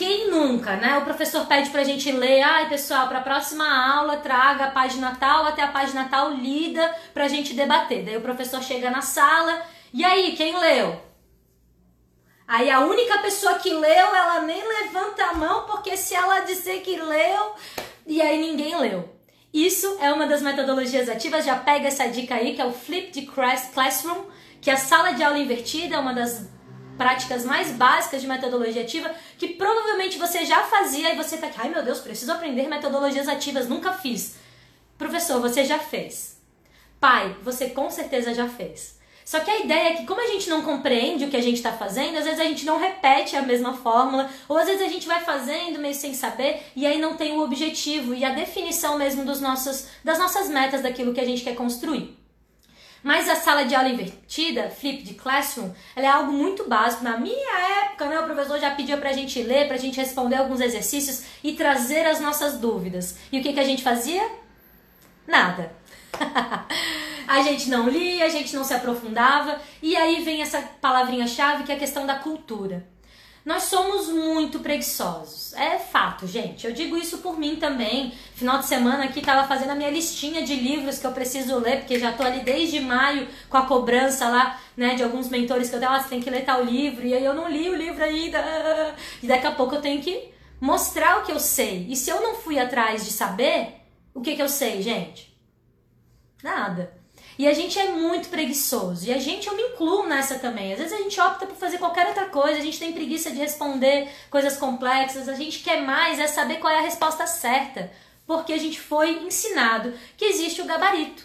Quem 0.01 0.31
nunca, 0.31 0.77
né? 0.77 0.97
O 0.97 1.05
professor 1.05 1.45
pede 1.45 1.69
pra 1.69 1.85
gente 1.85 2.11
ler, 2.11 2.41
ai 2.41 2.71
pessoal, 2.71 3.07
pra 3.07 3.21
próxima 3.21 3.69
aula 3.69 4.17
traga 4.17 4.65
a 4.65 4.71
página 4.71 5.15
tal 5.21 5.45
até 5.45 5.63
a 5.63 5.69
página 5.69 6.09
tal 6.09 6.33
lida 6.33 6.91
pra 7.13 7.29
gente 7.29 7.53
debater. 7.53 8.03
Daí 8.03 8.17
o 8.17 8.23
professor 8.23 8.63
chega 8.63 8.89
na 8.91 9.03
sala, 9.03 9.61
e 9.93 10.03
aí, 10.03 10.35
quem 10.37 10.59
leu? 10.59 10.99
Aí 12.49 12.71
a 12.71 12.81
única 12.81 13.19
pessoa 13.19 13.59
que 13.59 13.75
leu, 13.75 14.17
ela 14.17 14.41
nem 14.41 14.67
levanta 14.67 15.23
a 15.23 15.35
mão, 15.35 15.67
porque 15.67 15.95
se 15.99 16.15
ela 16.15 16.41
dizer 16.47 16.81
que 16.81 16.97
leu, 16.97 17.55
e 18.07 18.23
aí 18.23 18.41
ninguém 18.41 18.75
leu. 18.79 19.07
Isso 19.53 19.99
é 20.01 20.11
uma 20.11 20.27
das 20.27 20.41
metodologias 20.41 21.11
ativas, 21.11 21.45
já 21.45 21.57
pega 21.57 21.89
essa 21.89 22.09
dica 22.09 22.37
aí, 22.37 22.55
que 22.55 22.63
é 22.63 22.65
o 22.65 22.73
Flipped 22.73 23.27
Classroom, 23.75 24.23
que 24.63 24.71
é 24.71 24.73
a 24.73 24.79
sala 24.79 25.13
de 25.13 25.23
aula 25.23 25.39
invertida, 25.39 25.97
é 25.97 25.99
uma 25.99 26.15
das 26.15 26.49
práticas 27.01 27.47
mais 27.47 27.71
básicas 27.71 28.21
de 28.21 28.29
metodologia 28.29 28.83
ativa 28.83 29.11
que 29.39 29.49
provavelmente 29.49 30.19
você 30.19 30.45
já 30.45 30.65
fazia 30.65 31.15
e 31.15 31.17
você 31.17 31.39
tá 31.39 31.47
aqui, 31.47 31.57
ai 31.59 31.71
meu 31.71 31.83
Deus, 31.83 31.99
preciso 32.01 32.31
aprender 32.31 32.69
metodologias 32.69 33.27
ativas, 33.27 33.67
nunca 33.67 33.95
fiz. 33.95 34.37
Professor, 34.99 35.41
você 35.41 35.65
já 35.65 35.79
fez. 35.79 36.39
Pai, 37.01 37.35
você 37.43 37.71
com 37.71 37.89
certeza 37.89 38.35
já 38.35 38.47
fez. 38.47 39.01
Só 39.25 39.41
que 39.41 39.51
a 39.51 39.61
ideia 39.61 39.89
é 39.89 39.93
que, 39.95 40.05
como 40.05 40.21
a 40.21 40.27
gente 40.27 40.51
não 40.51 40.61
compreende 40.61 41.25
o 41.25 41.31
que 41.31 41.39
a 41.39 41.43
gente 41.43 41.57
está 41.57 41.73
fazendo, 41.73 42.19
às 42.19 42.25
vezes 42.25 42.39
a 42.39 42.45
gente 42.45 42.67
não 42.67 42.79
repete 42.79 43.35
a 43.35 43.41
mesma 43.41 43.73
fórmula, 43.73 44.29
ou 44.47 44.59
às 44.59 44.67
vezes 44.67 44.83
a 44.83 44.89
gente 44.89 45.07
vai 45.07 45.25
fazendo 45.25 45.79
meio 45.79 45.95
sem 45.95 46.13
saber 46.13 46.61
e 46.77 46.87
aí 46.87 47.01
não 47.01 47.17
tem 47.17 47.33
o 47.33 47.43
objetivo 47.43 48.13
e 48.13 48.27
a 48.27 48.35
definição 48.35 48.99
mesmo 48.99 49.25
dos 49.25 49.41
nossos, 49.41 49.87
das 50.05 50.19
nossas 50.19 50.51
metas, 50.51 50.83
daquilo 50.83 51.15
que 51.15 51.21
a 51.21 51.25
gente 51.25 51.43
quer 51.43 51.55
construir. 51.55 52.20
Mas 53.03 53.29
a 53.29 53.37
sala 53.37 53.65
de 53.65 53.75
aula 53.75 53.89
invertida, 53.89 54.69
flip 54.69 55.03
de 55.03 55.15
classroom, 55.15 55.71
ela 55.97 56.07
é 56.07 56.11
algo 56.11 56.33
muito 56.33 56.69
básico. 56.69 57.03
Na 57.03 57.17
minha 57.17 57.59
época, 57.85 58.07
né, 58.07 58.21
o 58.21 58.25
professor 58.25 58.59
já 58.59 58.71
pedia 58.71 58.97
pra 58.99 59.13
gente 59.13 59.43
ler, 59.43 59.69
pra 59.69 59.79
gente 59.79 59.97
responder 59.97 60.37
alguns 60.37 60.61
exercícios 60.61 61.25
e 61.43 61.55
trazer 61.55 62.07
as 62.07 62.21
nossas 62.21 62.59
dúvidas. 62.59 63.17
E 63.33 63.41
o 63.41 63.43
que, 63.43 63.53
que 63.53 63.61
a 63.61 63.65
gente 63.65 63.83
fazia? 63.83 64.31
Nada. 65.27 65.73
a 67.27 67.43
gente 67.43 67.71
não 67.71 67.89
lia, 67.89 68.27
a 68.27 68.29
gente 68.29 68.55
não 68.55 68.65
se 68.65 68.75
aprofundava. 68.75 69.59
E 69.83 69.97
aí 69.97 70.23
vem 70.23 70.43
essa 70.43 70.61
palavrinha-chave 70.81 71.65
que 71.65 71.73
é 71.73 71.77
a 71.77 71.79
questão 71.79 72.07
da 72.07 72.17
cultura. 72.17 72.87
Nós 73.45 73.65
somos 73.65 74.09
muito 74.09 74.59
preguiçosos. 74.59 75.55
É 75.55 75.79
fato, 75.79 76.27
gente. 76.27 76.67
Eu 76.67 76.73
digo 76.73 76.97
isso 76.97 77.19
por 77.19 77.39
mim 77.39 77.57
também. 77.57 78.13
Final 78.35 78.59
de 78.59 78.67
semana 78.67 79.05
aqui 79.05 79.23
tava 79.23 79.49
fazendo 79.49 79.71
a 79.71 79.75
minha 79.75 79.91
listinha 79.91 80.43
de 80.43 80.55
livros 80.55 80.99
que 80.99 81.07
eu 81.07 81.13
preciso 81.13 81.59
ler, 81.59 81.79
porque 81.79 81.99
já 81.99 82.13
tô 82.13 82.23
ali 82.23 82.41
desde 82.41 82.81
maio 82.81 83.27
com 83.49 83.57
a 83.57 83.67
cobrança 83.67 84.29
lá, 84.29 84.61
né, 84.77 84.95
de 84.95 85.03
alguns 85.03 85.29
mentores 85.29 85.71
que 85.71 85.77
eu 85.77 85.81
tenho, 85.81 85.93
ah, 85.93 86.03
tem 86.03 86.21
que 86.21 86.29
ler 86.31 86.45
tal 86.45 86.63
livro, 86.63 87.07
e 87.07 87.15
aí 87.15 87.25
eu 87.25 87.35
não 87.35 87.49
li 87.49 87.69
o 87.71 87.75
livro 87.75 88.05
ainda. 88.05 88.95
E 89.23 89.27
daqui 89.27 89.47
a 89.47 89.53
pouco 89.53 89.75
eu 89.75 89.81
tenho 89.81 90.03
que 90.03 90.31
mostrar 90.61 91.19
o 91.19 91.23
que 91.23 91.33
eu 91.33 91.41
sei. 91.41 91.87
E 91.89 91.97
se 91.97 92.11
eu 92.11 92.21
não 92.21 92.35
fui 92.35 92.59
atrás 92.59 93.05
de 93.05 93.11
saber, 93.11 93.81
o 94.15 94.21
que 94.21 94.37
que 94.37 94.43
eu 94.43 94.49
sei, 94.49 94.83
gente? 94.83 95.35
Nada. 96.43 97.00
E 97.41 97.49
a 97.49 97.55
gente 97.55 97.79
é 97.79 97.89
muito 97.89 98.29
preguiçoso. 98.29 99.07
E 99.07 99.15
a 99.15 99.19
gente, 99.19 99.49
eu 99.49 99.57
me 99.57 99.63
incluo 99.63 100.07
nessa 100.07 100.39
também. 100.39 100.75
Às 100.75 100.79
vezes 100.79 100.93
a 100.93 101.03
gente 101.03 101.19
opta 101.19 101.47
por 101.47 101.57
fazer 101.57 101.79
qualquer 101.79 102.07
outra 102.07 102.27
coisa, 102.27 102.59
a 102.59 102.63
gente 102.63 102.79
tem 102.79 102.93
preguiça 102.93 103.31
de 103.31 103.39
responder 103.39 104.11
coisas 104.29 104.59
complexas, 104.59 105.27
a 105.27 105.33
gente 105.33 105.61
quer 105.61 105.81
mais 105.81 106.19
é 106.19 106.27
saber 106.27 106.57
qual 106.57 106.71
é 106.71 106.81
a 106.81 106.83
resposta 106.83 107.27
certa. 107.27 107.91
Porque 108.27 108.53
a 108.53 108.59
gente 108.59 108.79
foi 108.79 109.25
ensinado 109.25 109.95
que 110.19 110.27
existe 110.27 110.61
o 110.61 110.67
gabarito. 110.67 111.25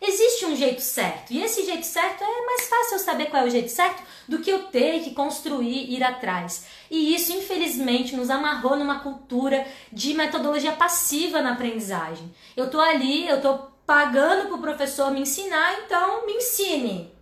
Existe 0.00 0.46
um 0.46 0.56
jeito 0.56 0.80
certo. 0.80 1.30
E 1.30 1.42
esse 1.42 1.66
jeito 1.66 1.84
certo 1.84 2.24
é 2.24 2.46
mais 2.46 2.66
fácil 2.66 2.94
eu 2.94 3.00
saber 3.00 3.26
qual 3.26 3.42
é 3.42 3.46
o 3.46 3.50
jeito 3.50 3.70
certo 3.70 4.02
do 4.26 4.38
que 4.38 4.50
eu 4.50 4.64
ter 4.64 5.00
que 5.00 5.10
construir, 5.10 5.92
ir 5.92 6.02
atrás. 6.02 6.64
E 6.90 7.14
isso, 7.14 7.30
infelizmente, 7.30 8.16
nos 8.16 8.30
amarrou 8.30 8.74
numa 8.74 9.00
cultura 9.00 9.66
de 9.92 10.14
metodologia 10.14 10.72
passiva 10.72 11.42
na 11.42 11.52
aprendizagem. 11.52 12.34
Eu 12.56 12.70
tô 12.70 12.80
ali, 12.80 13.28
eu 13.28 13.42
tô 13.42 13.71
pagando 13.92 14.46
para 14.46 14.56
o 14.56 14.58
professor 14.62 15.10
me 15.10 15.20
ensinar, 15.20 15.80
então 15.84 16.24
me 16.24 16.32
ensine. 16.32 17.12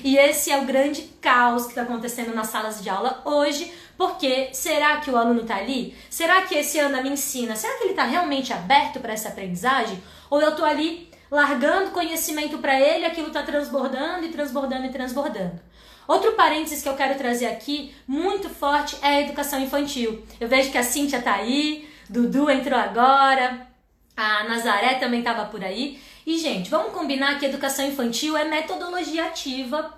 e 0.03 0.17
esse 0.17 0.49
é 0.49 0.57
o 0.57 0.65
grande 0.65 1.03
caos 1.21 1.65
que 1.65 1.69
está 1.69 1.83
acontecendo 1.83 2.33
nas 2.33 2.47
salas 2.47 2.81
de 2.81 2.89
aula 2.89 3.21
hoje, 3.23 3.71
porque 3.95 4.49
será 4.51 4.97
que 4.97 5.11
o 5.11 5.15
aluno 5.15 5.41
está 5.41 5.57
ali? 5.57 5.95
Será 6.09 6.41
que 6.41 6.55
esse 6.55 6.79
Ana 6.79 7.03
me 7.03 7.09
ensina? 7.09 7.55
Será 7.55 7.77
que 7.77 7.83
ele 7.83 7.91
está 7.91 8.05
realmente 8.05 8.51
aberto 8.51 8.99
para 8.99 9.13
essa 9.13 9.29
aprendizagem? 9.29 10.01
Ou 10.27 10.41
eu 10.41 10.49
estou 10.49 10.65
ali 10.65 11.07
largando 11.29 11.91
conhecimento 11.91 12.57
para 12.57 12.79
ele, 12.79 13.05
aquilo 13.05 13.27
está 13.27 13.43
transbordando 13.43 14.25
e 14.25 14.29
transbordando 14.29 14.87
e 14.87 14.91
transbordando? 14.91 15.61
Outro 16.07 16.31
parênteses 16.31 16.81
que 16.81 16.89
eu 16.89 16.95
quero 16.95 17.15
trazer 17.15 17.45
aqui, 17.45 17.93
muito 18.07 18.49
forte, 18.49 18.97
é 19.03 19.07
a 19.07 19.21
educação 19.21 19.61
infantil. 19.61 20.25
Eu 20.39 20.47
vejo 20.47 20.71
que 20.71 20.79
a 20.79 20.83
Cíntia 20.83 21.19
está 21.19 21.35
aí, 21.35 21.87
Dudu 22.09 22.49
entrou 22.49 22.79
agora, 22.79 23.71
a 24.15 24.43
Nazaré 24.43 24.95
também 24.95 25.19
estava 25.19 25.45
por 25.45 25.63
aí. 25.63 25.99
E, 26.25 26.37
gente, 26.37 26.69
vamos 26.69 26.93
combinar 26.93 27.37
que 27.39 27.45
educação 27.45 27.85
infantil 27.85 28.37
é 28.37 28.45
metodologia 28.45 29.25
ativa, 29.25 29.93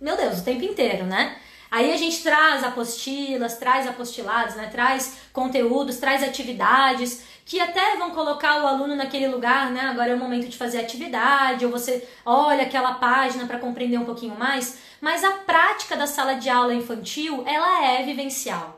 meu 0.00 0.16
Deus, 0.16 0.40
o 0.40 0.44
tempo 0.44 0.64
inteiro, 0.64 1.04
né? 1.04 1.36
Aí 1.70 1.92
a 1.92 1.96
gente 1.96 2.22
traz 2.22 2.62
apostilas, 2.62 3.58
traz 3.58 3.86
apostilados, 3.86 4.54
né? 4.54 4.68
Traz 4.70 5.18
conteúdos, 5.32 5.96
traz 5.96 6.22
atividades 6.22 7.24
que 7.44 7.60
até 7.60 7.96
vão 7.96 8.10
colocar 8.10 8.62
o 8.62 8.66
aluno 8.66 8.96
naquele 8.96 9.28
lugar, 9.28 9.70
né? 9.70 9.82
Agora 9.82 10.10
é 10.10 10.14
o 10.14 10.18
momento 10.18 10.48
de 10.48 10.56
fazer 10.56 10.80
atividade, 10.80 11.64
ou 11.64 11.70
você 11.70 12.06
olha 12.24 12.62
aquela 12.62 12.94
página 12.94 13.46
para 13.46 13.58
compreender 13.58 13.98
um 13.98 14.04
pouquinho 14.04 14.36
mais, 14.38 14.78
mas 15.00 15.22
a 15.22 15.30
prática 15.30 15.96
da 15.96 16.06
sala 16.06 16.34
de 16.34 16.48
aula 16.48 16.74
infantil, 16.74 17.44
ela 17.46 17.84
é 17.84 18.02
vivencial. 18.02 18.75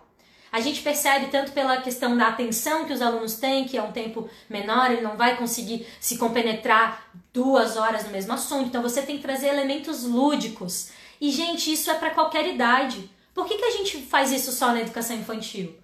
A 0.51 0.61
gente 0.61 0.83
percebe 0.83 1.27
tanto 1.27 1.53
pela 1.53 1.81
questão 1.83 2.17
da 2.17 2.29
atenção 2.29 2.85
que 2.85 2.93
os 2.93 3.03
alunos 3.03 3.35
têm, 3.35 3.67
que 3.67 3.77
é 3.77 3.83
um 3.83 3.93
tempo 3.93 4.29
menor, 4.49 4.91
ele 4.91 5.03
não 5.03 5.17
vai 5.17 5.37
conseguir 5.37 5.87
se 6.01 6.17
compenetrar 6.17 7.11
duas 7.33 7.77
horas 7.77 8.05
no 8.05 8.11
mesmo 8.11 8.33
assunto. 8.33 8.67
Então 8.67 8.83
você 8.83 9.03
tem 9.03 9.17
que 9.17 9.23
trazer 9.23 9.49
elementos 9.49 10.05
lúdicos. 10.05 10.91
E, 11.21 11.31
gente, 11.31 11.73
isso 11.73 11.91
é 11.91 11.95
para 11.95 12.11
qualquer 12.11 12.47
idade. 12.47 13.11
Por 13.35 13.47
que, 13.47 13.59
que 13.59 13.65
a 13.65 13.71
gente 13.71 13.99
faz 14.03 14.33
isso 14.33 14.51
só 14.53 14.73
na 14.73 14.81
educação 14.81 15.17
infantil? 15.17 15.77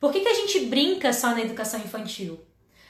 Por 0.00 0.12
que, 0.12 0.20
que 0.20 0.28
a 0.28 0.34
gente 0.34 0.60
brinca 0.66 1.12
só 1.12 1.30
na 1.30 1.40
educação 1.40 1.80
infantil? 1.80 2.40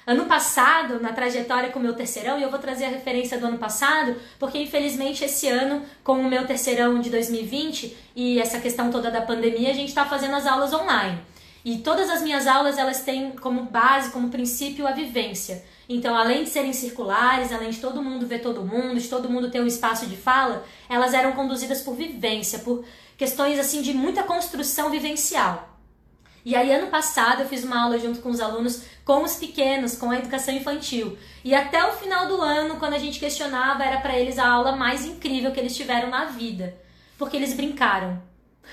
Ano 0.07 0.27
passado, 0.27 1.01
na 1.01 1.15
trajetória 1.15 1.71
com 1.71 1.79
o 1.79 1.83
meu 1.83 1.95
terceirão, 1.95 2.39
e 2.39 2.43
eu 2.43 2.51
vou 2.51 2.59
trazer 2.59 2.85
a 2.85 2.91
referência 2.91 3.39
do 3.39 3.47
ano 3.47 3.57
passado, 3.57 4.17
porque 4.39 4.59
infelizmente 4.59 5.25
esse 5.25 5.49
ano, 5.49 5.83
com 6.03 6.21
o 6.21 6.29
meu 6.29 6.47
terceirão 6.47 7.01
de 7.01 7.09
2020 7.09 7.97
e 8.15 8.39
essa 8.39 8.61
questão 8.61 8.91
toda 8.91 9.11
da 9.11 9.23
pandemia, 9.23 9.71
a 9.71 9.75
gente 9.75 9.89
está 9.89 10.05
fazendo 10.05 10.35
as 10.35 10.47
aulas 10.47 10.75
online. 10.75 11.19
E 11.65 11.79
todas 11.79 12.11
as 12.11 12.21
minhas 12.21 12.47
aulas 12.47 12.77
elas 12.77 13.01
têm 13.01 13.31
como 13.31 13.63
base, 13.63 14.11
como 14.11 14.29
princípio 14.29 14.87
a 14.87 14.93
vivência. 14.93 15.65
Então, 15.89 16.15
além 16.15 16.45
de 16.45 16.51
serem 16.51 16.75
circulares, 16.75 17.51
além 17.51 17.71
de 17.71 17.81
todo 17.81 18.03
mundo 18.03 18.27
ver 18.27 18.41
todo 18.41 18.63
mundo, 18.63 19.01
de 19.01 19.09
todo 19.09 19.31
mundo 19.31 19.51
ter 19.51 19.63
um 19.63 19.67
espaço 19.67 20.05
de 20.05 20.17
fala, 20.17 20.63
elas 20.87 21.15
eram 21.15 21.33
conduzidas 21.33 21.81
por 21.81 21.95
vivência, 21.95 22.59
por 22.59 22.85
questões 23.17 23.59
assim 23.59 23.81
de 23.81 23.95
muita 23.95 24.23
construção 24.23 24.91
vivencial. 24.91 25.74
E 26.45 26.55
aí, 26.55 26.71
ano 26.71 26.89
passado, 26.89 27.41
eu 27.41 27.49
fiz 27.49 27.65
uma 27.65 27.85
aula 27.85 27.99
junto 27.99 28.21
com 28.21 28.29
os 28.29 28.39
alunos, 28.39 28.83
com 29.03 29.23
os 29.23 29.37
pequenos, 29.37 29.97
com 29.97 30.11
a 30.11 30.19
educação 30.19 30.55
infantil. 30.55 31.17
E 31.43 31.55
até 31.55 31.83
o 31.87 31.93
final 31.93 32.29
do 32.29 32.41
ano, 32.43 32.77
quando 32.77 32.93
a 32.93 32.99
gente 32.99 33.19
questionava, 33.19 33.83
era 33.83 34.01
para 34.01 34.19
eles 34.19 34.39
a 34.39 34.47
aula 34.47 34.77
mais 34.77 35.07
incrível 35.07 35.53
que 35.53 35.59
eles 35.59 35.75
tiveram 35.75 36.11
na 36.11 36.27
vida. 36.27 36.77
Porque 37.17 37.37
eles 37.37 37.55
brincaram. 37.55 38.23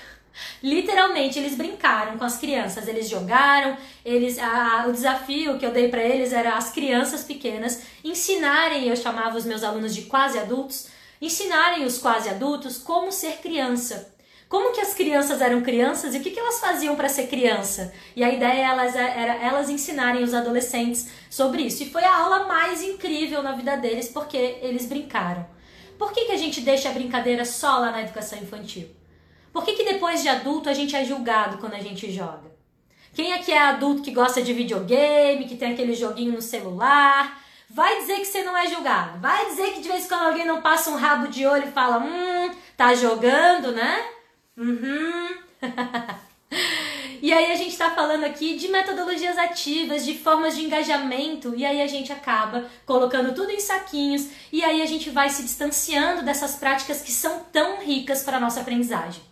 Literalmente, 0.62 1.38
eles 1.38 1.56
brincaram 1.56 2.18
com 2.18 2.24
as 2.24 2.36
crianças, 2.36 2.86
eles 2.86 3.08
jogaram, 3.08 3.78
eles 4.04 4.38
a, 4.38 4.84
o 4.86 4.92
desafio 4.92 5.58
que 5.58 5.64
eu 5.64 5.72
dei 5.72 5.88
para 5.88 6.02
eles 6.02 6.34
era 6.34 6.56
as 6.56 6.70
crianças 6.72 7.24
pequenas 7.24 7.84
ensinarem, 8.04 8.86
eu 8.86 8.96
chamava 8.96 9.38
os 9.38 9.46
meus 9.46 9.64
alunos 9.64 9.94
de 9.94 10.02
quase 10.02 10.38
adultos, 10.38 10.88
ensinarem 11.22 11.86
os 11.86 11.96
quase 11.96 12.28
adultos 12.28 12.76
como 12.76 13.10
ser 13.10 13.38
criança. 13.38 14.11
Como 14.52 14.74
que 14.74 14.82
as 14.82 14.92
crianças 14.92 15.40
eram 15.40 15.62
crianças 15.62 16.14
e 16.14 16.18
o 16.18 16.20
que, 16.20 16.30
que 16.30 16.38
elas 16.38 16.60
faziam 16.60 16.94
para 16.94 17.08
ser 17.08 17.26
criança? 17.26 17.90
E 18.14 18.22
a 18.22 18.30
ideia 18.30 18.66
elas, 18.66 18.94
era 18.94 19.36
elas 19.36 19.70
ensinarem 19.70 20.22
os 20.22 20.34
adolescentes 20.34 21.08
sobre 21.30 21.62
isso. 21.62 21.82
E 21.82 21.88
foi 21.88 22.04
a 22.04 22.14
aula 22.14 22.44
mais 22.44 22.82
incrível 22.82 23.42
na 23.42 23.52
vida 23.52 23.78
deles 23.78 24.10
porque 24.10 24.58
eles 24.60 24.84
brincaram. 24.84 25.46
Por 25.98 26.12
que, 26.12 26.26
que 26.26 26.32
a 26.32 26.36
gente 26.36 26.60
deixa 26.60 26.90
a 26.90 26.92
brincadeira 26.92 27.46
só 27.46 27.78
lá 27.78 27.92
na 27.92 28.02
educação 28.02 28.38
infantil? 28.40 28.90
Por 29.54 29.64
que, 29.64 29.72
que 29.72 29.84
depois 29.84 30.20
de 30.20 30.28
adulto 30.28 30.68
a 30.68 30.74
gente 30.74 30.94
é 30.94 31.02
julgado 31.02 31.56
quando 31.56 31.72
a 31.72 31.80
gente 31.80 32.12
joga? 32.12 32.52
Quem 33.14 33.32
aqui 33.32 33.52
é 33.52 33.58
adulto 33.58 34.02
que 34.02 34.10
gosta 34.10 34.42
de 34.42 34.52
videogame, 34.52 35.46
que 35.46 35.56
tem 35.56 35.72
aquele 35.72 35.94
joguinho 35.94 36.32
no 36.34 36.42
celular? 36.42 37.42
Vai 37.70 38.00
dizer 38.00 38.16
que 38.16 38.26
você 38.26 38.42
não 38.42 38.54
é 38.54 38.66
julgado. 38.66 39.18
Vai 39.18 39.46
dizer 39.46 39.72
que 39.72 39.80
de 39.80 39.88
vez 39.88 40.04
em 40.04 40.08
quando 40.08 40.26
alguém 40.26 40.44
não 40.44 40.60
passa 40.60 40.90
um 40.90 40.96
rabo 40.96 41.28
de 41.28 41.46
olho 41.46 41.68
e 41.68 41.72
fala, 41.72 42.00
hum, 42.00 42.50
tá 42.76 42.94
jogando, 42.94 43.72
né? 43.72 44.20
Uhum. 44.56 45.38
e 47.22 47.32
aí 47.32 47.52
a 47.52 47.56
gente 47.56 47.76
tá 47.76 47.90
falando 47.90 48.24
aqui 48.24 48.56
de 48.56 48.68
metodologias 48.68 49.38
ativas, 49.38 50.04
de 50.04 50.18
formas 50.18 50.54
de 50.54 50.62
engajamento, 50.62 51.54
e 51.54 51.64
aí 51.64 51.80
a 51.80 51.86
gente 51.86 52.12
acaba 52.12 52.66
colocando 52.84 53.34
tudo 53.34 53.50
em 53.50 53.60
saquinhos, 53.60 54.28
e 54.52 54.62
aí 54.62 54.82
a 54.82 54.86
gente 54.86 55.10
vai 55.10 55.30
se 55.30 55.42
distanciando 55.42 56.22
dessas 56.22 56.56
práticas 56.56 57.00
que 57.00 57.12
são 57.12 57.40
tão 57.52 57.80
ricas 57.80 58.22
para 58.22 58.40
nossa 58.40 58.60
aprendizagem. 58.60 59.22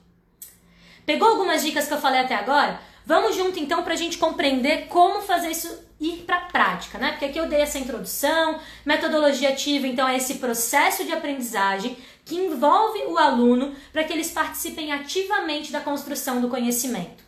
Pegou 1.04 1.28
algumas 1.28 1.62
dicas 1.62 1.86
que 1.86 1.94
eu 1.94 2.00
falei 2.00 2.20
até 2.20 2.34
agora? 2.34 2.80
Vamos 3.04 3.34
junto 3.34 3.58
então 3.58 3.82
para 3.82 3.94
a 3.94 3.96
gente 3.96 4.18
compreender 4.18 4.86
como 4.86 5.22
fazer 5.22 5.50
isso 5.50 5.90
ir 6.00 6.24
para 6.24 6.36
a 6.36 6.40
prática, 6.40 6.98
né? 6.98 7.10
Porque 7.10 7.26
aqui 7.26 7.38
eu 7.38 7.48
dei 7.48 7.60
essa 7.60 7.78
introdução, 7.78 8.58
metodologia 8.86 9.50
ativa, 9.50 9.86
então 9.86 10.08
é 10.08 10.16
esse 10.16 10.36
processo 10.36 11.04
de 11.04 11.12
aprendizagem 11.12 11.96
que 12.30 12.36
envolve 12.36 13.00
o 13.08 13.18
aluno 13.18 13.74
para 13.92 14.04
que 14.04 14.12
eles 14.12 14.30
participem 14.30 14.92
ativamente 14.92 15.70
da 15.70 15.80
construção 15.80 16.40
do 16.40 16.48
conhecimento. 16.48 17.22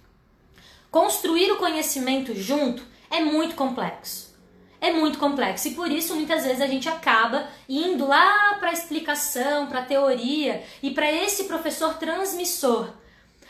Construir 0.91 1.51
o 1.51 1.59
conhecimento 1.59 2.35
junto 2.35 2.83
é 3.11 3.21
muito 3.21 3.55
complexo. 3.55 4.33
É 4.81 4.93
muito 4.93 5.19
complexo 5.19 5.69
e 5.69 5.75
por 5.75 5.91
isso 5.91 6.15
muitas 6.15 6.45
vezes 6.45 6.61
a 6.61 6.67
gente 6.67 6.89
acaba 6.89 7.49
indo 7.69 8.07
lá 8.07 8.55
para 8.55 8.71
a 8.71 8.73
explicação, 8.73 9.67
para 9.67 9.81
a 9.81 9.85
teoria 9.85 10.63
e 10.83 10.91
para 10.91 11.11
esse 11.13 11.45
professor 11.45 11.95
transmissor 11.99 12.93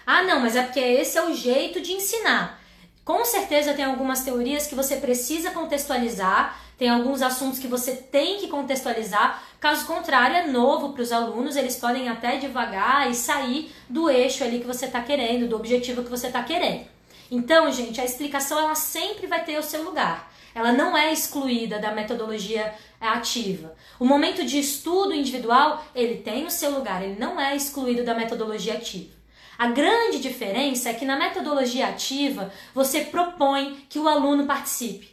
ah, 0.06 0.22
não, 0.22 0.40
mas 0.40 0.56
é 0.56 0.62
porque 0.62 0.80
esse 0.80 1.16
é 1.16 1.24
o 1.24 1.34
jeito 1.34 1.80
de 1.80 1.92
ensinar. 1.92 2.60
Com 3.04 3.24
certeza 3.24 3.74
tem 3.74 3.84
algumas 3.84 4.22
teorias 4.22 4.66
que 4.66 4.74
você 4.74 4.96
precisa 4.96 5.50
contextualizar, 5.50 6.60
tem 6.76 6.88
alguns 6.88 7.22
assuntos 7.22 7.58
que 7.58 7.68
você 7.68 7.92
tem 7.92 8.38
que 8.38 8.48
contextualizar. 8.48 9.42
Caso 9.62 9.86
contrário, 9.86 10.34
é 10.34 10.44
novo 10.48 10.92
para 10.92 11.02
os 11.02 11.12
alunos, 11.12 11.54
eles 11.54 11.76
podem 11.76 12.08
até 12.08 12.36
devagar 12.36 13.08
e 13.08 13.14
sair 13.14 13.72
do 13.88 14.10
eixo 14.10 14.42
ali 14.42 14.58
que 14.58 14.66
você 14.66 14.86
está 14.86 15.00
querendo, 15.00 15.48
do 15.48 15.54
objetivo 15.54 16.02
que 16.02 16.10
você 16.10 16.26
está 16.26 16.42
querendo. 16.42 16.84
Então, 17.30 17.70
gente, 17.70 18.00
a 18.00 18.04
explicação 18.04 18.58
ela 18.58 18.74
sempre 18.74 19.28
vai 19.28 19.44
ter 19.44 19.56
o 19.56 19.62
seu 19.62 19.84
lugar. 19.84 20.34
Ela 20.52 20.72
não 20.72 20.96
é 20.96 21.12
excluída 21.12 21.78
da 21.78 21.92
metodologia 21.92 22.74
ativa. 23.00 23.72
O 24.00 24.04
momento 24.04 24.44
de 24.44 24.58
estudo 24.58 25.14
individual, 25.14 25.86
ele 25.94 26.16
tem 26.16 26.44
o 26.44 26.50
seu 26.50 26.72
lugar, 26.72 27.00
ele 27.00 27.20
não 27.20 27.40
é 27.40 27.54
excluído 27.54 28.02
da 28.02 28.16
metodologia 28.16 28.74
ativa. 28.74 29.14
A 29.56 29.68
grande 29.68 30.18
diferença 30.18 30.88
é 30.88 30.94
que 30.94 31.04
na 31.04 31.16
metodologia 31.16 31.86
ativa 31.86 32.52
você 32.74 33.02
propõe 33.02 33.86
que 33.88 34.00
o 34.00 34.08
aluno 34.08 34.44
participe. 34.44 35.11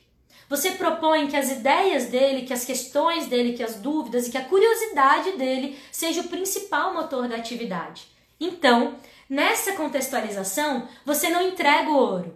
Você 0.49 0.71
propõe 0.71 1.27
que 1.27 1.37
as 1.37 1.51
ideias 1.51 2.05
dele, 2.05 2.41
que 2.41 2.53
as 2.53 2.65
questões 2.65 3.27
dele, 3.27 3.53
que 3.53 3.61
as 3.61 3.75
dúvidas 3.75 4.27
e 4.27 4.31
que 4.31 4.37
a 4.37 4.45
curiosidade 4.45 5.33
dele 5.33 5.77
seja 5.91 6.21
o 6.21 6.27
principal 6.27 6.91
motor 6.91 7.27
da 7.27 7.35
atividade. 7.35 8.07
Então, 8.39 8.95
nessa 9.29 9.73
contextualização, 9.73 10.87
você 11.05 11.29
não 11.29 11.47
entrega 11.47 11.91
o 11.91 11.95
ouro. 11.95 12.35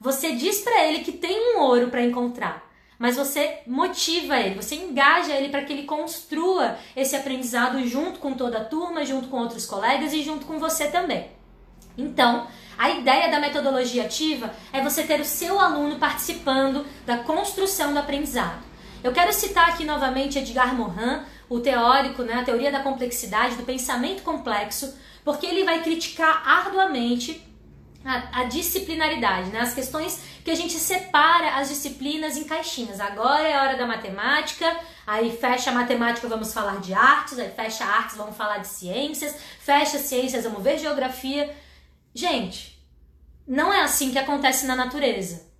Você 0.00 0.32
diz 0.32 0.60
para 0.60 0.86
ele 0.86 1.04
que 1.04 1.12
tem 1.12 1.54
um 1.54 1.60
ouro 1.60 1.88
para 1.88 2.02
encontrar, 2.02 2.66
mas 2.98 3.16
você 3.16 3.58
motiva 3.66 4.40
ele, 4.40 4.54
você 4.54 4.74
engaja 4.74 5.34
ele 5.34 5.50
para 5.50 5.62
que 5.62 5.74
ele 5.74 5.84
construa 5.84 6.78
esse 6.96 7.14
aprendizado 7.14 7.86
junto 7.86 8.18
com 8.18 8.32
toda 8.32 8.58
a 8.58 8.64
turma, 8.64 9.04
junto 9.04 9.28
com 9.28 9.36
outros 9.36 9.66
colegas 9.66 10.14
e 10.14 10.22
junto 10.22 10.46
com 10.46 10.58
você 10.58 10.88
também. 10.88 11.30
Então, 11.96 12.46
a 12.78 12.90
ideia 12.90 13.30
da 13.30 13.38
metodologia 13.38 14.04
ativa 14.04 14.52
é 14.72 14.80
você 14.82 15.02
ter 15.02 15.20
o 15.20 15.24
seu 15.24 15.60
aluno 15.60 15.96
participando 15.96 16.86
da 17.06 17.18
construção 17.18 17.92
do 17.92 17.98
aprendizado. 17.98 18.62
Eu 19.02 19.12
quero 19.12 19.32
citar 19.32 19.68
aqui 19.68 19.84
novamente 19.84 20.38
Edgar 20.38 20.74
Morin, 20.74 21.22
o 21.48 21.60
teórico, 21.60 22.22
né, 22.22 22.34
a 22.34 22.44
teoria 22.44 22.72
da 22.72 22.80
complexidade, 22.80 23.56
do 23.56 23.64
pensamento 23.64 24.22
complexo, 24.22 24.96
porque 25.24 25.46
ele 25.46 25.64
vai 25.64 25.82
criticar 25.82 26.42
arduamente 26.46 27.46
a, 28.04 28.40
a, 28.40 28.44
disciplinaridade, 28.44 29.50
né? 29.50 29.60
as 29.60 29.74
questões 29.74 30.20
que 30.44 30.50
a 30.50 30.54
gente 30.54 30.74
separa 30.74 31.56
as 31.56 31.68
disciplinas 31.68 32.36
em 32.36 32.44
caixinhas. 32.44 33.00
Agora 33.00 33.46
é 33.46 33.54
a 33.54 33.62
hora 33.62 33.76
da 33.76 33.86
matemática, 33.86 34.76
aí 35.06 35.36
fecha 35.36 35.70
a 35.70 35.74
matemática, 35.74 36.26
vamos 36.26 36.52
falar 36.52 36.80
de 36.80 36.92
artes, 36.92 37.38
aí 37.38 37.50
fecha 37.50 37.84
artes, 37.84 38.16
vamos 38.16 38.36
falar 38.36 38.58
de 38.58 38.66
ciências, 38.66 39.36
fecha 39.60 39.98
ciências, 39.98 40.44
vamos 40.44 40.62
ver 40.62 40.78
geografia. 40.78 41.54
Gente, 42.14 42.78
não 43.46 43.72
é 43.72 43.82
assim 43.82 44.12
que 44.12 44.18
acontece 44.18 44.66
na 44.66 44.76
natureza. 44.76 45.50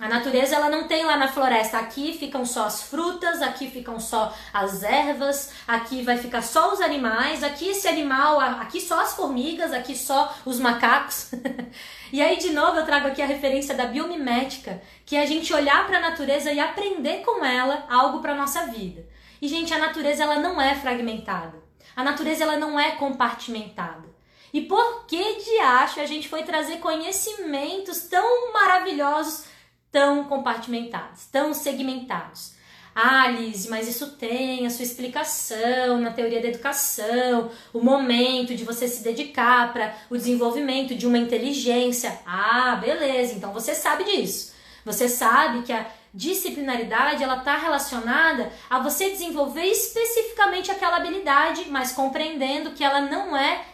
A 0.00 0.08
natureza 0.08 0.54
ela 0.54 0.70
não 0.70 0.86
tem 0.86 1.04
lá 1.04 1.16
na 1.16 1.26
floresta, 1.26 1.76
aqui 1.76 2.16
ficam 2.16 2.44
só 2.44 2.66
as 2.66 2.82
frutas, 2.82 3.42
aqui 3.42 3.68
ficam 3.68 3.98
só 3.98 4.32
as 4.52 4.84
ervas, 4.84 5.52
aqui 5.66 6.02
vai 6.02 6.16
ficar 6.16 6.40
só 6.40 6.72
os 6.72 6.80
animais, 6.80 7.42
aqui 7.42 7.70
esse 7.70 7.88
animal, 7.88 8.38
aqui 8.38 8.80
só 8.80 9.00
as 9.00 9.14
formigas, 9.14 9.72
aqui 9.72 9.96
só 9.96 10.32
os 10.44 10.60
macacos. 10.60 11.32
e 12.12 12.22
aí 12.22 12.36
de 12.38 12.50
novo 12.50 12.78
eu 12.78 12.86
trago 12.86 13.08
aqui 13.08 13.20
a 13.20 13.26
referência 13.26 13.74
da 13.74 13.86
biomimética, 13.86 14.80
que 15.04 15.16
é 15.16 15.22
a 15.22 15.26
gente 15.26 15.52
olhar 15.52 15.84
para 15.88 15.98
a 15.98 16.02
natureza 16.10 16.52
e 16.52 16.60
aprender 16.60 17.24
com 17.24 17.44
ela 17.44 17.84
algo 17.88 18.20
para 18.20 18.36
nossa 18.36 18.66
vida. 18.66 19.04
E 19.42 19.48
gente, 19.48 19.74
a 19.74 19.78
natureza 19.78 20.22
ela 20.22 20.38
não 20.38 20.60
é 20.60 20.76
fragmentada. 20.76 21.60
A 21.96 22.04
natureza 22.04 22.44
ela 22.44 22.56
não 22.56 22.78
é 22.78 22.92
compartimentada. 22.92 24.07
E 24.52 24.62
por 24.62 25.06
que 25.06 25.34
de 25.42 25.58
acho 25.58 26.00
a 26.00 26.06
gente 26.06 26.28
foi 26.28 26.42
trazer 26.42 26.78
conhecimentos 26.78 28.02
tão 28.02 28.52
maravilhosos, 28.52 29.44
tão 29.90 30.24
compartimentados, 30.24 31.26
tão 31.26 31.52
segmentados? 31.52 32.56
Ah, 32.94 33.28
Liz, 33.28 33.66
mas 33.68 33.86
isso 33.86 34.16
tem 34.16 34.66
a 34.66 34.70
sua 34.70 34.82
explicação 34.82 36.00
na 36.00 36.10
teoria 36.10 36.40
da 36.42 36.48
educação, 36.48 37.48
o 37.72 37.80
momento 37.80 38.56
de 38.56 38.64
você 38.64 38.88
se 38.88 39.04
dedicar 39.04 39.72
para 39.72 39.94
o 40.10 40.16
desenvolvimento 40.16 40.96
de 40.96 41.06
uma 41.06 41.16
inteligência. 41.16 42.18
Ah, 42.26 42.74
beleza, 42.74 43.34
então 43.34 43.52
você 43.52 43.72
sabe 43.72 44.02
disso. 44.02 44.52
Você 44.84 45.08
sabe 45.08 45.62
que 45.62 45.72
a 45.72 45.86
disciplinaridade 46.12 47.22
ela 47.22 47.38
está 47.38 47.56
relacionada 47.56 48.50
a 48.68 48.80
você 48.80 49.10
desenvolver 49.10 49.66
especificamente 49.66 50.70
aquela 50.70 50.96
habilidade, 50.96 51.66
mas 51.68 51.92
compreendendo 51.92 52.72
que 52.72 52.82
ela 52.82 53.00
não 53.02 53.36
é 53.36 53.64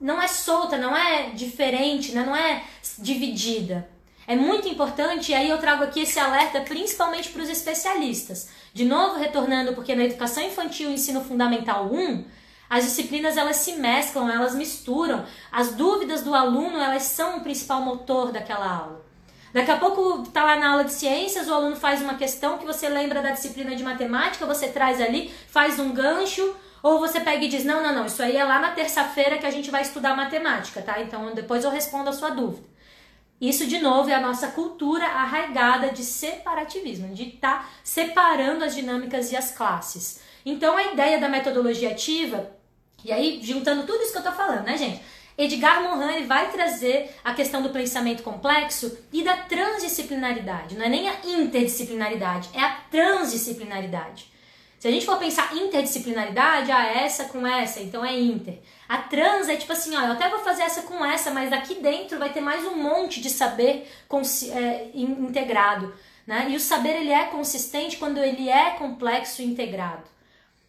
não 0.00 0.20
é 0.20 0.28
solta, 0.28 0.76
não 0.76 0.96
é 0.96 1.30
diferente, 1.30 2.12
né? 2.12 2.24
não 2.24 2.36
é 2.36 2.64
dividida. 2.98 3.88
É 4.26 4.34
muito 4.34 4.68
importante, 4.68 5.30
e 5.30 5.34
aí 5.34 5.48
eu 5.48 5.58
trago 5.58 5.84
aqui 5.84 6.00
esse 6.00 6.18
alerta 6.18 6.60
principalmente 6.60 7.28
para 7.28 7.42
os 7.42 7.48
especialistas. 7.48 8.48
De 8.74 8.84
novo, 8.84 9.18
retornando, 9.18 9.72
porque 9.72 9.94
na 9.94 10.04
educação 10.04 10.42
infantil 10.42 10.90
ensino 10.90 11.22
fundamental 11.22 11.86
1, 11.92 12.24
as 12.68 12.84
disciplinas 12.84 13.36
elas 13.36 13.56
se 13.56 13.72
mesclam, 13.74 14.28
elas 14.28 14.54
misturam. 14.54 15.24
As 15.52 15.74
dúvidas 15.74 16.22
do 16.22 16.34
aluno, 16.34 16.78
elas 16.78 17.04
são 17.04 17.38
o 17.38 17.40
principal 17.40 17.80
motor 17.80 18.32
daquela 18.32 18.68
aula. 18.68 19.06
Daqui 19.52 19.70
a 19.70 19.76
pouco 19.76 20.28
tá 20.30 20.44
lá 20.44 20.56
na 20.56 20.72
aula 20.72 20.84
de 20.84 20.92
ciências, 20.92 21.48
o 21.48 21.54
aluno 21.54 21.76
faz 21.76 22.02
uma 22.02 22.14
questão 22.14 22.58
que 22.58 22.66
você 22.66 22.88
lembra 22.88 23.22
da 23.22 23.30
disciplina 23.30 23.74
de 23.74 23.82
matemática, 23.82 24.44
você 24.44 24.68
traz 24.68 25.00
ali, 25.00 25.32
faz 25.48 25.78
um 25.78 25.92
gancho, 25.92 26.54
ou 26.82 26.98
você 26.98 27.20
pega 27.20 27.44
e 27.44 27.48
diz: 27.48 27.64
não, 27.64 27.82
não, 27.82 27.94
não, 27.94 28.06
isso 28.06 28.22
aí 28.22 28.36
é 28.36 28.44
lá 28.44 28.58
na 28.58 28.72
terça-feira 28.72 29.38
que 29.38 29.46
a 29.46 29.50
gente 29.50 29.70
vai 29.70 29.82
estudar 29.82 30.16
matemática, 30.16 30.82
tá? 30.82 31.00
Então 31.00 31.34
depois 31.34 31.64
eu 31.64 31.70
respondo 31.70 32.10
a 32.10 32.12
sua 32.12 32.30
dúvida. 32.30 32.76
Isso, 33.40 33.66
de 33.66 33.78
novo, 33.78 34.08
é 34.08 34.14
a 34.14 34.20
nossa 34.20 34.48
cultura 34.48 35.04
arraigada 35.04 35.90
de 35.90 36.02
separativismo, 36.02 37.14
de 37.14 37.24
estar 37.24 37.58
tá 37.58 37.68
separando 37.84 38.64
as 38.64 38.74
dinâmicas 38.74 39.30
e 39.30 39.36
as 39.36 39.50
classes. 39.50 40.20
Então, 40.44 40.76
a 40.76 40.84
ideia 40.84 41.18
da 41.20 41.28
metodologia 41.28 41.90
ativa, 41.90 42.50
e 43.04 43.12
aí 43.12 43.40
juntando 43.42 43.84
tudo 43.84 44.02
isso 44.02 44.12
que 44.12 44.18
eu 44.18 44.22
tô 44.22 44.32
falando, 44.32 44.64
né, 44.64 44.76
gente? 44.78 45.02
Edgar 45.36 45.82
Morin 45.82 46.26
vai 46.26 46.50
trazer 46.50 47.14
a 47.22 47.34
questão 47.34 47.60
do 47.60 47.68
pensamento 47.68 48.22
complexo 48.22 48.96
e 49.12 49.22
da 49.22 49.36
transdisciplinaridade. 49.36 50.76
Não 50.76 50.86
é 50.86 50.88
nem 50.88 51.08
a 51.10 51.16
interdisciplinaridade, 51.26 52.48
é 52.54 52.60
a 52.60 52.70
transdisciplinaridade. 52.90 54.32
Se 54.78 54.88
a 54.88 54.90
gente 54.90 55.06
for 55.06 55.18
pensar 55.18 55.54
interdisciplinaridade, 55.56 56.70
ah, 56.70 56.84
essa 56.84 57.24
com 57.24 57.46
essa, 57.46 57.80
então 57.80 58.04
é 58.04 58.18
inter. 58.18 58.58
A 58.88 58.98
trans 58.98 59.48
é 59.48 59.56
tipo 59.56 59.72
assim, 59.72 59.96
ó, 59.96 60.02
eu 60.02 60.12
até 60.12 60.28
vou 60.28 60.40
fazer 60.40 60.62
essa 60.62 60.82
com 60.82 61.04
essa, 61.04 61.30
mas 61.30 61.52
aqui 61.52 61.76
dentro 61.76 62.18
vai 62.18 62.32
ter 62.32 62.40
mais 62.40 62.64
um 62.64 62.76
monte 62.76 63.20
de 63.20 63.30
saber 63.30 63.90
é, 64.52 64.90
integrado. 64.94 65.94
Né? 66.26 66.48
E 66.50 66.56
o 66.56 66.60
saber 66.60 66.96
ele 66.96 67.10
é 67.10 67.24
consistente 67.24 67.96
quando 67.96 68.18
ele 68.18 68.48
é 68.48 68.72
complexo 68.72 69.42
e 69.42 69.46
integrado. 69.46 70.04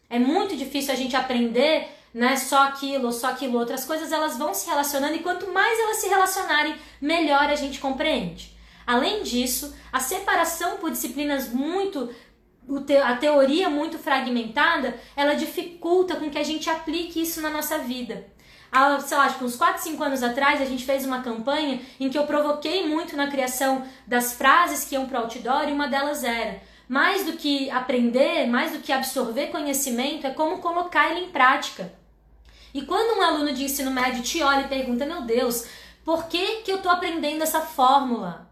É 0.10 0.18
muito 0.18 0.56
difícil 0.56 0.94
a 0.94 0.98
gente 0.98 1.16
aprender 1.16 1.90
né, 2.14 2.36
só 2.36 2.64
aquilo 2.64 3.12
só 3.12 3.28
aquilo. 3.28 3.60
Outras 3.60 3.86
coisas 3.86 4.12
elas 4.12 4.38
vão 4.38 4.54
se 4.54 4.68
relacionando 4.68 5.16
e 5.16 5.20
quanto 5.20 5.52
mais 5.52 5.80
elas 5.80 5.98
se 5.98 6.08
relacionarem, 6.08 6.76
melhor 7.00 7.44
a 7.50 7.56
gente 7.56 7.80
compreende. 7.80 8.58
Além 8.86 9.22
disso, 9.22 9.76
a 9.92 10.00
separação 10.00 10.78
por 10.78 10.90
disciplinas 10.90 11.50
muito 11.50 12.10
a 13.04 13.16
teoria 13.16 13.70
muito 13.70 13.98
fragmentada, 13.98 14.96
ela 15.16 15.34
dificulta 15.34 16.16
com 16.16 16.30
que 16.30 16.38
a 16.38 16.44
gente 16.44 16.70
aplique 16.70 17.22
isso 17.22 17.42
na 17.42 17.50
nossa 17.50 17.80
vida. 17.80 18.28
Há, 18.72 19.00
sei 19.00 19.18
lá, 19.18 19.26
acho 19.26 19.38
que 19.38 19.46
uns 19.46 19.56
4, 19.56 19.82
5 19.82 20.04
anos 20.04 20.24
atrás, 20.24 20.62
a 20.62 20.66
gente 20.66 20.86
fez 20.86 21.06
uma 21.06 21.22
campanha 21.22 21.82
em 22.00 22.10
que 22.10 22.18
eu 22.18 22.26
provoquei 22.26 22.88
muito 22.88 23.16
na 23.16 23.28
criação 23.28 23.84
das 24.06 24.34
frases 24.34 24.84
que 24.84 24.96
iam 24.96 25.06
para 25.06 25.20
o 25.20 25.24
outdoor 25.24 25.70
e 25.70 25.72
uma 25.72 25.88
delas 25.88 26.24
era 26.24 26.62
mais 26.88 27.26
do 27.26 27.34
que 27.34 27.70
aprender, 27.70 28.48
mais 28.48 28.72
do 28.72 28.80
que 28.80 28.92
absorver 28.92 29.48
conhecimento, 29.48 30.26
é 30.26 30.32
como 30.32 30.60
colocar 30.60 31.12
ele 31.12 31.26
em 31.26 31.30
prática. 31.30 31.94
E 32.74 32.82
quando 32.84 33.18
um 33.18 33.22
aluno 33.22 33.54
de 33.54 33.64
ensino 33.64 33.92
médio 33.92 34.24
te 34.24 34.42
olha 34.42 34.62
e 34.62 34.68
pergunta, 34.68 35.06
meu 35.06 35.22
Deus, 35.22 35.66
por 36.06 36.28
que, 36.28 36.58
que 36.58 36.72
eu 36.72 36.78
estou 36.78 36.92
aprendendo 36.92 37.44
essa 37.44 37.62
fórmula? 37.62 38.47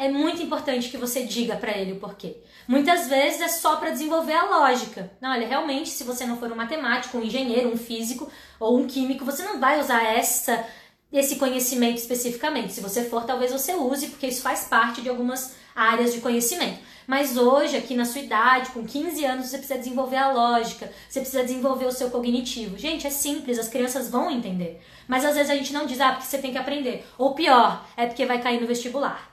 É 0.00 0.08
muito 0.08 0.42
importante 0.42 0.88
que 0.88 0.96
você 0.96 1.24
diga 1.24 1.56
para 1.56 1.76
ele 1.76 1.92
o 1.92 1.96
porquê. 1.96 2.38
Muitas 2.66 3.06
vezes 3.06 3.42
é 3.42 3.48
só 3.48 3.76
para 3.76 3.90
desenvolver 3.90 4.32
a 4.32 4.46
lógica. 4.46 5.12
Não, 5.20 5.30
olha, 5.30 5.46
realmente, 5.46 5.90
se 5.90 6.04
você 6.04 6.24
não 6.24 6.38
for 6.38 6.50
um 6.50 6.56
matemático, 6.56 7.18
um 7.18 7.22
engenheiro, 7.22 7.70
um 7.70 7.76
físico 7.76 8.26
ou 8.58 8.78
um 8.78 8.86
químico, 8.86 9.26
você 9.26 9.42
não 9.42 9.60
vai 9.60 9.78
usar 9.78 10.02
essa 10.02 10.66
esse 11.12 11.36
conhecimento 11.36 11.98
especificamente. 11.98 12.72
Se 12.72 12.80
você 12.80 13.04
for, 13.04 13.26
talvez 13.26 13.52
você 13.52 13.74
use, 13.74 14.06
porque 14.06 14.28
isso 14.28 14.40
faz 14.40 14.64
parte 14.64 15.02
de 15.02 15.10
algumas 15.10 15.54
áreas 15.76 16.14
de 16.14 16.20
conhecimento. 16.20 16.78
Mas 17.06 17.36
hoje, 17.36 17.76
aqui 17.76 17.94
na 17.94 18.06
sua 18.06 18.22
idade, 18.22 18.70
com 18.70 18.86
15 18.86 19.22
anos, 19.26 19.48
você 19.48 19.58
precisa 19.58 19.78
desenvolver 19.78 20.16
a 20.16 20.32
lógica, 20.32 20.90
você 21.10 21.20
precisa 21.20 21.42
desenvolver 21.42 21.84
o 21.84 21.92
seu 21.92 22.08
cognitivo. 22.08 22.78
Gente, 22.78 23.06
é 23.06 23.10
simples, 23.10 23.58
as 23.58 23.68
crianças 23.68 24.08
vão 24.08 24.30
entender. 24.30 24.80
Mas 25.06 25.26
às 25.26 25.34
vezes 25.34 25.50
a 25.50 25.56
gente 25.56 25.74
não 25.74 25.84
diz, 25.84 26.00
ah, 26.00 26.12
porque 26.12 26.26
você 26.26 26.38
tem 26.38 26.52
que 26.52 26.58
aprender. 26.58 27.04
Ou 27.18 27.34
pior, 27.34 27.84
é 27.98 28.06
porque 28.06 28.24
vai 28.24 28.40
cair 28.40 28.60
no 28.60 28.66
vestibular. 28.66 29.29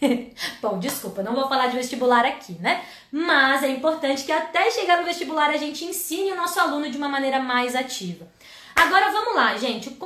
Bom, 0.62 0.78
desculpa, 0.78 1.22
não 1.22 1.34
vou 1.34 1.48
falar 1.48 1.68
de 1.68 1.76
vestibular 1.76 2.24
aqui, 2.24 2.52
né? 2.60 2.84
Mas 3.10 3.62
é 3.62 3.68
importante 3.68 4.24
que 4.24 4.32
até 4.32 4.70
chegar 4.70 4.98
no 4.98 5.04
vestibular 5.04 5.50
a 5.50 5.56
gente 5.56 5.84
ensine 5.84 6.32
o 6.32 6.36
nosso 6.36 6.58
aluno 6.60 6.90
de 6.90 6.96
uma 6.96 7.08
maneira 7.08 7.40
mais 7.40 7.74
ativa. 7.74 8.26
Agora 8.76 9.10
vamos 9.10 9.34
lá, 9.34 9.56
gente. 9.56 9.96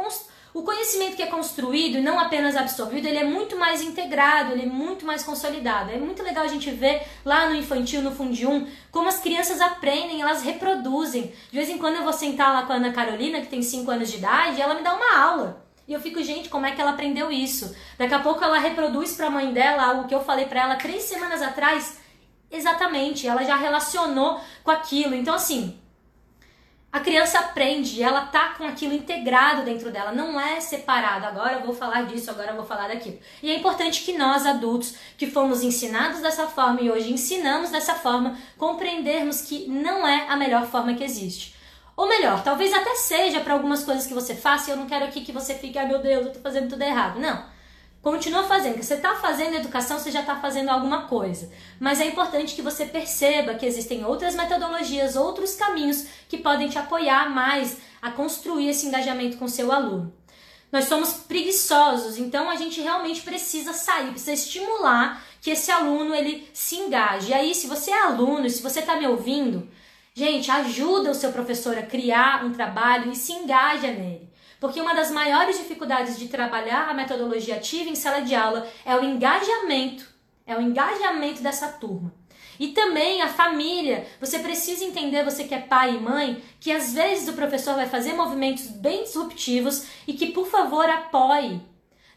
O 0.54 0.62
conhecimento 0.62 1.16
que 1.16 1.22
é 1.22 1.26
construído 1.26 2.02
não 2.02 2.18
apenas 2.18 2.56
absorvido, 2.56 3.06
ele 3.06 3.18
é 3.18 3.24
muito 3.24 3.56
mais 3.56 3.80
integrado, 3.82 4.52
ele 4.52 4.62
é 4.62 4.66
muito 4.66 5.04
mais 5.04 5.22
consolidado. 5.22 5.90
É 5.90 5.96
muito 5.96 6.22
legal 6.22 6.44
a 6.44 6.48
gente 6.48 6.70
ver 6.70 7.02
lá 7.24 7.48
no 7.48 7.54
infantil, 7.54 8.02
no 8.02 8.14
Fundium, 8.14 8.66
como 8.90 9.08
as 9.08 9.18
crianças 9.18 9.60
aprendem, 9.60 10.20
elas 10.20 10.42
reproduzem. 10.42 11.32
De 11.50 11.56
vez 11.56 11.68
em 11.68 11.78
quando 11.78 11.96
eu 11.96 12.02
vou 12.02 12.12
sentar 12.12 12.52
lá 12.52 12.66
com 12.66 12.72
a 12.72 12.76
Ana 12.76 12.92
Carolina, 12.92 13.40
que 13.40 13.46
tem 13.46 13.62
5 13.62 13.90
anos 13.90 14.10
de 14.10 14.18
idade, 14.18 14.58
e 14.58 14.62
ela 14.62 14.74
me 14.74 14.82
dá 14.82 14.94
uma 14.94 15.18
aula. 15.18 15.61
E 15.86 15.92
eu 15.92 16.00
fico, 16.00 16.22
gente, 16.22 16.48
como 16.48 16.66
é 16.66 16.72
que 16.72 16.80
ela 16.80 16.92
aprendeu 16.92 17.30
isso? 17.30 17.74
Daqui 17.98 18.14
a 18.14 18.20
pouco 18.20 18.42
ela 18.42 18.58
reproduz 18.58 19.14
para 19.14 19.26
a 19.26 19.30
mãe 19.30 19.52
dela 19.52 19.84
algo 19.84 20.08
que 20.08 20.14
eu 20.14 20.22
falei 20.22 20.46
para 20.46 20.62
ela 20.62 20.76
três 20.76 21.02
semanas 21.02 21.42
atrás. 21.42 22.00
Exatamente, 22.50 23.26
ela 23.26 23.42
já 23.42 23.56
relacionou 23.56 24.40
com 24.62 24.70
aquilo. 24.70 25.14
Então, 25.14 25.34
assim, 25.34 25.80
a 26.92 27.00
criança 27.00 27.38
aprende, 27.38 28.02
ela 28.02 28.26
tá 28.26 28.50
com 28.50 28.64
aquilo 28.64 28.92
integrado 28.92 29.62
dentro 29.62 29.90
dela, 29.90 30.12
não 30.12 30.38
é 30.38 30.60
separado. 30.60 31.24
Agora 31.24 31.54
eu 31.54 31.62
vou 31.64 31.74
falar 31.74 32.02
disso, 32.02 32.30
agora 32.30 32.50
eu 32.50 32.56
vou 32.56 32.66
falar 32.66 32.88
daquilo. 32.88 33.18
E 33.42 33.50
é 33.50 33.56
importante 33.56 34.02
que 34.02 34.12
nós, 34.12 34.44
adultos, 34.44 34.94
que 35.16 35.26
fomos 35.26 35.62
ensinados 35.62 36.20
dessa 36.20 36.46
forma 36.46 36.82
e 36.82 36.90
hoje 36.90 37.10
ensinamos 37.10 37.70
dessa 37.70 37.94
forma, 37.94 38.36
compreendermos 38.58 39.40
que 39.40 39.66
não 39.68 40.06
é 40.06 40.26
a 40.28 40.36
melhor 40.36 40.66
forma 40.66 40.92
que 40.92 41.02
existe. 41.02 41.54
Ou 41.96 42.08
melhor, 42.08 42.42
talvez 42.42 42.72
até 42.72 42.94
seja 42.94 43.40
para 43.40 43.52
algumas 43.52 43.84
coisas 43.84 44.06
que 44.06 44.14
você 44.14 44.34
faça, 44.34 44.70
e 44.70 44.72
eu 44.72 44.76
não 44.76 44.86
quero 44.86 45.04
aqui 45.04 45.20
que 45.20 45.32
você 45.32 45.54
fique, 45.54 45.78
ai 45.78 45.84
ah, 45.84 45.88
meu 45.88 45.98
Deus, 46.00 46.26
eu 46.26 46.32
tô 46.32 46.40
fazendo 46.40 46.70
tudo 46.70 46.82
errado. 46.82 47.18
Não. 47.18 47.44
Continua 48.02 48.42
fazendo. 48.42 48.74
Que 48.74 48.84
você 48.84 48.94
está 48.94 49.14
fazendo 49.14 49.54
educação, 49.54 49.98
você 49.98 50.10
já 50.10 50.20
está 50.20 50.36
fazendo 50.36 50.70
alguma 50.70 51.02
coisa. 51.02 51.50
Mas 51.78 52.00
é 52.00 52.06
importante 52.06 52.54
que 52.54 52.62
você 52.62 52.84
perceba 52.84 53.54
que 53.54 53.64
existem 53.64 54.04
outras 54.04 54.34
metodologias, 54.34 55.14
outros 55.14 55.54
caminhos 55.54 56.06
que 56.28 56.38
podem 56.38 56.68
te 56.68 56.78
apoiar 56.78 57.30
mais 57.30 57.76
a 58.00 58.10
construir 58.10 58.68
esse 58.68 58.86
engajamento 58.86 59.36
com 59.36 59.46
seu 59.46 59.70
aluno. 59.70 60.12
Nós 60.72 60.86
somos 60.86 61.12
preguiçosos, 61.12 62.16
então 62.16 62.50
a 62.50 62.56
gente 62.56 62.80
realmente 62.80 63.20
precisa 63.20 63.72
sair, 63.74 64.10
precisa 64.10 64.32
estimular 64.32 65.22
que 65.40 65.50
esse 65.50 65.70
aluno 65.70 66.14
ele 66.14 66.48
se 66.52 66.76
engaje. 66.76 67.30
E 67.30 67.34
aí, 67.34 67.54
se 67.54 67.66
você 67.66 67.90
é 67.90 68.02
aluno, 68.02 68.48
se 68.48 68.62
você 68.62 68.80
está 68.80 68.96
me 68.96 69.06
ouvindo, 69.06 69.68
Gente, 70.14 70.50
ajuda 70.50 71.10
o 71.10 71.14
seu 71.14 71.32
professor 71.32 71.76
a 71.78 71.82
criar 71.82 72.44
um 72.44 72.52
trabalho 72.52 73.10
e 73.10 73.16
se 73.16 73.32
engaja 73.32 73.88
nele. 73.88 74.30
Porque 74.60 74.80
uma 74.80 74.94
das 74.94 75.10
maiores 75.10 75.58
dificuldades 75.58 76.18
de 76.18 76.28
trabalhar 76.28 76.90
a 76.90 76.94
metodologia 76.94 77.56
ativa 77.56 77.88
em 77.88 77.94
sala 77.94 78.20
de 78.20 78.34
aula 78.34 78.68
é 78.84 78.94
o 78.94 79.02
engajamento, 79.02 80.06
é 80.46 80.54
o 80.54 80.60
engajamento 80.60 81.42
dessa 81.42 81.66
turma. 81.66 82.14
E 82.60 82.68
também 82.68 83.22
a 83.22 83.28
família. 83.28 84.06
Você 84.20 84.38
precisa 84.38 84.84
entender, 84.84 85.24
você 85.24 85.44
que 85.44 85.54
é 85.54 85.60
pai 85.60 85.94
e 85.94 86.00
mãe, 86.00 86.42
que 86.60 86.70
às 86.70 86.92
vezes 86.92 87.26
o 87.28 87.32
professor 87.32 87.74
vai 87.74 87.88
fazer 87.88 88.12
movimentos 88.12 88.66
bem 88.66 89.04
disruptivos 89.04 89.86
e 90.06 90.12
que, 90.12 90.26
por 90.26 90.46
favor, 90.46 90.88
apoie. 90.88 91.60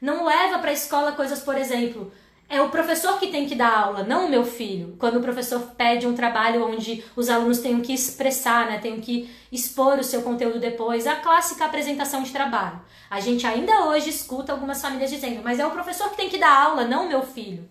Não 0.02 0.26
leva 0.26 0.60
para 0.60 0.70
a 0.70 0.74
escola 0.74 1.14
coisas, 1.14 1.39
por 1.39 1.58
exemplo, 1.58 2.12
é 2.48 2.62
o 2.62 2.70
professor 2.70 3.20
que 3.20 3.28
tem 3.28 3.48
que 3.48 3.56
dar 3.56 3.76
aula, 3.76 4.04
não 4.04 4.28
o 4.28 4.30
meu 4.30 4.46
filho. 4.46 4.96
Quando 5.00 5.18
o 5.18 5.22
professor 5.22 5.60
pede 5.76 6.06
um 6.06 6.14
trabalho 6.14 6.66
onde 6.66 7.04
os 7.16 7.30
alunos 7.30 7.60
tenham 7.60 7.82
que 7.82 7.93
expressar, 7.93 8.68
né, 8.68 8.78
tenham 8.78 9.00
que 9.00 9.30
expor 9.52 9.98
o 9.98 10.04
seu 10.04 10.22
conteúdo 10.22 10.60
depois, 10.60 11.08
a 11.08 11.16
clássica 11.16 11.66
apresentação 11.66 12.22
de 12.22 12.32
trabalho. 12.32 12.80
A 13.10 13.20
gente 13.20 13.48
ainda 13.48 13.86
hoje 13.86 14.10
escuta 14.10 14.52
algumas 14.52 14.82
famílias 14.82 15.10
dizendo, 15.10 15.41
mas 15.43 15.60
é 15.60 15.66
o 15.66 15.72
professor 15.72 16.10
que 16.10 16.18
tem 16.18 16.30
que 16.30 16.38
dar 16.38 16.54
aula, 16.54 16.86
não 16.86 17.06
o 17.06 17.10
meu 17.10 17.24
filho. 17.24 17.68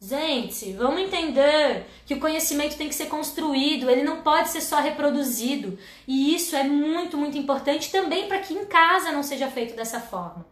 Gente, 0.00 0.72
vamos 0.74 1.00
entender 1.00 1.86
que 2.04 2.12
o 2.12 2.20
conhecimento 2.20 2.76
tem 2.76 2.88
que 2.88 2.94
ser 2.94 3.06
construído, 3.06 3.88
ele 3.88 4.02
não 4.02 4.20
pode 4.20 4.50
ser 4.50 4.60
só 4.60 4.78
reproduzido. 4.78 5.78
E 6.06 6.34
isso 6.34 6.54
é 6.54 6.62
muito, 6.62 7.16
muito 7.16 7.38
importante 7.38 7.90
também 7.90 8.28
para 8.28 8.38
que 8.38 8.52
em 8.52 8.66
casa 8.66 9.10
não 9.10 9.22
seja 9.22 9.48
feito 9.50 9.74
dessa 9.74 10.00
forma. 10.00 10.44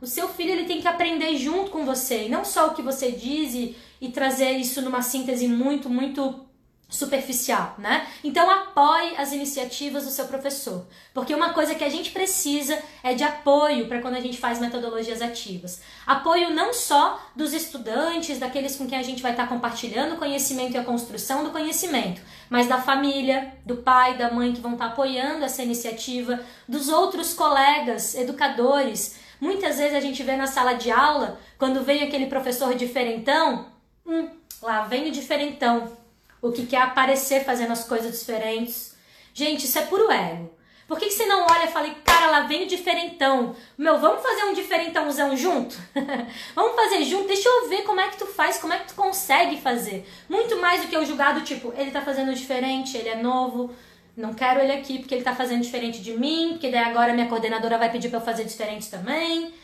O 0.00 0.06
seu 0.06 0.28
filho 0.28 0.52
ele 0.52 0.64
tem 0.64 0.80
que 0.80 0.88
aprender 0.88 1.36
junto 1.36 1.70
com 1.70 1.84
você, 1.84 2.26
e 2.26 2.28
não 2.28 2.44
só 2.44 2.68
o 2.68 2.74
que 2.74 2.82
você 2.82 3.10
diz 3.10 3.54
e, 3.54 3.76
e 4.00 4.10
trazer 4.10 4.52
isso 4.52 4.80
numa 4.82 5.02
síntese 5.02 5.48
muito, 5.48 5.90
muito 5.90 6.48
superficial, 6.90 7.74
né? 7.76 8.06
Então 8.24 8.50
apoie 8.50 9.14
as 9.18 9.30
iniciativas 9.32 10.04
do 10.04 10.10
seu 10.10 10.24
professor, 10.26 10.86
porque 11.12 11.34
uma 11.34 11.52
coisa 11.52 11.74
que 11.74 11.84
a 11.84 11.88
gente 11.90 12.10
precisa 12.12 12.82
é 13.02 13.12
de 13.12 13.22
apoio 13.22 13.86
para 13.86 14.00
quando 14.00 14.14
a 14.14 14.20
gente 14.20 14.38
faz 14.38 14.58
metodologias 14.58 15.20
ativas. 15.20 15.82
Apoio 16.06 16.48
não 16.54 16.72
só 16.72 17.20
dos 17.36 17.52
estudantes, 17.52 18.38
daqueles 18.38 18.74
com 18.76 18.86
quem 18.86 18.96
a 18.96 19.02
gente 19.02 19.20
vai 19.20 19.32
estar 19.32 19.46
compartilhando 19.46 20.14
o 20.14 20.18
conhecimento 20.18 20.74
e 20.74 20.78
a 20.78 20.84
construção 20.84 21.44
do 21.44 21.50
conhecimento, 21.50 22.22
mas 22.48 22.66
da 22.66 22.80
família, 22.80 23.52
do 23.66 23.76
pai, 23.76 24.16
da 24.16 24.30
mãe 24.30 24.54
que 24.54 24.60
vão 24.60 24.72
estar 24.72 24.86
apoiando 24.86 25.44
essa 25.44 25.62
iniciativa, 25.62 26.40
dos 26.66 26.88
outros 26.88 27.34
colegas, 27.34 28.14
educadores, 28.14 29.27
Muitas 29.40 29.78
vezes 29.78 29.94
a 29.94 30.00
gente 30.00 30.22
vê 30.22 30.36
na 30.36 30.46
sala 30.46 30.74
de 30.74 30.90
aula, 30.90 31.38
quando 31.58 31.84
vem 31.84 32.02
aquele 32.02 32.26
professor 32.26 32.74
diferentão, 32.74 33.66
hum, 34.04 34.28
lá 34.62 34.82
vem 34.82 35.08
o 35.08 35.12
diferentão, 35.12 35.96
o 36.42 36.50
que 36.50 36.66
quer 36.66 36.82
aparecer 36.82 37.44
fazendo 37.44 37.72
as 37.72 37.84
coisas 37.84 38.18
diferentes. 38.18 38.96
Gente, 39.32 39.64
isso 39.64 39.78
é 39.78 39.82
puro 39.82 40.10
ego. 40.10 40.58
Por 40.88 40.98
que, 40.98 41.04
que 41.04 41.12
você 41.12 41.26
não 41.26 41.42
olha 41.42 41.66
e 41.66 41.70
fala, 41.70 41.94
cara, 42.02 42.30
lá 42.30 42.40
vem 42.40 42.64
o 42.64 42.66
diferentão? 42.66 43.54
Meu, 43.76 43.98
vamos 43.98 44.22
fazer 44.22 44.44
um 44.44 44.54
diferentãozão 44.54 45.36
junto? 45.36 45.76
vamos 46.56 46.74
fazer 46.74 47.04
junto? 47.04 47.28
Deixa 47.28 47.46
eu 47.46 47.68
ver 47.68 47.82
como 47.82 48.00
é 48.00 48.08
que 48.08 48.16
tu 48.16 48.24
faz, 48.24 48.56
como 48.56 48.72
é 48.72 48.78
que 48.78 48.88
tu 48.88 48.94
consegue 48.94 49.60
fazer. 49.60 50.08
Muito 50.30 50.56
mais 50.56 50.80
do 50.80 50.88
que 50.88 50.96
o 50.96 51.04
julgado, 51.04 51.42
tipo, 51.42 51.74
ele 51.76 51.90
tá 51.90 52.00
fazendo 52.00 52.34
diferente, 52.34 52.96
ele 52.96 53.10
é 53.10 53.16
novo, 53.16 53.70
não 54.18 54.34
quero 54.34 54.60
ele 54.60 54.72
aqui 54.72 54.98
porque 54.98 55.14
ele 55.14 55.22
tá 55.22 55.34
fazendo 55.34 55.62
diferente 55.62 56.02
de 56.02 56.18
mim, 56.18 56.50
porque 56.50 56.70
daí 56.70 56.82
agora 56.82 57.14
minha 57.14 57.28
coordenadora 57.28 57.78
vai 57.78 57.90
pedir 57.90 58.08
para 58.08 58.18
eu 58.18 58.24
fazer 58.24 58.44
diferente 58.44 58.90
também. 58.90 59.54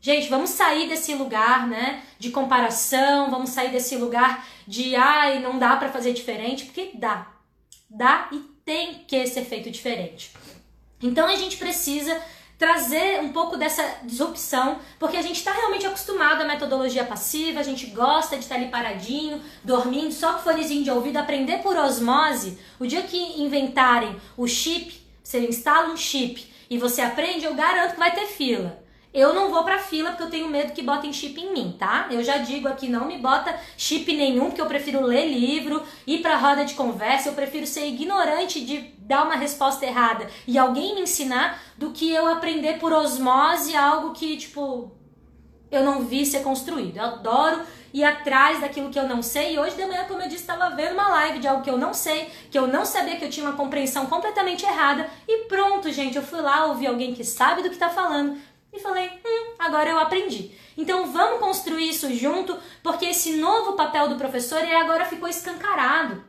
Gente, 0.00 0.28
vamos 0.28 0.50
sair 0.50 0.88
desse 0.88 1.14
lugar, 1.14 1.66
né, 1.66 2.02
de 2.18 2.30
comparação, 2.30 3.28
vamos 3.28 3.50
sair 3.50 3.72
desse 3.72 3.96
lugar 3.96 4.46
de 4.68 4.94
ai, 4.94 5.40
não 5.40 5.58
dá 5.58 5.76
para 5.76 5.88
fazer 5.88 6.12
diferente, 6.12 6.66
porque 6.66 6.90
dá. 6.94 7.26
Dá 7.90 8.28
e 8.30 8.38
tem 8.64 9.02
que 9.06 9.26
ser 9.26 9.44
feito 9.44 9.68
diferente. 9.68 10.30
Então 11.02 11.26
a 11.26 11.34
gente 11.34 11.56
precisa 11.56 12.16
trazer 12.64 13.20
um 13.20 13.28
pouco 13.28 13.58
dessa 13.58 13.98
disrupção, 14.04 14.78
porque 14.98 15.18
a 15.18 15.22
gente 15.22 15.36
está 15.36 15.52
realmente 15.52 15.86
acostumado 15.86 16.40
à 16.40 16.46
metodologia 16.46 17.04
passiva, 17.04 17.60
a 17.60 17.62
gente 17.62 17.88
gosta 17.88 18.36
de 18.36 18.44
estar 18.44 18.54
ali 18.54 18.68
paradinho, 18.68 19.38
dormindo, 19.62 20.10
só 20.10 20.32
com 20.32 20.38
fonezinho 20.38 20.82
de 20.82 20.90
ouvido, 20.90 21.18
aprender 21.18 21.58
por 21.58 21.76
osmose. 21.76 22.58
O 22.80 22.86
dia 22.86 23.02
que 23.02 23.42
inventarem 23.42 24.16
o 24.34 24.46
chip, 24.48 24.98
você 25.22 25.40
instala 25.46 25.92
um 25.92 25.96
chip 25.96 26.50
e 26.70 26.78
você 26.78 27.02
aprende, 27.02 27.44
eu 27.44 27.54
garanto 27.54 27.92
que 27.92 27.98
vai 27.98 28.14
ter 28.14 28.28
fila. 28.28 28.82
Eu 29.14 29.32
não 29.32 29.48
vou 29.48 29.62
pra 29.62 29.78
fila 29.78 30.10
porque 30.10 30.24
eu 30.24 30.30
tenho 30.30 30.48
medo 30.48 30.72
que 30.72 30.82
botem 30.82 31.12
chip 31.12 31.40
em 31.40 31.52
mim, 31.52 31.76
tá? 31.78 32.08
Eu 32.10 32.24
já 32.24 32.38
digo 32.38 32.66
aqui, 32.66 32.88
não 32.88 33.04
me 33.04 33.16
bota 33.16 33.56
chip 33.76 34.12
nenhum, 34.12 34.46
porque 34.46 34.60
eu 34.60 34.66
prefiro 34.66 35.00
ler 35.00 35.28
livro, 35.28 35.84
ir 36.04 36.18
pra 36.18 36.36
roda 36.36 36.64
de 36.64 36.74
conversa, 36.74 37.28
eu 37.28 37.34
prefiro 37.34 37.64
ser 37.64 37.86
ignorante 37.86 38.60
de 38.64 38.92
dar 38.98 39.24
uma 39.24 39.36
resposta 39.36 39.86
errada 39.86 40.26
e 40.48 40.58
alguém 40.58 40.96
me 40.96 41.02
ensinar 41.02 41.62
do 41.78 41.92
que 41.92 42.10
eu 42.10 42.26
aprender 42.26 42.80
por 42.80 42.92
osmose 42.92 43.76
algo 43.76 44.12
que, 44.12 44.36
tipo, 44.36 44.90
eu 45.70 45.84
não 45.84 46.00
vi 46.02 46.26
ser 46.26 46.42
construído. 46.42 46.96
Eu 46.96 47.04
adoro 47.04 47.60
ir 47.92 48.02
atrás 48.02 48.60
daquilo 48.60 48.90
que 48.90 48.98
eu 48.98 49.08
não 49.08 49.22
sei. 49.22 49.54
E 49.54 49.58
hoje 49.60 49.76
de 49.76 49.86
manhã, 49.86 50.04
como 50.08 50.22
eu 50.22 50.28
disse, 50.28 50.42
estava 50.42 50.74
vendo 50.74 50.94
uma 50.94 51.08
live 51.10 51.38
de 51.38 51.46
algo 51.46 51.62
que 51.62 51.70
eu 51.70 51.78
não 51.78 51.94
sei, 51.94 52.28
que 52.50 52.58
eu 52.58 52.66
não 52.66 52.84
sabia 52.84 53.16
que 53.16 53.24
eu 53.24 53.30
tinha 53.30 53.46
uma 53.46 53.56
compreensão 53.56 54.06
completamente 54.06 54.64
errada. 54.64 55.08
E 55.28 55.44
pronto, 55.44 55.92
gente, 55.92 56.16
eu 56.16 56.22
fui 56.22 56.40
lá 56.40 56.66
ouvir 56.66 56.88
alguém 56.88 57.14
que 57.14 57.22
sabe 57.22 57.62
do 57.62 57.68
que 57.68 57.76
está 57.76 57.88
falando 57.88 58.36
e 58.74 58.80
falei, 58.80 59.08
hum, 59.24 59.54
agora 59.58 59.88
eu 59.88 59.98
aprendi. 59.98 60.50
Então 60.76 61.12
vamos 61.12 61.38
construir 61.38 61.88
isso 61.88 62.12
junto, 62.12 62.58
porque 62.82 63.06
esse 63.06 63.36
novo 63.36 63.74
papel 63.74 64.08
do 64.08 64.16
professor 64.16 64.58
ele 64.62 64.74
agora 64.74 65.04
ficou 65.04 65.28
escancarado. 65.28 66.24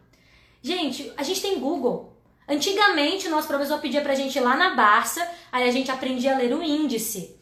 Gente, 0.61 1.11
a 1.17 1.23
gente 1.23 1.41
tem 1.41 1.59
Google. 1.59 2.13
Antigamente, 2.47 3.27
o 3.27 3.31
nosso 3.31 3.47
professor 3.47 3.79
pedia 3.79 4.01
pra 4.01 4.13
gente 4.13 4.37
ir 4.37 4.41
lá 4.41 4.55
na 4.55 4.75
Barça, 4.75 5.27
aí 5.51 5.67
a 5.67 5.71
gente 5.71 5.89
aprendia 5.89 6.35
a 6.35 6.37
ler 6.37 6.53
o 6.53 6.61
índice. 6.61 7.35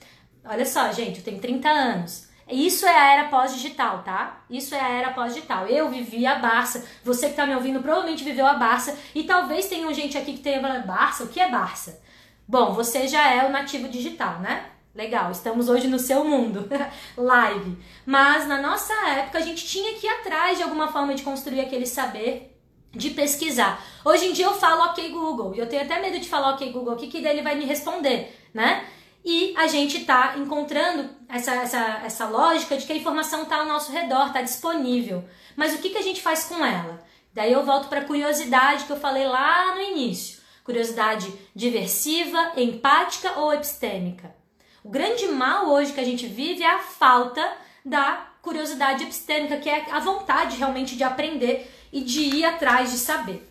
Olha 0.45 0.65
só, 0.65 0.91
gente, 0.91 1.19
eu 1.19 1.23
tenho 1.23 1.39
30 1.39 1.69
anos. 1.69 2.29
Isso 2.49 2.85
é 2.85 2.95
a 2.97 3.13
era 3.13 3.29
pós-digital, 3.29 4.03
tá? 4.03 4.43
Isso 4.49 4.75
é 4.75 4.79
a 4.79 4.89
era 4.89 5.11
pós-digital. 5.11 5.67
Eu 5.67 5.89
vivi 5.89 6.25
a 6.25 6.35
Barça, 6.35 6.85
você 7.03 7.29
que 7.29 7.35
tá 7.35 7.45
me 7.45 7.55
ouvindo 7.55 7.81
provavelmente 7.81 8.23
viveu 8.23 8.45
a 8.45 8.53
Barça, 8.53 8.97
e 9.15 9.23
talvez 9.23 9.67
tenha 9.67 9.91
gente 9.93 10.17
aqui 10.17 10.33
que 10.33 10.39
tenha 10.39 10.61
Barça. 10.79 11.23
O 11.23 11.27
que 11.27 11.39
é 11.39 11.49
Barça? 11.49 12.01
Bom, 12.47 12.73
você 12.73 13.07
já 13.07 13.29
é 13.29 13.45
o 13.45 13.51
nativo 13.51 13.87
digital, 13.87 14.39
né? 14.39 14.65
Legal, 14.95 15.31
estamos 15.31 15.69
hoje 15.69 15.87
no 15.87 15.97
seu 15.97 16.23
mundo, 16.23 16.69
live. 17.17 17.77
Mas 18.05 18.47
na 18.47 18.61
nossa 18.61 18.93
época 19.09 19.39
a 19.39 19.41
gente 19.41 19.65
tinha 19.65 19.95
que 19.95 20.05
ir 20.05 20.09
atrás 20.09 20.57
de 20.57 20.63
alguma 20.63 20.87
forma 20.87 21.15
de 21.15 21.23
construir 21.23 21.61
aquele 21.61 21.87
saber, 21.87 22.55
de 22.91 23.09
pesquisar. 23.09 23.83
Hoje 24.05 24.27
em 24.27 24.33
dia 24.33 24.45
eu 24.45 24.53
falo 24.53 24.83
ok 24.83 25.09
Google, 25.09 25.55
e 25.55 25.59
eu 25.59 25.67
tenho 25.67 25.81
até 25.81 25.99
medo 25.99 26.19
de 26.19 26.29
falar 26.29 26.51
ok 26.51 26.71
Google, 26.71 26.93
o 26.93 26.97
que, 26.97 27.07
que 27.07 27.17
ele 27.25 27.41
vai 27.41 27.55
me 27.55 27.65
responder, 27.65 28.39
né? 28.53 28.85
E 29.25 29.55
a 29.57 29.65
gente 29.65 29.97
está 29.97 30.37
encontrando 30.37 31.09
essa, 31.27 31.55
essa, 31.55 32.01
essa 32.05 32.25
lógica 32.27 32.77
de 32.77 32.85
que 32.85 32.93
a 32.93 32.97
informação 32.97 33.43
está 33.43 33.61
ao 33.61 33.65
nosso 33.65 33.91
redor, 33.91 34.27
está 34.27 34.43
disponível. 34.43 35.23
Mas 35.55 35.73
o 35.73 35.79
que, 35.79 35.89
que 35.89 35.97
a 35.97 36.03
gente 36.03 36.21
faz 36.21 36.43
com 36.43 36.63
ela? 36.63 37.03
Daí 37.33 37.51
eu 37.51 37.65
volto 37.65 37.87
para 37.87 38.01
a 38.01 38.05
curiosidade 38.05 38.83
que 38.83 38.91
eu 38.91 38.99
falei 38.99 39.25
lá 39.25 39.73
no 39.73 39.81
início. 39.81 40.39
Curiosidade 40.63 41.33
diversiva, 41.55 42.51
empática 42.57 43.39
ou 43.39 43.51
epistêmica? 43.51 44.42
O 44.83 44.89
grande 44.89 45.27
mal 45.27 45.69
hoje 45.69 45.93
que 45.93 45.99
a 45.99 46.03
gente 46.03 46.27
vive 46.27 46.61
é 46.61 46.69
a 46.69 46.79
falta 46.79 47.41
da 47.85 48.27
curiosidade 48.41 49.03
epistêmica, 49.03 49.57
que 49.57 49.69
é 49.69 49.89
a 49.89 49.99
vontade 49.99 50.57
realmente 50.57 50.97
de 50.97 51.03
aprender 51.03 51.71
e 51.91 52.01
de 52.01 52.19
ir 52.19 52.43
atrás 52.43 52.91
de 52.91 52.97
saber. 52.97 53.49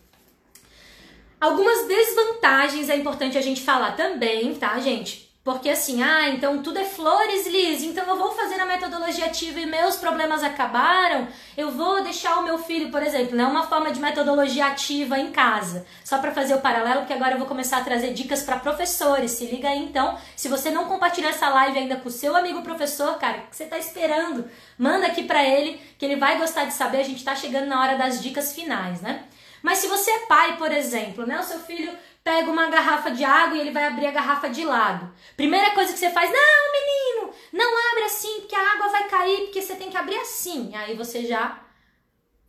Algumas 1.40 1.88
desvantagens 1.88 2.88
é 2.90 2.96
importante 2.96 3.38
a 3.38 3.40
gente 3.40 3.62
falar 3.62 3.96
também, 3.96 4.54
tá, 4.54 4.78
gente? 4.78 5.31
Porque 5.44 5.70
assim, 5.70 6.04
ah, 6.04 6.28
então 6.28 6.62
tudo 6.62 6.78
é 6.78 6.84
flores, 6.84 7.48
Liz, 7.48 7.82
então 7.82 8.06
eu 8.06 8.16
vou 8.16 8.30
fazer 8.30 8.60
a 8.60 8.64
metodologia 8.64 9.26
ativa 9.26 9.58
e 9.58 9.66
meus 9.66 9.96
problemas 9.96 10.40
acabaram, 10.40 11.26
eu 11.56 11.72
vou 11.72 12.00
deixar 12.04 12.38
o 12.38 12.44
meu 12.44 12.58
filho, 12.58 12.92
por 12.92 13.02
exemplo, 13.02 13.36
né, 13.36 13.44
uma 13.44 13.66
forma 13.66 13.90
de 13.90 13.98
metodologia 13.98 14.66
ativa 14.66 15.18
em 15.18 15.32
casa. 15.32 15.84
Só 16.04 16.18
para 16.18 16.30
fazer 16.30 16.54
o 16.54 16.60
paralelo, 16.60 17.00
porque 17.00 17.12
agora 17.12 17.32
eu 17.32 17.38
vou 17.38 17.48
começar 17.48 17.78
a 17.78 17.84
trazer 17.84 18.12
dicas 18.12 18.44
para 18.44 18.60
professores. 18.60 19.32
Se 19.32 19.46
liga 19.46 19.68
aí 19.68 19.82
então, 19.82 20.16
se 20.36 20.46
você 20.46 20.70
não 20.70 20.84
compartilhar 20.84 21.30
essa 21.30 21.48
live 21.48 21.76
ainda 21.76 21.96
com 21.96 22.08
o 22.08 22.12
seu 22.12 22.36
amigo 22.36 22.62
professor, 22.62 23.18
cara, 23.18 23.38
o 23.38 23.50
que 23.50 23.56
você 23.56 23.64
tá 23.64 23.78
esperando? 23.78 24.48
Manda 24.78 25.08
aqui 25.08 25.24
para 25.24 25.42
ele, 25.42 25.80
que 25.98 26.04
ele 26.04 26.16
vai 26.16 26.38
gostar 26.38 26.66
de 26.66 26.72
saber, 26.72 27.00
a 27.00 27.04
gente 27.04 27.24
tá 27.24 27.34
chegando 27.34 27.66
na 27.66 27.80
hora 27.80 27.98
das 27.98 28.22
dicas 28.22 28.52
finais, 28.52 29.00
né? 29.00 29.24
Mas 29.60 29.78
se 29.78 29.86
você 29.86 30.10
é 30.10 30.26
pai, 30.26 30.56
por 30.56 30.72
exemplo, 30.72 31.24
né, 31.24 31.38
o 31.38 31.42
seu 31.42 31.58
filho 31.60 31.92
pega 32.22 32.50
uma 32.50 32.68
garrafa 32.68 33.10
de 33.10 33.24
água 33.24 33.56
e 33.56 33.60
ele 33.60 33.70
vai 33.70 33.84
abrir 33.84 34.06
a 34.06 34.12
garrafa 34.12 34.48
de 34.48 34.64
lado. 34.64 35.12
Primeira 35.36 35.70
coisa 35.70 35.92
que 35.92 35.98
você 35.98 36.10
faz, 36.10 36.30
não, 36.30 36.72
menino, 36.72 37.34
não 37.52 37.90
abre 37.90 38.04
assim, 38.04 38.40
porque 38.40 38.54
a 38.54 38.72
água 38.72 38.88
vai 38.88 39.08
cair, 39.08 39.44
porque 39.44 39.62
você 39.62 39.74
tem 39.74 39.90
que 39.90 39.96
abrir 39.96 40.16
assim. 40.18 40.74
Aí 40.74 40.94
você 40.94 41.26
já 41.26 41.60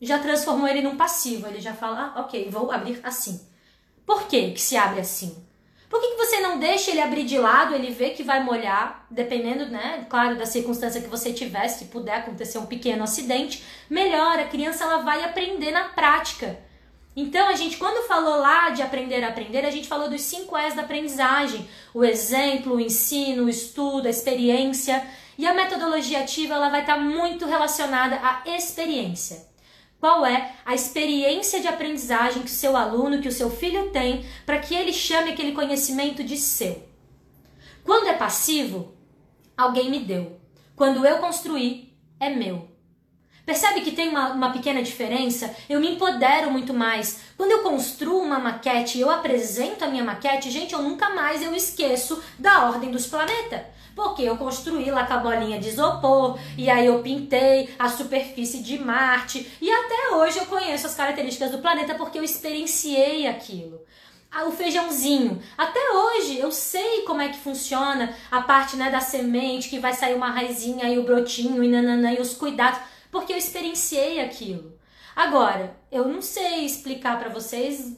já 0.01 0.19
transformou 0.19 0.67
ele 0.67 0.81
num 0.81 0.97
passivo, 0.97 1.47
ele 1.47 1.61
já 1.61 1.73
fala, 1.73 2.13
ah, 2.13 2.21
ok, 2.21 2.49
vou 2.49 2.71
abrir 2.71 2.99
assim. 3.03 3.47
Por 4.05 4.27
que 4.27 4.51
que 4.51 4.61
se 4.61 4.75
abre 4.75 4.99
assim? 4.99 5.43
Por 5.93 6.01
que, 6.01 6.07
que 6.07 6.17
você 6.17 6.39
não 6.41 6.57
deixa 6.57 6.89
ele 6.89 7.01
abrir 7.01 7.23
de 7.23 7.37
lado, 7.37 7.75
ele 7.75 7.91
vê 7.91 8.09
que 8.09 8.23
vai 8.23 8.43
molhar, 8.43 9.05
dependendo, 9.11 9.67
né, 9.67 10.07
claro, 10.09 10.35
da 10.35 10.43
circunstância 10.43 10.99
que 10.99 11.07
você 11.07 11.31
tiver, 11.31 11.67
se 11.67 11.85
puder 11.85 12.15
acontecer 12.15 12.57
um 12.57 12.65
pequeno 12.65 13.03
acidente, 13.03 13.63
melhor, 13.87 14.39
a 14.39 14.47
criança 14.47 14.85
ela 14.85 15.03
vai 15.03 15.23
aprender 15.23 15.69
na 15.69 15.89
prática. 15.89 16.59
Então, 17.15 17.47
a 17.47 17.55
gente, 17.55 17.77
quando 17.77 18.07
falou 18.07 18.39
lá 18.39 18.71
de 18.71 18.81
aprender 18.81 19.23
a 19.23 19.27
aprender, 19.27 19.65
a 19.65 19.71
gente 19.71 19.87
falou 19.87 20.09
dos 20.09 20.21
cinco 20.21 20.57
E's 20.57 20.73
da 20.73 20.81
aprendizagem: 20.81 21.67
o 21.93 22.03
exemplo, 22.03 22.75
o 22.75 22.79
ensino, 22.79 23.45
o 23.45 23.49
estudo, 23.49 24.07
a 24.07 24.11
experiência. 24.11 25.05
E 25.37 25.47
a 25.47 25.53
metodologia 25.53 26.19
ativa 26.19 26.53
ela 26.53 26.69
vai 26.69 26.81
estar 26.81 26.97
muito 26.97 27.45
relacionada 27.47 28.19
à 28.21 28.43
experiência. 28.55 29.47
Qual 29.99 30.25
é 30.25 30.53
a 30.65 30.75
experiência 30.75 31.59
de 31.61 31.67
aprendizagem 31.67 32.43
que 32.43 32.49
o 32.49 32.53
seu 32.53 32.75
aluno, 32.75 33.21
que 33.21 33.27
o 33.27 33.31
seu 33.31 33.49
filho 33.49 33.89
tem, 33.89 34.25
para 34.45 34.59
que 34.59 34.75
ele 34.75 34.91
chame 34.91 35.31
aquele 35.31 35.53
conhecimento 35.53 36.23
de 36.23 36.37
seu? 36.37 36.87
Quando 37.83 38.07
é 38.07 38.13
passivo, 38.13 38.93
alguém 39.57 39.89
me 39.89 39.99
deu. 39.99 40.39
Quando 40.75 41.05
eu 41.05 41.19
construí, 41.19 41.93
é 42.19 42.29
meu. 42.29 42.72
Percebe 43.45 43.81
que 43.81 43.91
tem 43.91 44.07
uma, 44.07 44.29
uma, 44.29 44.51
pequena 44.51 44.81
diferença? 44.81 45.53
Eu 45.69 45.81
me 45.81 45.91
empodero 45.91 46.49
muito 46.49 46.73
mais. 46.73 47.19
Quando 47.35 47.51
eu 47.51 47.59
construo 47.59 48.21
uma 48.21 48.39
maquete 48.39 48.97
e 48.97 49.01
eu 49.01 49.11
apresento 49.11 49.83
a 49.83 49.89
minha 49.89 50.03
maquete, 50.03 50.49
gente, 50.49 50.73
eu 50.73 50.81
nunca 50.81 51.09
mais 51.09 51.41
eu 51.41 51.53
esqueço 51.53 52.23
da 52.39 52.67
ordem 52.67 52.89
dos 52.89 53.05
planetas. 53.05 53.61
Porque 53.93 54.21
eu 54.23 54.37
construí 54.37 54.89
lá 54.89 55.05
com 55.05 55.13
a 55.13 55.17
bolinha 55.17 55.59
de 55.59 55.67
isopor, 55.67 56.39
e 56.57 56.69
aí 56.69 56.85
eu 56.85 57.03
pintei 57.03 57.69
a 57.77 57.89
superfície 57.89 58.63
de 58.63 58.79
Marte, 58.79 59.47
e 59.61 59.69
até 59.69 60.15
hoje 60.15 60.39
eu 60.39 60.45
conheço 60.45 60.87
as 60.87 60.95
características 60.95 61.51
do 61.51 61.59
planeta 61.59 61.93
porque 61.95 62.17
eu 62.17 62.23
experienciei 62.23 63.27
aquilo 63.27 63.81
o 64.47 64.51
feijãozinho. 64.51 65.39
Até 65.55 65.79
hoje 65.91 66.39
eu 66.39 66.51
sei 66.51 67.01
como 67.01 67.21
é 67.21 67.29
que 67.29 67.37
funciona 67.37 68.15
a 68.31 68.41
parte 68.41 68.75
né, 68.75 68.89
da 68.89 68.99
semente, 68.99 69.69
que 69.69 69.77
vai 69.77 69.93
sair 69.93 70.15
uma 70.15 70.31
raizinha 70.31 70.89
e 70.89 70.97
o 70.97 71.03
brotinho 71.03 71.63
e 71.63 71.67
nananã, 71.67 72.11
e 72.13 72.19
os 72.19 72.33
cuidados 72.33 72.79
porque 73.13 73.31
eu 73.31 73.37
experienciei 73.37 74.19
aquilo. 74.19 74.73
Agora, 75.15 75.77
eu 75.91 76.07
não 76.07 76.19
sei 76.19 76.65
explicar 76.65 77.19
para 77.19 77.29
vocês 77.29 77.95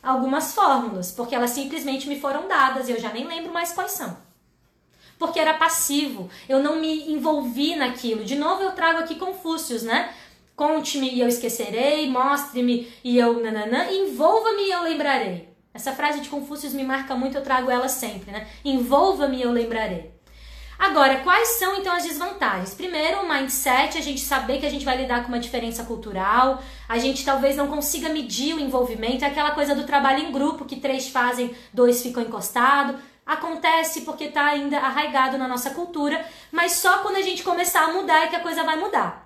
algumas 0.00 0.54
fórmulas, 0.54 1.10
porque 1.10 1.34
elas 1.34 1.50
simplesmente 1.50 2.08
me 2.08 2.20
foram 2.20 2.46
dadas 2.46 2.88
e 2.88 2.92
eu 2.92 3.00
já 3.00 3.12
nem 3.12 3.26
lembro 3.26 3.52
mais 3.52 3.72
quais 3.72 3.90
são. 3.90 4.16
Porque 5.18 5.40
era 5.40 5.54
passivo, 5.54 6.30
eu 6.48 6.62
não 6.62 6.76
me 6.76 7.12
envolvi 7.12 7.74
naquilo. 7.74 8.24
De 8.24 8.36
novo, 8.36 8.62
eu 8.62 8.70
trago 8.72 9.00
aqui 9.00 9.16
Confúcios, 9.16 9.82
né? 9.82 10.14
Conte-me 10.54 11.10
e 11.10 11.20
eu 11.20 11.28
esquecerei, 11.28 12.08
mostre-me 12.08 12.92
e 13.02 13.18
eu 13.18 13.42
nananã, 13.42 13.90
envolva-me 13.90 14.62
e 14.62 14.70
eu 14.70 14.82
lembrarei. 14.84 15.48
Essa 15.74 15.92
frase 15.92 16.20
de 16.20 16.28
Confúcios 16.28 16.72
me 16.72 16.84
marca 16.84 17.16
muito, 17.16 17.36
eu 17.36 17.42
trago 17.42 17.68
ela 17.68 17.88
sempre, 17.88 18.30
né? 18.30 18.48
Envolva-me 18.64 19.38
e 19.38 19.42
eu 19.42 19.50
lembrarei. 19.50 20.21
Agora, 20.82 21.20
quais 21.20 21.46
são 21.60 21.76
então 21.76 21.94
as 21.94 22.02
desvantagens? 22.02 22.74
Primeiro, 22.74 23.20
o 23.20 23.28
mindset, 23.28 23.96
a 23.96 24.00
gente 24.00 24.20
saber 24.20 24.58
que 24.58 24.66
a 24.66 24.68
gente 24.68 24.84
vai 24.84 24.96
lidar 24.96 25.22
com 25.22 25.28
uma 25.28 25.38
diferença 25.38 25.84
cultural, 25.84 26.60
a 26.88 26.98
gente 26.98 27.24
talvez 27.24 27.54
não 27.54 27.68
consiga 27.68 28.08
medir 28.08 28.56
o 28.56 28.58
envolvimento, 28.58 29.24
é 29.24 29.28
aquela 29.28 29.52
coisa 29.52 29.76
do 29.76 29.86
trabalho 29.86 30.24
em 30.24 30.32
grupo 30.32 30.64
que 30.64 30.80
três 30.80 31.08
fazem, 31.08 31.54
dois 31.72 32.02
ficam 32.02 32.20
encostados. 32.20 32.96
Acontece 33.24 34.00
porque 34.00 34.24
está 34.24 34.46
ainda 34.46 34.76
arraigado 34.78 35.38
na 35.38 35.46
nossa 35.46 35.70
cultura, 35.70 36.26
mas 36.50 36.72
só 36.72 36.98
quando 36.98 37.14
a 37.14 37.22
gente 37.22 37.44
começar 37.44 37.84
a 37.84 37.92
mudar 37.92 38.24
é 38.24 38.26
que 38.26 38.34
a 38.34 38.40
coisa 38.40 38.64
vai 38.64 38.74
mudar. 38.76 39.21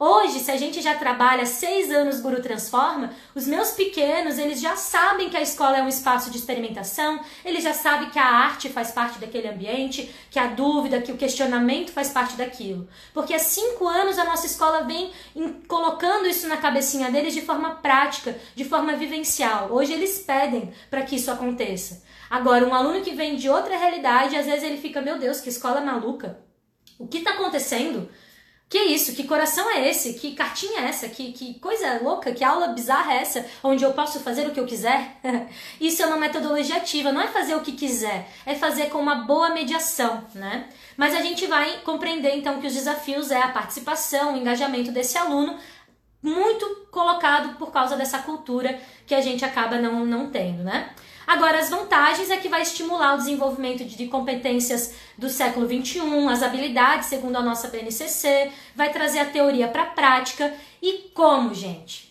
Hoje, 0.00 0.38
se 0.38 0.52
a 0.52 0.56
gente 0.56 0.80
já 0.80 0.94
trabalha 0.94 1.44
seis 1.44 1.90
anos 1.90 2.20
Guru 2.20 2.40
Transforma, 2.40 3.10
os 3.34 3.48
meus 3.48 3.72
pequenos, 3.72 4.38
eles 4.38 4.60
já 4.60 4.76
sabem 4.76 5.28
que 5.28 5.36
a 5.36 5.42
escola 5.42 5.78
é 5.78 5.82
um 5.82 5.88
espaço 5.88 6.30
de 6.30 6.38
experimentação, 6.38 7.18
eles 7.44 7.64
já 7.64 7.74
sabem 7.74 8.08
que 8.08 8.18
a 8.18 8.24
arte 8.24 8.68
faz 8.68 8.92
parte 8.92 9.18
daquele 9.18 9.48
ambiente, 9.48 10.08
que 10.30 10.38
a 10.38 10.46
dúvida, 10.46 11.02
que 11.02 11.10
o 11.10 11.16
questionamento 11.16 11.90
faz 11.90 12.10
parte 12.10 12.36
daquilo. 12.36 12.88
Porque 13.12 13.34
há 13.34 13.40
cinco 13.40 13.88
anos 13.88 14.20
a 14.20 14.24
nossa 14.24 14.46
escola 14.46 14.84
vem 14.84 15.10
colocando 15.66 16.28
isso 16.28 16.46
na 16.46 16.58
cabecinha 16.58 17.10
deles 17.10 17.34
de 17.34 17.42
forma 17.42 17.74
prática, 17.76 18.38
de 18.54 18.64
forma 18.64 18.94
vivencial. 18.94 19.72
Hoje 19.72 19.92
eles 19.92 20.20
pedem 20.20 20.72
para 20.88 21.02
que 21.02 21.16
isso 21.16 21.28
aconteça. 21.28 22.04
Agora, 22.30 22.64
um 22.64 22.72
aluno 22.72 23.00
que 23.00 23.16
vem 23.16 23.34
de 23.34 23.48
outra 23.48 23.76
realidade, 23.76 24.36
às 24.36 24.46
vezes 24.46 24.62
ele 24.62 24.76
fica, 24.76 25.00
meu 25.00 25.18
Deus, 25.18 25.40
que 25.40 25.48
escola 25.48 25.80
maluca. 25.80 26.38
O 27.00 27.08
que 27.08 27.18
está 27.18 27.30
acontecendo? 27.30 28.08
Que 28.68 28.78
isso? 28.78 29.14
Que 29.14 29.24
coração 29.24 29.70
é 29.70 29.88
esse? 29.88 30.12
Que 30.14 30.34
cartinha 30.34 30.80
é 30.80 30.84
essa? 30.88 31.08
Que, 31.08 31.32
que 31.32 31.58
coisa 31.58 32.00
louca? 32.02 32.32
Que 32.32 32.44
aula 32.44 32.68
bizarra 32.68 33.14
é 33.14 33.22
essa? 33.22 33.46
Onde 33.64 33.82
eu 33.82 33.94
posso 33.94 34.20
fazer 34.20 34.46
o 34.46 34.50
que 34.50 34.60
eu 34.60 34.66
quiser? 34.66 35.16
isso 35.80 36.02
é 36.02 36.06
uma 36.06 36.18
metodologia 36.18 36.76
ativa, 36.76 37.10
não 37.10 37.22
é 37.22 37.28
fazer 37.28 37.54
o 37.54 37.62
que 37.62 37.72
quiser, 37.72 38.28
é 38.44 38.54
fazer 38.54 38.90
com 38.90 38.98
uma 38.98 39.14
boa 39.24 39.48
mediação, 39.50 40.22
né? 40.34 40.68
Mas 40.98 41.14
a 41.14 41.22
gente 41.22 41.46
vai 41.46 41.78
compreender 41.78 42.36
então 42.36 42.60
que 42.60 42.66
os 42.66 42.74
desafios 42.74 43.30
é 43.30 43.40
a 43.40 43.48
participação, 43.48 44.34
o 44.34 44.36
engajamento 44.36 44.92
desse 44.92 45.16
aluno, 45.16 45.56
muito 46.22 46.88
colocado 46.90 47.56
por 47.56 47.70
causa 47.72 47.96
dessa 47.96 48.18
cultura 48.18 48.78
que 49.06 49.14
a 49.14 49.20
gente 49.22 49.46
acaba 49.46 49.78
não, 49.78 50.04
não 50.04 50.28
tendo, 50.28 50.62
né? 50.62 50.90
Agora, 51.28 51.58
as 51.58 51.68
vantagens 51.68 52.30
é 52.30 52.38
que 52.38 52.48
vai 52.48 52.62
estimular 52.62 53.12
o 53.12 53.18
desenvolvimento 53.18 53.84
de 53.84 54.06
competências 54.06 54.94
do 55.18 55.28
século 55.28 55.66
XXI, 55.66 56.00
as 56.26 56.42
habilidades, 56.42 57.06
segundo 57.06 57.36
a 57.36 57.42
nossa 57.42 57.68
BNCC, 57.68 58.50
vai 58.74 58.90
trazer 58.90 59.18
a 59.18 59.26
teoria 59.26 59.68
para 59.68 59.82
a 59.82 59.90
prática. 59.90 60.54
E 60.80 61.10
como, 61.12 61.52
gente? 61.52 62.08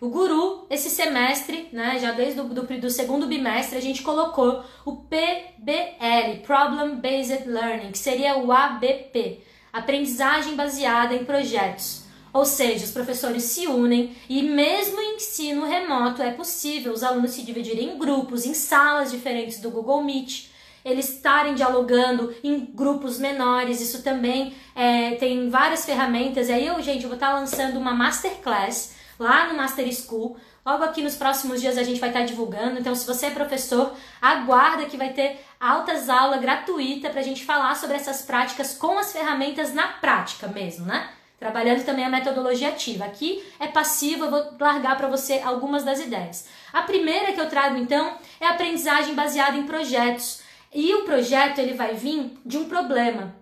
O 0.00 0.08
Guru, 0.08 0.68
esse 0.70 0.88
semestre, 0.88 1.68
né, 1.72 1.98
já 1.98 2.12
desde 2.12 2.38
o 2.38 2.44
do, 2.44 2.62
do, 2.62 2.90
segundo 2.90 3.26
bimestre, 3.26 3.76
a 3.76 3.82
gente 3.82 4.02
colocou 4.02 4.62
o 4.84 4.98
PBL, 4.98 6.42
Problem 6.46 7.00
Based 7.00 7.48
Learning, 7.48 7.90
que 7.90 7.98
seria 7.98 8.38
o 8.38 8.52
ABP, 8.52 9.40
Aprendizagem 9.72 10.54
Baseada 10.54 11.12
em 11.12 11.24
Projetos. 11.24 12.01
Ou 12.32 12.46
seja, 12.46 12.84
os 12.84 12.90
professores 12.90 13.42
se 13.44 13.66
unem 13.66 14.16
e, 14.28 14.42
mesmo 14.42 14.98
em 15.00 15.16
ensino 15.16 15.66
remoto, 15.66 16.22
é 16.22 16.30
possível 16.30 16.92
os 16.92 17.02
alunos 17.02 17.32
se 17.32 17.42
dividirem 17.42 17.90
em 17.90 17.98
grupos, 17.98 18.46
em 18.46 18.54
salas 18.54 19.10
diferentes 19.10 19.60
do 19.60 19.70
Google 19.70 20.02
Meet, 20.02 20.46
eles 20.84 21.10
estarem 21.10 21.54
dialogando 21.54 22.34
em 22.42 22.58
grupos 22.58 23.18
menores. 23.18 23.80
Isso 23.80 24.02
também 24.02 24.54
é, 24.74 25.14
tem 25.16 25.48
várias 25.48 25.84
ferramentas. 25.84 26.48
E 26.48 26.52
aí, 26.52 26.66
eu, 26.66 26.80
gente, 26.82 27.02
eu 27.02 27.08
vou 27.08 27.16
estar 27.16 27.34
lançando 27.34 27.78
uma 27.78 27.92
masterclass 27.92 28.94
lá 29.18 29.48
no 29.48 29.56
Master 29.56 29.92
School. 29.94 30.36
Logo 30.64 30.84
aqui 30.84 31.02
nos 31.02 31.16
próximos 31.16 31.60
dias 31.60 31.76
a 31.76 31.82
gente 31.82 32.00
vai 32.00 32.08
estar 32.08 32.24
divulgando. 32.24 32.80
Então, 32.80 32.94
se 32.94 33.06
você 33.06 33.26
é 33.26 33.30
professor, 33.30 33.94
aguarda 34.20 34.86
que 34.86 34.96
vai 34.96 35.12
ter 35.12 35.44
altas 35.60 36.08
aulas 36.08 36.40
gratuita 36.40 37.10
para 37.10 37.20
a 37.20 37.24
gente 37.24 37.44
falar 37.44 37.74
sobre 37.76 37.96
essas 37.96 38.22
práticas 38.22 38.74
com 38.74 38.98
as 38.98 39.12
ferramentas 39.12 39.74
na 39.74 39.86
prática 39.86 40.48
mesmo, 40.48 40.86
né? 40.86 41.10
Trabalhando 41.42 41.84
também 41.84 42.04
a 42.04 42.08
metodologia 42.08 42.68
ativa. 42.68 43.04
Aqui 43.04 43.42
é 43.58 43.66
passiva, 43.66 44.26
eu 44.26 44.30
vou 44.30 44.54
largar 44.60 44.96
para 44.96 45.08
você 45.08 45.40
algumas 45.44 45.82
das 45.82 45.98
ideias. 45.98 46.46
A 46.72 46.82
primeira 46.82 47.32
que 47.32 47.40
eu 47.40 47.48
trago 47.48 47.76
então 47.76 48.16
é 48.40 48.46
a 48.46 48.50
aprendizagem 48.50 49.16
baseada 49.16 49.56
em 49.56 49.64
projetos. 49.64 50.40
E 50.72 50.94
o 50.94 51.02
projeto 51.02 51.58
ele 51.58 51.74
vai 51.74 51.94
vir 51.94 52.32
de 52.46 52.56
um 52.56 52.68
problema, 52.68 53.34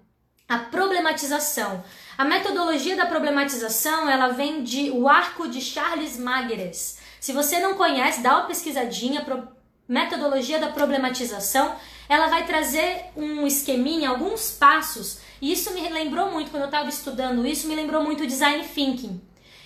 a 0.48 0.58
problematização. 0.58 1.84
A 2.16 2.24
metodologia 2.24 2.96
da 2.96 3.04
problematização, 3.04 4.08
ela 4.08 4.28
vem 4.28 4.62
de 4.62 4.90
o 4.90 5.06
arco 5.06 5.46
de 5.46 5.60
Charles 5.60 6.18
Magres. 6.18 6.98
Se 7.20 7.32
você 7.32 7.60
não 7.60 7.74
conhece, 7.74 8.22
dá 8.22 8.38
uma 8.38 8.46
pesquisadinha, 8.46 9.24
metodologia 9.86 10.58
da 10.58 10.68
problematização, 10.68 11.76
ela 12.08 12.28
vai 12.28 12.46
trazer 12.46 13.04
um 13.14 13.46
esqueminha, 13.46 14.08
alguns 14.08 14.50
passos 14.52 15.20
isso 15.40 15.72
me 15.72 15.88
lembrou 15.88 16.30
muito, 16.30 16.50
quando 16.50 16.64
eu 16.64 16.68
estava 16.68 16.88
estudando 16.88 17.46
isso, 17.46 17.66
me 17.66 17.74
lembrou 17.74 18.02
muito 18.02 18.26
design 18.26 18.62
thinking 18.66 19.20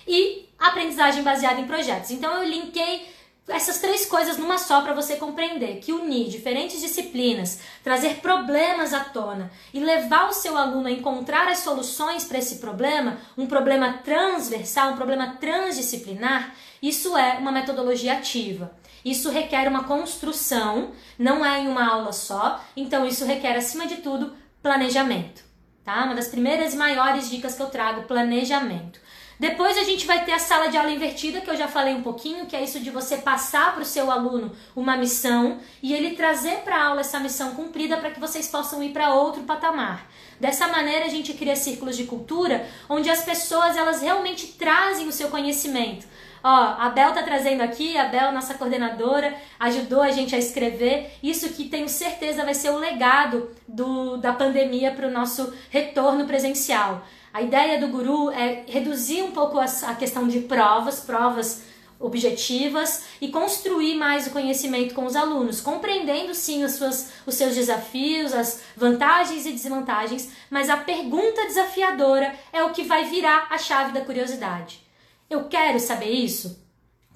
e 0.07 0.47
aprendizagem 0.57 1.23
baseada 1.23 1.59
em 1.59 1.67
projetos. 1.67 2.11
Então 2.11 2.41
eu 2.41 2.49
linkei 2.49 3.13
essas 3.47 3.77
três 3.77 4.05
coisas 4.05 4.37
numa 4.37 4.57
só 4.57 4.81
para 4.81 4.93
você 4.93 5.17
compreender 5.17 5.79
que 5.79 5.93
unir 5.93 6.29
diferentes 6.29 6.81
disciplinas, 6.81 7.59
trazer 7.83 8.15
problemas 8.15 8.91
à 8.93 9.01
tona 9.01 9.51
e 9.73 9.79
levar 9.79 10.29
o 10.29 10.33
seu 10.33 10.57
aluno 10.57 10.87
a 10.87 10.91
encontrar 10.91 11.47
as 11.47 11.59
soluções 11.59 12.23
para 12.25 12.39
esse 12.39 12.55
problema, 12.55 13.17
um 13.37 13.45
problema 13.45 13.99
transversal, 14.03 14.93
um 14.93 14.95
problema 14.95 15.35
transdisciplinar, 15.39 16.55
isso 16.81 17.15
é 17.15 17.33
uma 17.37 17.51
metodologia 17.51 18.13
ativa. 18.13 18.71
Isso 19.03 19.29
requer 19.29 19.67
uma 19.67 19.83
construção, 19.83 20.91
não 21.19 21.45
é 21.45 21.59
em 21.59 21.67
uma 21.67 21.87
aula 21.87 22.11
só, 22.11 22.59
então 22.75 23.05
isso 23.05 23.23
requer 23.23 23.55
acima 23.55 23.85
de 23.85 23.97
tudo 23.97 24.33
planejamento 24.63 25.44
tá? 25.85 26.03
Uma 26.03 26.15
das 26.15 26.27
primeiras 26.27 26.73
e 26.73 26.77
maiores 26.77 27.29
dicas 27.29 27.53
que 27.53 27.61
eu 27.61 27.67
trago, 27.67 28.03
planejamento. 28.03 28.99
Depois 29.37 29.77
a 29.77 29.83
gente 29.83 30.07
vai 30.07 30.23
ter 30.23 30.31
a 30.31 30.39
sala 30.39 30.69
de 30.69 30.77
aula 30.77 30.91
invertida, 30.91 31.41
que 31.41 31.49
eu 31.49 31.57
já 31.57 31.67
falei 31.67 31.93
um 31.93 32.01
pouquinho, 32.01 32.45
que 32.45 32.55
é 32.55 32.63
isso 32.63 32.79
de 32.79 32.89
você 32.89 33.17
passar 33.17 33.73
para 33.73 33.83
o 33.83 33.85
seu 33.85 34.09
aluno 34.09 34.55
uma 34.73 34.95
missão 34.95 35.59
e 35.83 35.93
ele 35.93 36.15
trazer 36.15 36.59
para 36.59 36.77
a 36.77 36.85
aula 36.85 37.01
essa 37.01 37.19
missão 37.19 37.53
cumprida 37.53 37.97
para 37.97 38.11
que 38.11 38.19
vocês 38.19 38.47
possam 38.47 38.81
ir 38.81 38.93
para 38.93 39.13
outro 39.13 39.43
patamar. 39.43 40.09
Dessa 40.39 40.69
maneira 40.69 41.05
a 41.05 41.09
gente 41.09 41.33
cria 41.33 41.55
círculos 41.55 41.97
de 41.97 42.05
cultura 42.05 42.65
onde 42.89 43.09
as 43.09 43.23
pessoas 43.23 43.75
elas 43.75 44.01
realmente 44.01 44.47
trazem 44.53 45.07
o 45.07 45.11
seu 45.11 45.27
conhecimento. 45.27 46.07
Ó, 46.47 46.75
a 46.77 46.89
Bel 46.89 47.11
tá 47.11 47.23
trazendo 47.23 47.61
aqui, 47.61 47.97
a 47.97 48.05
Bel, 48.05 48.31
nossa 48.31 48.53
coordenadora, 48.53 49.35
ajudou 49.59 49.99
a 49.99 50.11
gente 50.11 50.35
a 50.35 50.37
escrever. 50.37 51.11
Isso 51.23 51.49
que 51.49 51.67
tenho 51.67 51.89
certeza 51.89 52.45
vai 52.45 52.53
ser 52.53 52.69
o 52.69 52.77
legado 52.77 53.49
do, 53.67 54.17
da 54.17 54.31
pandemia 54.31 54.91
para 54.91 55.07
o 55.07 55.11
nosso 55.11 55.51
retorno 55.71 56.27
presencial. 56.27 57.03
A 57.33 57.41
ideia 57.41 57.79
do 57.79 57.87
guru 57.87 58.29
é 58.29 58.63
reduzir 58.67 59.23
um 59.23 59.31
pouco 59.31 59.57
a, 59.57 59.65
a 59.87 59.95
questão 59.95 60.27
de 60.27 60.41
provas, 60.41 60.99
provas 60.99 61.63
objetivas 61.99 63.05
e 63.19 63.29
construir 63.29 63.95
mais 63.95 64.27
o 64.27 64.29
conhecimento 64.29 64.93
com 64.93 65.05
os 65.05 65.15
alunos, 65.15 65.61
compreendendo 65.61 66.35
sim 66.35 66.63
os, 66.63 66.73
suas, 66.73 67.11
os 67.25 67.33
seus 67.33 67.55
desafios, 67.55 68.35
as 68.35 68.61
vantagens 68.77 69.47
e 69.47 69.51
desvantagens, 69.51 70.29
mas 70.51 70.69
a 70.69 70.77
pergunta 70.77 71.47
desafiadora 71.47 72.35
é 72.53 72.63
o 72.63 72.69
que 72.69 72.83
vai 72.83 73.05
virar 73.05 73.47
a 73.49 73.57
chave 73.57 73.93
da 73.93 74.01
curiosidade. 74.01 74.84
Eu 75.29 75.45
quero 75.45 75.79
saber 75.79 76.11
isso? 76.11 76.63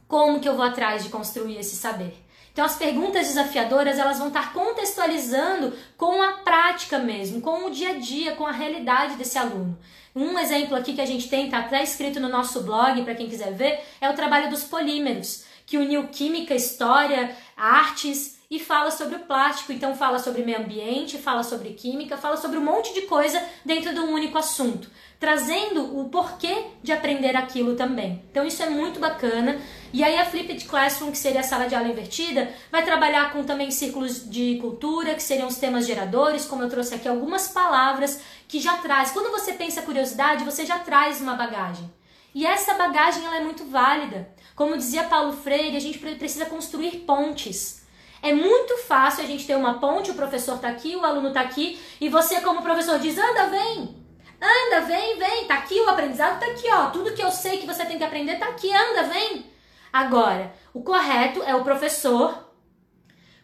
Como 0.07 0.39
que 0.39 0.49
eu 0.49 0.55
vou 0.55 0.65
atrás 0.65 1.03
de 1.03 1.09
construir 1.09 1.57
esse 1.57 1.75
saber? 1.75 2.17
Então 2.51 2.65
as 2.65 2.75
perguntas 2.75 3.27
desafiadoras, 3.27 3.99
elas 3.99 4.17
vão 4.17 4.29
estar 4.29 4.51
contextualizando 4.51 5.73
com 5.95 6.21
a 6.21 6.33
prática 6.39 6.97
mesmo, 6.97 7.41
com 7.41 7.65
o 7.65 7.69
dia 7.69 7.91
a 7.91 7.99
dia, 7.99 8.35
com 8.35 8.45
a 8.45 8.51
realidade 8.51 9.15
desse 9.15 9.37
aluno. 9.37 9.77
Um 10.15 10.37
exemplo 10.39 10.75
aqui 10.75 10.93
que 10.93 11.01
a 11.01 11.05
gente 11.05 11.29
tem, 11.29 11.45
está 11.45 11.59
até 11.59 11.83
escrito 11.83 12.19
no 12.19 12.27
nosso 12.27 12.63
blog, 12.63 13.03
para 13.03 13.13
quem 13.13 13.29
quiser 13.29 13.53
ver, 13.53 13.79
é 14.01 14.09
o 14.09 14.15
trabalho 14.15 14.49
dos 14.49 14.63
polímeros, 14.63 15.45
que 15.65 15.77
uniu 15.77 16.07
química, 16.07 16.55
história, 16.55 17.35
artes 17.55 18.38
e 18.49 18.59
fala 18.59 18.91
sobre 18.91 19.15
o 19.15 19.19
plástico. 19.19 19.71
Então 19.71 19.95
fala 19.95 20.19
sobre 20.19 20.43
meio 20.43 20.59
ambiente, 20.59 21.17
fala 21.17 21.43
sobre 21.43 21.69
química, 21.73 22.17
fala 22.17 22.37
sobre 22.37 22.57
um 22.57 22.63
monte 22.63 22.93
de 22.93 23.01
coisa 23.01 23.41
dentro 23.65 23.93
de 23.93 23.99
um 23.99 24.11
único 24.11 24.37
assunto 24.37 24.89
trazendo 25.19 25.99
o 25.99 26.07
porquê 26.07 26.67
de 26.81 26.93
aprender 26.93 27.35
aquilo 27.35 27.75
também. 27.75 28.23
Então 28.31 28.45
isso 28.45 28.63
é 28.63 28.69
muito 28.69 28.99
bacana. 28.99 29.59
E 29.91 30.01
aí 30.01 30.17
a 30.17 30.25
Flipped 30.25 30.65
Classroom, 30.65 31.11
que 31.11 31.17
seria 31.17 31.41
a 31.41 31.43
sala 31.43 31.67
de 31.67 31.75
aula 31.75 31.89
invertida, 31.89 32.49
vai 32.71 32.85
trabalhar 32.85 33.33
com 33.33 33.43
também 33.43 33.69
círculos 33.69 34.29
de 34.29 34.57
cultura, 34.61 35.13
que 35.13 35.21
seriam 35.21 35.47
os 35.47 35.57
temas 35.57 35.85
geradores, 35.85 36.45
como 36.45 36.63
eu 36.63 36.69
trouxe 36.69 36.95
aqui 36.95 37.07
algumas 37.07 37.49
palavras 37.49 38.21
que 38.47 38.61
já 38.61 38.77
traz. 38.77 39.11
Quando 39.11 39.31
você 39.31 39.53
pensa 39.53 39.81
curiosidade, 39.81 40.45
você 40.45 40.65
já 40.65 40.79
traz 40.79 41.19
uma 41.19 41.35
bagagem. 41.35 41.91
E 42.33 42.45
essa 42.45 42.75
bagagem 42.75 43.25
ela 43.25 43.37
é 43.37 43.43
muito 43.43 43.65
válida. 43.65 44.29
Como 44.55 44.77
dizia 44.77 45.03
Paulo 45.03 45.33
Freire, 45.33 45.75
a 45.75 45.81
gente 45.81 45.99
precisa 45.99 46.45
construir 46.45 46.99
pontes. 46.99 47.78
É 48.21 48.33
muito 48.33 48.77
fácil 48.79 49.23
a 49.23 49.27
gente 49.27 49.47
ter 49.47 49.55
uma 49.55 49.79
ponte, 49.79 50.11
o 50.11 50.15
professor 50.15 50.55
está 50.55 50.69
aqui, 50.69 50.95
o 50.95 51.05
aluno 51.05 51.29
está 51.29 51.41
aqui, 51.41 51.79
e 52.01 52.09
você, 52.09 52.41
como 52.41 52.61
professor, 52.61 52.99
diz: 52.99 53.17
anda, 53.17 53.47
vem, 53.47 53.99
Anda, 54.41 54.85
vem, 54.85 55.17
vem. 55.17 55.45
Tá 55.45 55.55
aqui 55.55 55.79
o 55.81 55.89
aprendizado, 55.89 56.39
tá 56.39 56.45
aqui, 56.45 56.67
ó. 56.71 56.89
Tudo 56.89 57.13
que 57.13 57.21
eu 57.21 57.31
sei 57.31 57.57
que 57.57 57.67
você 57.67 57.85
tem 57.85 57.97
que 57.97 58.03
aprender 58.03 58.37
tá 58.37 58.47
aqui. 58.47 58.73
Anda, 58.73 59.03
vem. 59.03 59.45
Agora, 59.91 60.53
o 60.73 60.81
correto 60.81 61.43
é 61.43 61.53
o 61.55 61.63
professor 61.63 62.47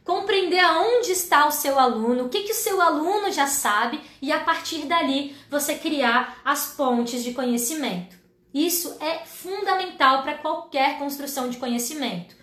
compreender 0.05 0.59
aonde 0.59 1.11
está 1.11 1.47
o 1.47 1.51
seu 1.51 1.79
aluno, 1.79 2.25
o 2.25 2.29
que, 2.29 2.43
que 2.43 2.51
o 2.51 2.55
seu 2.55 2.79
aluno 2.79 3.31
já 3.31 3.47
sabe 3.47 3.99
e 4.21 4.31
a 4.31 4.39
partir 4.39 4.85
dali 4.85 5.35
você 5.49 5.75
criar 5.75 6.39
as 6.45 6.67
pontes 6.75 7.23
de 7.23 7.33
conhecimento. 7.33 8.15
Isso 8.53 8.95
é 9.01 9.25
fundamental 9.25 10.21
para 10.21 10.37
qualquer 10.37 10.99
construção 10.99 11.49
de 11.49 11.57
conhecimento. 11.57 12.35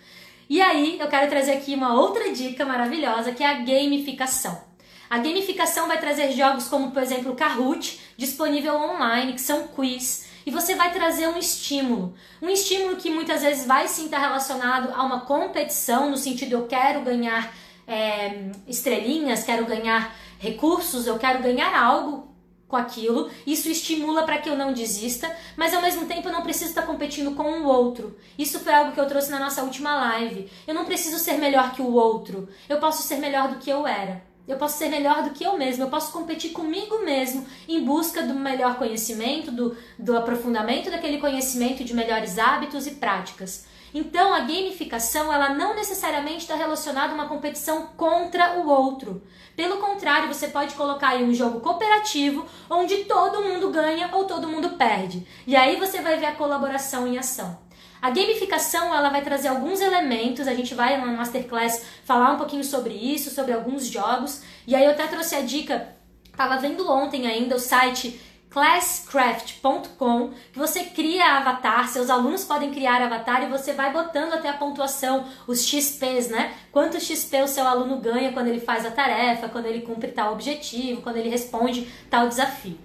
E 0.49 0.61
aí, 0.61 0.97
eu 0.99 1.07
quero 1.07 1.29
trazer 1.29 1.53
aqui 1.53 1.73
uma 1.73 1.93
outra 1.93 2.31
dica 2.31 2.65
maravilhosa 2.65 3.31
que 3.31 3.43
é 3.43 3.47
a 3.47 3.59
gamificação. 3.59 4.61
A 5.09 5.17
gamificação 5.19 5.87
vai 5.87 5.99
trazer 5.99 6.31
jogos 6.31 6.67
como, 6.67 6.91
por 6.91 7.01
exemplo, 7.01 7.35
Kahoot, 7.35 7.99
disponível 8.17 8.75
online, 8.75 9.33
que 9.33 9.41
são 9.41 9.67
quiz. 9.67 10.25
e 10.45 10.51
você 10.51 10.75
vai 10.75 10.91
trazer 10.91 11.27
um 11.27 11.37
estímulo. 11.37 12.13
Um 12.41 12.49
estímulo 12.49 12.97
que 12.97 13.09
muitas 13.09 13.41
vezes 13.41 13.65
vai 13.65 13.87
sim 13.87 14.05
estar 14.05 14.19
relacionado 14.19 14.91
a 14.93 15.03
uma 15.03 15.21
competição, 15.21 16.09
no 16.09 16.17
sentido 16.17 16.53
eu 16.53 16.67
quero 16.67 17.01
ganhar 17.01 17.53
é, 17.87 18.49
estrelinhas, 18.67 19.43
quero 19.43 19.65
ganhar 19.65 20.13
recursos, 20.39 21.07
eu 21.07 21.17
quero 21.17 21.41
ganhar 21.41 21.73
algo 21.81 22.32
com 22.73 22.77
aquilo, 22.77 23.29
isso 23.45 23.69
estimula 23.69 24.23
para 24.23 24.39
que 24.39 24.49
eu 24.49 24.57
não 24.57 24.73
desista, 24.73 25.31
mas 25.55 25.75
ao 25.75 25.81
mesmo 25.81 26.07
tempo 26.07 26.27
eu 26.27 26.33
não 26.33 26.41
preciso 26.41 26.71
estar 26.71 26.81
competindo 26.81 27.35
com 27.35 27.43
o 27.43 27.67
outro. 27.67 28.17
Isso 28.35 28.59
foi 28.61 28.73
algo 28.73 28.93
que 28.93 28.99
eu 28.99 29.07
trouxe 29.07 29.29
na 29.29 29.37
nossa 29.37 29.61
última 29.61 29.93
live. 29.93 30.49
Eu 30.65 30.73
não 30.73 30.83
preciso 30.83 31.19
ser 31.19 31.33
melhor 31.33 31.73
que 31.73 31.83
o 31.83 31.93
outro, 31.93 32.49
eu 32.67 32.79
posso 32.79 33.03
ser 33.03 33.17
melhor 33.17 33.49
do 33.49 33.59
que 33.59 33.69
eu 33.69 33.85
era. 33.85 34.23
Eu 34.47 34.57
posso 34.57 34.79
ser 34.79 34.89
melhor 34.89 35.21
do 35.23 35.29
que 35.29 35.43
eu 35.43 35.55
mesmo, 35.55 35.83
eu 35.83 35.89
posso 35.89 36.11
competir 36.11 36.49
comigo 36.49 37.05
mesmo 37.05 37.45
em 37.69 37.79
busca 37.85 38.23
do 38.23 38.33
melhor 38.33 38.75
conhecimento, 38.75 39.51
do, 39.51 39.77
do 39.97 40.17
aprofundamento 40.17 40.89
daquele 40.89 41.19
conhecimento, 41.19 41.83
de 41.83 41.93
melhores 41.93 42.39
hábitos 42.39 42.87
e 42.87 42.91
práticas. 42.95 43.67
Então, 43.93 44.33
a 44.33 44.39
gamificação, 44.39 45.31
ela 45.31 45.49
não 45.49 45.75
necessariamente 45.75 46.39
está 46.39 46.55
relacionada 46.55 47.11
a 47.11 47.15
uma 47.15 47.27
competição 47.27 47.87
contra 47.95 48.59
o 48.59 48.67
outro. 48.67 49.21
Pelo 49.55 49.77
contrário, 49.77 50.33
você 50.33 50.47
pode 50.47 50.73
colocar 50.73 51.09
aí 51.09 51.23
um 51.23 51.33
jogo 51.33 51.59
cooperativo 51.59 52.45
onde 52.69 53.05
todo 53.05 53.43
mundo 53.43 53.69
ganha 53.69 54.09
ou 54.13 54.25
todo 54.25 54.47
mundo 54.47 54.71
perde. 54.71 55.27
E 55.45 55.55
aí 55.55 55.75
você 55.75 56.01
vai 56.01 56.17
ver 56.17 56.25
a 56.25 56.35
colaboração 56.35 57.07
em 57.07 57.19
ação. 57.19 57.61
A 58.01 58.09
gamificação 58.09 58.93
ela 58.93 59.09
vai 59.09 59.21
trazer 59.21 59.47
alguns 59.47 59.79
elementos, 59.79 60.47
a 60.47 60.53
gente 60.53 60.73
vai 60.73 60.99
na 60.99 61.05
masterclass 61.05 61.85
falar 62.03 62.31
um 62.31 62.37
pouquinho 62.37 62.63
sobre 62.63 62.93
isso, 62.93 63.29
sobre 63.29 63.53
alguns 63.53 63.85
jogos. 63.85 64.41
E 64.67 64.75
aí 64.75 64.83
eu 64.83 64.91
até 64.91 65.07
trouxe 65.07 65.35
a 65.35 65.41
dica, 65.41 65.95
estava 66.25 66.57
vendo 66.57 66.91
ontem 66.91 67.27
ainda 67.27 67.55
o 67.55 67.59
site 67.59 68.19
classcraft.com, 68.53 70.29
que 70.51 70.59
você 70.59 70.83
cria 70.83 71.37
avatar, 71.37 71.89
seus 71.89 72.07
alunos 72.07 72.45
podem 72.45 72.71
criar 72.71 73.01
avatar 73.01 73.41
e 73.43 73.47
você 73.47 73.73
vai 73.73 73.91
botando 73.91 74.33
até 74.33 74.47
a 74.47 74.53
pontuação, 74.53 75.25
os 75.47 75.65
XPs, 75.65 76.29
né? 76.29 76.53
Quanto 76.71 76.99
XP 76.99 77.41
o 77.41 77.47
seu 77.47 77.67
aluno 77.67 77.97
ganha 77.97 78.31
quando 78.31 78.47
ele 78.47 78.59
faz 78.59 78.85
a 78.85 78.91
tarefa, 78.91 79.49
quando 79.49 79.65
ele 79.65 79.81
cumpre 79.81 80.11
tal 80.11 80.33
objetivo, 80.33 81.01
quando 81.01 81.17
ele 81.17 81.29
responde 81.29 81.91
tal 82.11 82.27
desafio. 82.27 82.77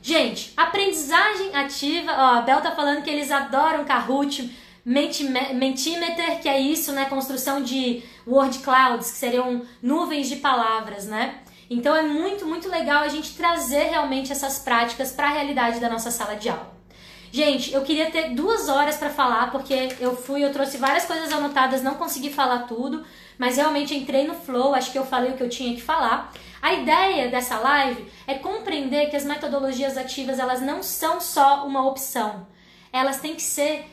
Gente, 0.00 0.54
aprendizagem 0.56 1.54
ativa, 1.54 2.10
ó, 2.10 2.38
a 2.38 2.40
Bel 2.40 2.62
tá 2.62 2.72
falando 2.72 3.02
que 3.02 3.10
eles 3.10 3.30
adoram 3.30 3.84
Kahoot, 3.84 4.50
Mentimeter, 4.84 6.40
que 6.40 6.48
é 6.48 6.58
isso, 6.58 6.90
né? 6.90 7.04
Construção 7.04 7.62
de 7.62 8.02
word 8.26 8.58
clouds, 8.60 9.12
que 9.12 9.18
seriam 9.18 9.62
nuvens 9.80 10.28
de 10.28 10.36
palavras, 10.36 11.06
né? 11.06 11.41
Então 11.72 11.96
é 11.96 12.02
muito, 12.02 12.44
muito 12.44 12.68
legal 12.68 13.02
a 13.02 13.08
gente 13.08 13.34
trazer 13.34 13.84
realmente 13.84 14.30
essas 14.30 14.58
práticas 14.58 15.10
para 15.12 15.28
a 15.28 15.32
realidade 15.32 15.80
da 15.80 15.88
nossa 15.88 16.10
sala 16.10 16.34
de 16.36 16.48
aula. 16.48 16.70
Gente, 17.32 17.72
eu 17.72 17.80
queria 17.80 18.10
ter 18.10 18.34
duas 18.34 18.68
horas 18.68 18.98
para 18.98 19.08
falar, 19.08 19.50
porque 19.50 19.88
eu 19.98 20.14
fui, 20.14 20.44
eu 20.44 20.52
trouxe 20.52 20.76
várias 20.76 21.06
coisas 21.06 21.32
anotadas, 21.32 21.82
não 21.82 21.94
consegui 21.94 22.28
falar 22.28 22.64
tudo, 22.64 23.02
mas 23.38 23.56
realmente 23.56 23.96
entrei 23.96 24.26
no 24.26 24.34
flow, 24.34 24.74
acho 24.74 24.92
que 24.92 24.98
eu 24.98 25.06
falei 25.06 25.30
o 25.30 25.34
que 25.34 25.42
eu 25.42 25.48
tinha 25.48 25.74
que 25.74 25.80
falar. 25.80 26.30
A 26.60 26.74
ideia 26.74 27.30
dessa 27.30 27.58
live 27.58 28.06
é 28.26 28.34
compreender 28.34 29.08
que 29.08 29.16
as 29.16 29.24
metodologias 29.24 29.96
ativas 29.96 30.38
elas 30.38 30.60
não 30.60 30.82
são 30.82 31.22
só 31.22 31.66
uma 31.66 31.88
opção, 31.88 32.46
elas 32.92 33.18
têm 33.18 33.34
que 33.34 33.42
ser 33.42 33.91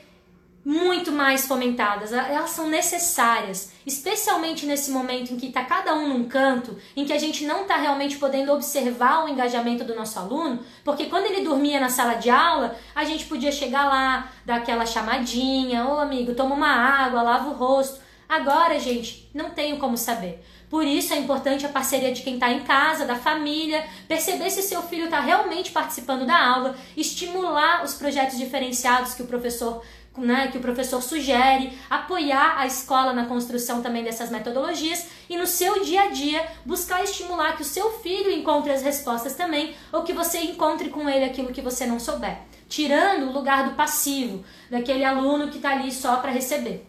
muito 0.69 1.11
mais 1.11 1.47
fomentadas, 1.47 2.13
elas 2.13 2.51
são 2.51 2.69
necessárias, 2.69 3.71
especialmente 3.87 4.67
nesse 4.67 4.91
momento 4.91 5.33
em 5.33 5.35
que 5.35 5.47
está 5.47 5.65
cada 5.65 5.95
um 5.95 6.07
num 6.07 6.25
canto, 6.25 6.77
em 6.95 7.05
que 7.05 7.11
a 7.11 7.17
gente 7.17 7.43
não 7.43 7.63
está 7.63 7.75
realmente 7.75 8.17
podendo 8.17 8.53
observar 8.53 9.25
o 9.25 9.27
engajamento 9.27 9.83
do 9.83 9.95
nosso 9.95 10.19
aluno, 10.19 10.59
porque 10.83 11.07
quando 11.07 11.25
ele 11.25 11.41
dormia 11.41 11.79
na 11.79 11.89
sala 11.89 12.13
de 12.13 12.29
aula, 12.29 12.77
a 12.93 13.03
gente 13.03 13.25
podia 13.25 13.51
chegar 13.51 13.85
lá, 13.85 14.31
dar 14.45 14.57
aquela 14.57 14.85
chamadinha, 14.85 15.87
ô 15.87 15.97
amigo, 15.97 16.35
toma 16.35 16.53
uma 16.53 16.69
água, 16.69 17.23
lava 17.23 17.49
o 17.49 17.53
rosto. 17.53 17.99
Agora, 18.29 18.77
gente, 18.77 19.27
não 19.33 19.49
tenho 19.49 19.79
como 19.79 19.97
saber. 19.97 20.39
Por 20.69 20.85
isso 20.85 21.15
é 21.15 21.17
importante 21.17 21.65
a 21.65 21.69
parceria 21.69 22.11
de 22.11 22.21
quem 22.21 22.35
está 22.35 22.51
em 22.51 22.59
casa, 22.59 23.05
da 23.05 23.15
família, 23.15 23.83
perceber 24.07 24.51
se 24.51 24.61
seu 24.61 24.83
filho 24.83 25.05
está 25.05 25.19
realmente 25.19 25.71
participando 25.71 26.27
da 26.27 26.39
aula, 26.39 26.75
estimular 26.95 27.83
os 27.83 27.95
projetos 27.95 28.37
diferenciados 28.37 29.15
que 29.15 29.23
o 29.23 29.27
professor 29.27 29.81
né, 30.19 30.49
que 30.51 30.57
o 30.57 30.61
professor 30.61 31.01
sugere, 31.01 31.77
apoiar 31.89 32.55
a 32.57 32.67
escola 32.67 33.13
na 33.13 33.25
construção 33.25 33.81
também 33.81 34.03
dessas 34.03 34.29
metodologias 34.29 35.07
e 35.29 35.37
no 35.37 35.47
seu 35.47 35.83
dia 35.83 36.03
a 36.03 36.07
dia 36.07 36.45
buscar 36.65 37.03
estimular 37.03 37.55
que 37.55 37.61
o 37.61 37.65
seu 37.65 37.91
filho 37.99 38.31
encontre 38.31 38.71
as 38.71 38.81
respostas 38.81 39.35
também 39.35 39.75
ou 39.91 40.03
que 40.03 40.13
você 40.13 40.39
encontre 40.39 40.89
com 40.89 41.09
ele 41.09 41.25
aquilo 41.25 41.53
que 41.53 41.61
você 41.61 41.85
não 41.85 41.99
souber, 41.99 42.37
tirando 42.67 43.29
o 43.29 43.33
lugar 43.33 43.69
do 43.69 43.75
passivo, 43.75 44.43
daquele 44.69 45.03
aluno 45.03 45.49
que 45.49 45.57
está 45.57 45.71
ali 45.71 45.91
só 45.91 46.17
para 46.17 46.31
receber. 46.31 46.85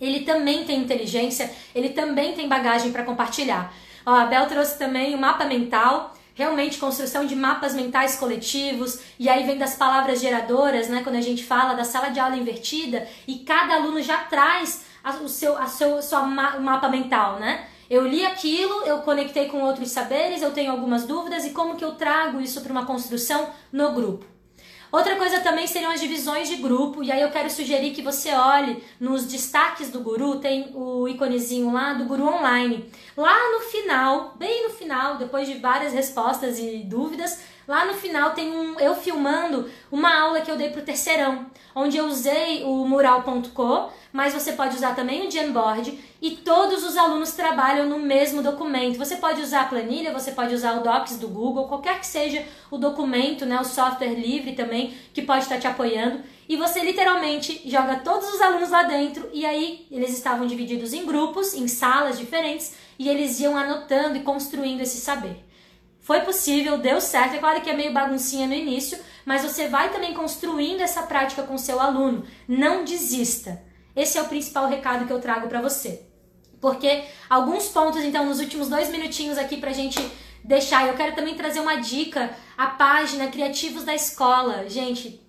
Ele 0.00 0.20
também 0.20 0.64
tem 0.64 0.80
inteligência, 0.80 1.50
ele 1.74 1.90
também 1.90 2.34
tem 2.34 2.48
bagagem 2.48 2.90
para 2.90 3.04
compartilhar. 3.04 3.72
Ó, 4.04 4.12
a 4.12 4.26
Bel 4.26 4.46
trouxe 4.46 4.76
também 4.76 5.14
o 5.14 5.18
mapa 5.18 5.44
mental 5.44 6.11
realmente 6.34 6.78
construção 6.78 7.26
de 7.26 7.36
mapas 7.36 7.74
mentais 7.74 8.16
coletivos, 8.16 9.00
e 9.18 9.28
aí 9.28 9.44
vem 9.44 9.58
das 9.58 9.74
palavras 9.74 10.20
geradoras, 10.20 10.88
né, 10.88 11.02
quando 11.02 11.16
a 11.16 11.20
gente 11.20 11.44
fala 11.44 11.74
da 11.74 11.84
sala 11.84 12.08
de 12.08 12.18
aula 12.18 12.36
invertida, 12.36 13.06
e 13.26 13.40
cada 13.40 13.74
aluno 13.74 14.00
já 14.02 14.18
traz 14.18 14.84
a, 15.04 15.10
o 15.16 15.28
seu, 15.28 15.56
a 15.56 15.66
seu, 15.66 16.00
sua 16.02 16.22
ma, 16.22 16.58
mapa 16.58 16.88
mental, 16.88 17.38
né? 17.38 17.66
Eu 17.90 18.06
li 18.06 18.24
aquilo, 18.24 18.84
eu 18.86 18.98
conectei 19.00 19.48
com 19.48 19.60
outros 19.60 19.90
saberes, 19.90 20.40
eu 20.40 20.52
tenho 20.52 20.72
algumas 20.72 21.04
dúvidas, 21.04 21.44
e 21.44 21.50
como 21.50 21.76
que 21.76 21.84
eu 21.84 21.92
trago 21.92 22.40
isso 22.40 22.62
para 22.62 22.72
uma 22.72 22.86
construção 22.86 23.50
no 23.70 23.92
grupo? 23.92 24.31
Outra 24.92 25.16
coisa 25.16 25.40
também 25.40 25.66
seriam 25.66 25.90
as 25.90 26.02
divisões 26.02 26.50
de 26.50 26.56
grupo, 26.56 27.02
e 27.02 27.10
aí 27.10 27.22
eu 27.22 27.30
quero 27.30 27.48
sugerir 27.48 27.92
que 27.92 28.02
você 28.02 28.30
olhe 28.34 28.84
nos 29.00 29.24
destaques 29.24 29.88
do 29.88 30.00
Guru, 30.00 30.38
tem 30.38 30.70
o 30.74 31.08
íconezinho 31.08 31.72
lá 31.72 31.94
do 31.94 32.04
Guru 32.04 32.26
Online. 32.26 32.92
Lá 33.16 33.52
no 33.52 33.60
final, 33.60 34.34
bem 34.38 34.64
no 34.64 34.74
final, 34.74 35.16
depois 35.16 35.48
de 35.48 35.54
várias 35.54 35.94
respostas 35.94 36.58
e 36.58 36.84
dúvidas, 36.84 37.40
Lá 37.66 37.84
no 37.84 37.94
final 37.94 38.30
tem 38.32 38.50
um 38.50 38.78
eu 38.80 38.94
filmando 38.94 39.70
uma 39.90 40.20
aula 40.20 40.40
que 40.40 40.50
eu 40.50 40.56
dei 40.56 40.70
pro 40.70 40.82
terceirão, 40.82 41.46
onde 41.74 41.96
eu 41.96 42.06
usei 42.06 42.64
o 42.64 42.86
mural.co, 42.86 43.90
mas 44.12 44.34
você 44.34 44.52
pode 44.52 44.76
usar 44.76 44.94
também 44.94 45.26
o 45.26 45.30
Jamboard 45.30 45.98
e 46.20 46.32
todos 46.32 46.84
os 46.84 46.96
alunos 46.96 47.32
trabalham 47.32 47.88
no 47.88 47.98
mesmo 47.98 48.42
documento. 48.42 48.98
Você 48.98 49.16
pode 49.16 49.40
usar 49.40 49.62
a 49.62 49.66
planilha, 49.66 50.12
você 50.12 50.32
pode 50.32 50.54
usar 50.54 50.78
o 50.78 50.82
Docs 50.82 51.18
do 51.18 51.28
Google, 51.28 51.68
qualquer 51.68 51.98
que 51.98 52.06
seja 52.06 52.44
o 52.70 52.76
documento, 52.76 53.46
né, 53.46 53.58
o 53.60 53.64
software 53.64 54.14
livre 54.14 54.52
também 54.52 54.94
que 55.14 55.22
pode 55.22 55.44
estar 55.44 55.58
te 55.58 55.66
apoiando. 55.66 56.20
E 56.48 56.56
você 56.56 56.80
literalmente 56.80 57.62
joga 57.64 57.96
todos 57.96 58.28
os 58.34 58.40
alunos 58.40 58.70
lá 58.70 58.82
dentro 58.82 59.30
e 59.32 59.46
aí 59.46 59.86
eles 59.90 60.10
estavam 60.10 60.46
divididos 60.46 60.92
em 60.92 61.06
grupos, 61.06 61.54
em 61.54 61.66
salas 61.66 62.18
diferentes 62.18 62.74
e 62.98 63.08
eles 63.08 63.40
iam 63.40 63.56
anotando 63.56 64.18
e 64.18 64.22
construindo 64.22 64.80
esse 64.80 64.98
saber. 64.98 65.51
Foi 66.12 66.20
possível, 66.20 66.76
deu 66.76 67.00
certo. 67.00 67.36
É 67.36 67.38
claro 67.38 67.62
que 67.62 67.70
é 67.70 67.72
meio 67.72 67.90
baguncinha 67.90 68.46
no 68.46 68.52
início, 68.52 68.98
mas 69.24 69.40
você 69.40 69.66
vai 69.68 69.90
também 69.90 70.12
construindo 70.12 70.82
essa 70.82 71.04
prática 71.04 71.42
com 71.42 71.56
seu 71.56 71.80
aluno. 71.80 72.26
Não 72.46 72.84
desista. 72.84 73.62
Esse 73.96 74.18
é 74.18 74.20
o 74.20 74.28
principal 74.28 74.68
recado 74.68 75.06
que 75.06 75.10
eu 75.10 75.22
trago 75.22 75.48
para 75.48 75.62
você. 75.62 76.02
Porque 76.60 77.04
alguns 77.30 77.68
pontos, 77.68 78.04
então, 78.04 78.26
nos 78.26 78.40
últimos 78.40 78.68
dois 78.68 78.90
minutinhos 78.90 79.38
aqui 79.38 79.56
pra 79.56 79.72
gente 79.72 79.98
deixar. 80.44 80.86
Eu 80.86 80.92
quero 80.92 81.16
também 81.16 81.34
trazer 81.34 81.60
uma 81.60 81.76
dica, 81.76 82.36
a 82.58 82.66
página 82.66 83.28
Criativos 83.28 83.82
da 83.82 83.94
Escola. 83.94 84.68
Gente, 84.68 85.21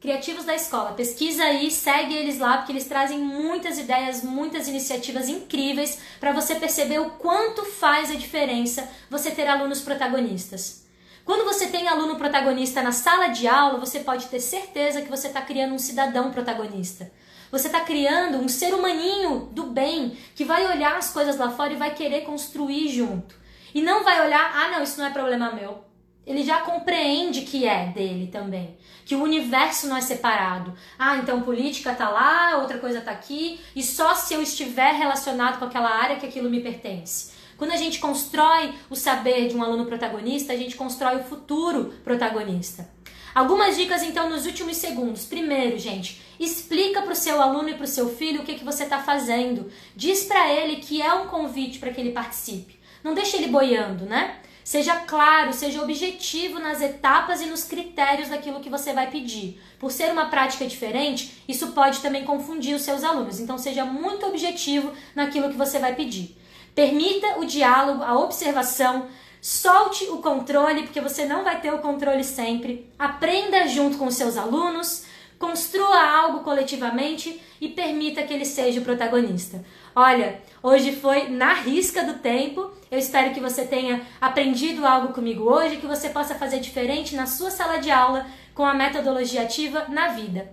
Criativos 0.00 0.46
da 0.46 0.54
Escola. 0.54 0.92
Pesquisa 0.92 1.44
aí, 1.44 1.70
segue 1.70 2.14
eles 2.14 2.38
lá, 2.38 2.56
porque 2.56 2.72
eles 2.72 2.86
trazem 2.86 3.18
muitas 3.18 3.78
ideias, 3.78 4.22
muitas 4.24 4.66
iniciativas 4.66 5.28
incríveis 5.28 5.98
para 6.18 6.32
você 6.32 6.54
perceber 6.54 7.00
o 7.00 7.10
quanto 7.10 7.66
faz 7.66 8.10
a 8.10 8.14
diferença 8.14 8.88
você 9.10 9.30
ter 9.30 9.46
alunos 9.46 9.82
protagonistas. 9.82 10.86
Quando 11.22 11.44
você 11.44 11.66
tem 11.66 11.86
aluno 11.86 12.16
protagonista 12.16 12.80
na 12.80 12.92
sala 12.92 13.26
de 13.26 13.46
aula, 13.46 13.78
você 13.78 14.00
pode 14.00 14.26
ter 14.28 14.40
certeza 14.40 15.02
que 15.02 15.10
você 15.10 15.26
está 15.26 15.42
criando 15.42 15.74
um 15.74 15.78
cidadão 15.78 16.30
protagonista. 16.30 17.12
Você 17.52 17.66
está 17.66 17.80
criando 17.80 18.38
um 18.38 18.48
ser 18.48 18.72
humaninho 18.72 19.50
do 19.52 19.64
bem 19.64 20.16
que 20.34 20.46
vai 20.46 20.66
olhar 20.66 20.96
as 20.96 21.12
coisas 21.12 21.36
lá 21.36 21.50
fora 21.50 21.74
e 21.74 21.76
vai 21.76 21.94
querer 21.94 22.22
construir 22.22 22.88
junto. 22.88 23.34
E 23.74 23.82
não 23.82 24.02
vai 24.02 24.24
olhar, 24.24 24.50
ah, 24.56 24.70
não, 24.70 24.82
isso 24.82 24.98
não 24.98 25.08
é 25.08 25.10
problema 25.10 25.52
meu. 25.52 25.89
Ele 26.30 26.44
já 26.44 26.60
compreende 26.60 27.40
que 27.40 27.66
é 27.66 27.86
dele 27.86 28.28
também, 28.28 28.76
que 29.04 29.16
o 29.16 29.22
universo 29.24 29.88
não 29.88 29.96
é 29.96 30.00
separado. 30.00 30.72
Ah, 30.96 31.16
então 31.16 31.42
política 31.42 31.92
tá 31.92 32.08
lá, 32.08 32.58
outra 32.58 32.78
coisa 32.78 33.00
tá 33.00 33.10
aqui, 33.10 33.58
e 33.74 33.82
só 33.82 34.14
se 34.14 34.32
eu 34.32 34.40
estiver 34.40 34.94
relacionado 34.94 35.58
com 35.58 35.64
aquela 35.64 35.90
área 35.90 36.18
que 36.18 36.26
aquilo 36.26 36.48
me 36.48 36.60
pertence. 36.60 37.32
Quando 37.56 37.72
a 37.72 37.76
gente 37.76 37.98
constrói 37.98 38.72
o 38.88 38.94
saber 38.94 39.48
de 39.48 39.56
um 39.56 39.62
aluno 39.64 39.86
protagonista, 39.86 40.52
a 40.52 40.56
gente 40.56 40.76
constrói 40.76 41.16
o 41.16 41.24
futuro 41.24 41.92
protagonista. 42.04 42.88
Algumas 43.34 43.76
dicas 43.76 44.04
então 44.04 44.30
nos 44.30 44.46
últimos 44.46 44.76
segundos. 44.76 45.24
Primeiro, 45.24 45.80
gente, 45.80 46.22
explica 46.38 47.02
para 47.02 47.12
o 47.12 47.16
seu 47.16 47.42
aluno 47.42 47.70
e 47.70 47.74
para 47.74 47.84
o 47.84 47.88
seu 47.88 48.08
filho 48.08 48.42
o 48.42 48.44
que, 48.44 48.54
que 48.54 48.64
você 48.64 48.84
está 48.84 49.02
fazendo. 49.02 49.68
Diz 49.96 50.22
para 50.22 50.48
ele 50.48 50.76
que 50.76 51.02
é 51.02 51.12
um 51.12 51.26
convite 51.26 51.80
para 51.80 51.90
que 51.90 52.00
ele 52.00 52.12
participe. 52.12 52.78
Não 53.02 53.14
deixe 53.14 53.36
ele 53.36 53.48
boiando, 53.48 54.04
né? 54.04 54.39
Seja 54.64 54.96
claro, 55.00 55.52
seja 55.52 55.82
objetivo 55.82 56.58
nas 56.58 56.80
etapas 56.80 57.40
e 57.40 57.46
nos 57.46 57.64
critérios 57.64 58.28
daquilo 58.28 58.60
que 58.60 58.70
você 58.70 58.92
vai 58.92 59.10
pedir. 59.10 59.60
Por 59.78 59.90
ser 59.90 60.12
uma 60.12 60.26
prática 60.26 60.66
diferente, 60.66 61.42
isso 61.48 61.72
pode 61.72 62.00
também 62.00 62.24
confundir 62.24 62.74
os 62.74 62.82
seus 62.82 63.02
alunos. 63.02 63.40
Então, 63.40 63.58
seja 63.58 63.84
muito 63.84 64.26
objetivo 64.26 64.92
naquilo 65.14 65.50
que 65.50 65.56
você 65.56 65.78
vai 65.78 65.94
pedir. 65.94 66.36
Permita 66.74 67.38
o 67.38 67.44
diálogo, 67.44 68.02
a 68.02 68.18
observação, 68.18 69.08
solte 69.40 70.04
o 70.04 70.18
controle, 70.18 70.82
porque 70.82 71.00
você 71.00 71.24
não 71.24 71.42
vai 71.42 71.60
ter 71.60 71.72
o 71.72 71.78
controle 71.78 72.22
sempre. 72.22 72.90
Aprenda 72.98 73.66
junto 73.66 73.98
com 73.98 74.06
os 74.06 74.14
seus 74.14 74.36
alunos, 74.36 75.04
construa 75.38 75.98
algo 75.98 76.40
coletivamente 76.40 77.40
e 77.60 77.68
permita 77.68 78.22
que 78.22 78.32
ele 78.32 78.44
seja 78.44 78.80
o 78.80 78.84
protagonista. 78.84 79.64
Olha, 79.96 80.40
hoje 80.62 80.92
foi 80.92 81.28
na 81.28 81.54
risca 81.54 82.04
do 82.04 82.14
tempo. 82.18 82.70
Eu 82.90 82.98
espero 82.98 83.32
que 83.32 83.40
você 83.40 83.64
tenha 83.64 84.02
aprendido 84.20 84.84
algo 84.84 85.12
comigo 85.12 85.44
hoje, 85.44 85.76
que 85.76 85.86
você 85.86 86.08
possa 86.08 86.34
fazer 86.34 86.58
diferente 86.58 87.14
na 87.14 87.26
sua 87.26 87.50
sala 87.50 87.78
de 87.78 87.90
aula 87.90 88.26
com 88.54 88.64
a 88.64 88.74
metodologia 88.74 89.42
ativa 89.42 89.86
na 89.88 90.08
vida. 90.08 90.50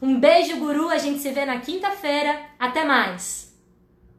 Um 0.00 0.20
beijo, 0.20 0.56
guru. 0.58 0.88
A 0.88 0.98
gente 0.98 1.18
se 1.18 1.30
vê 1.30 1.44
na 1.44 1.58
quinta-feira. 1.58 2.38
Até 2.58 2.84
mais! 2.84 3.43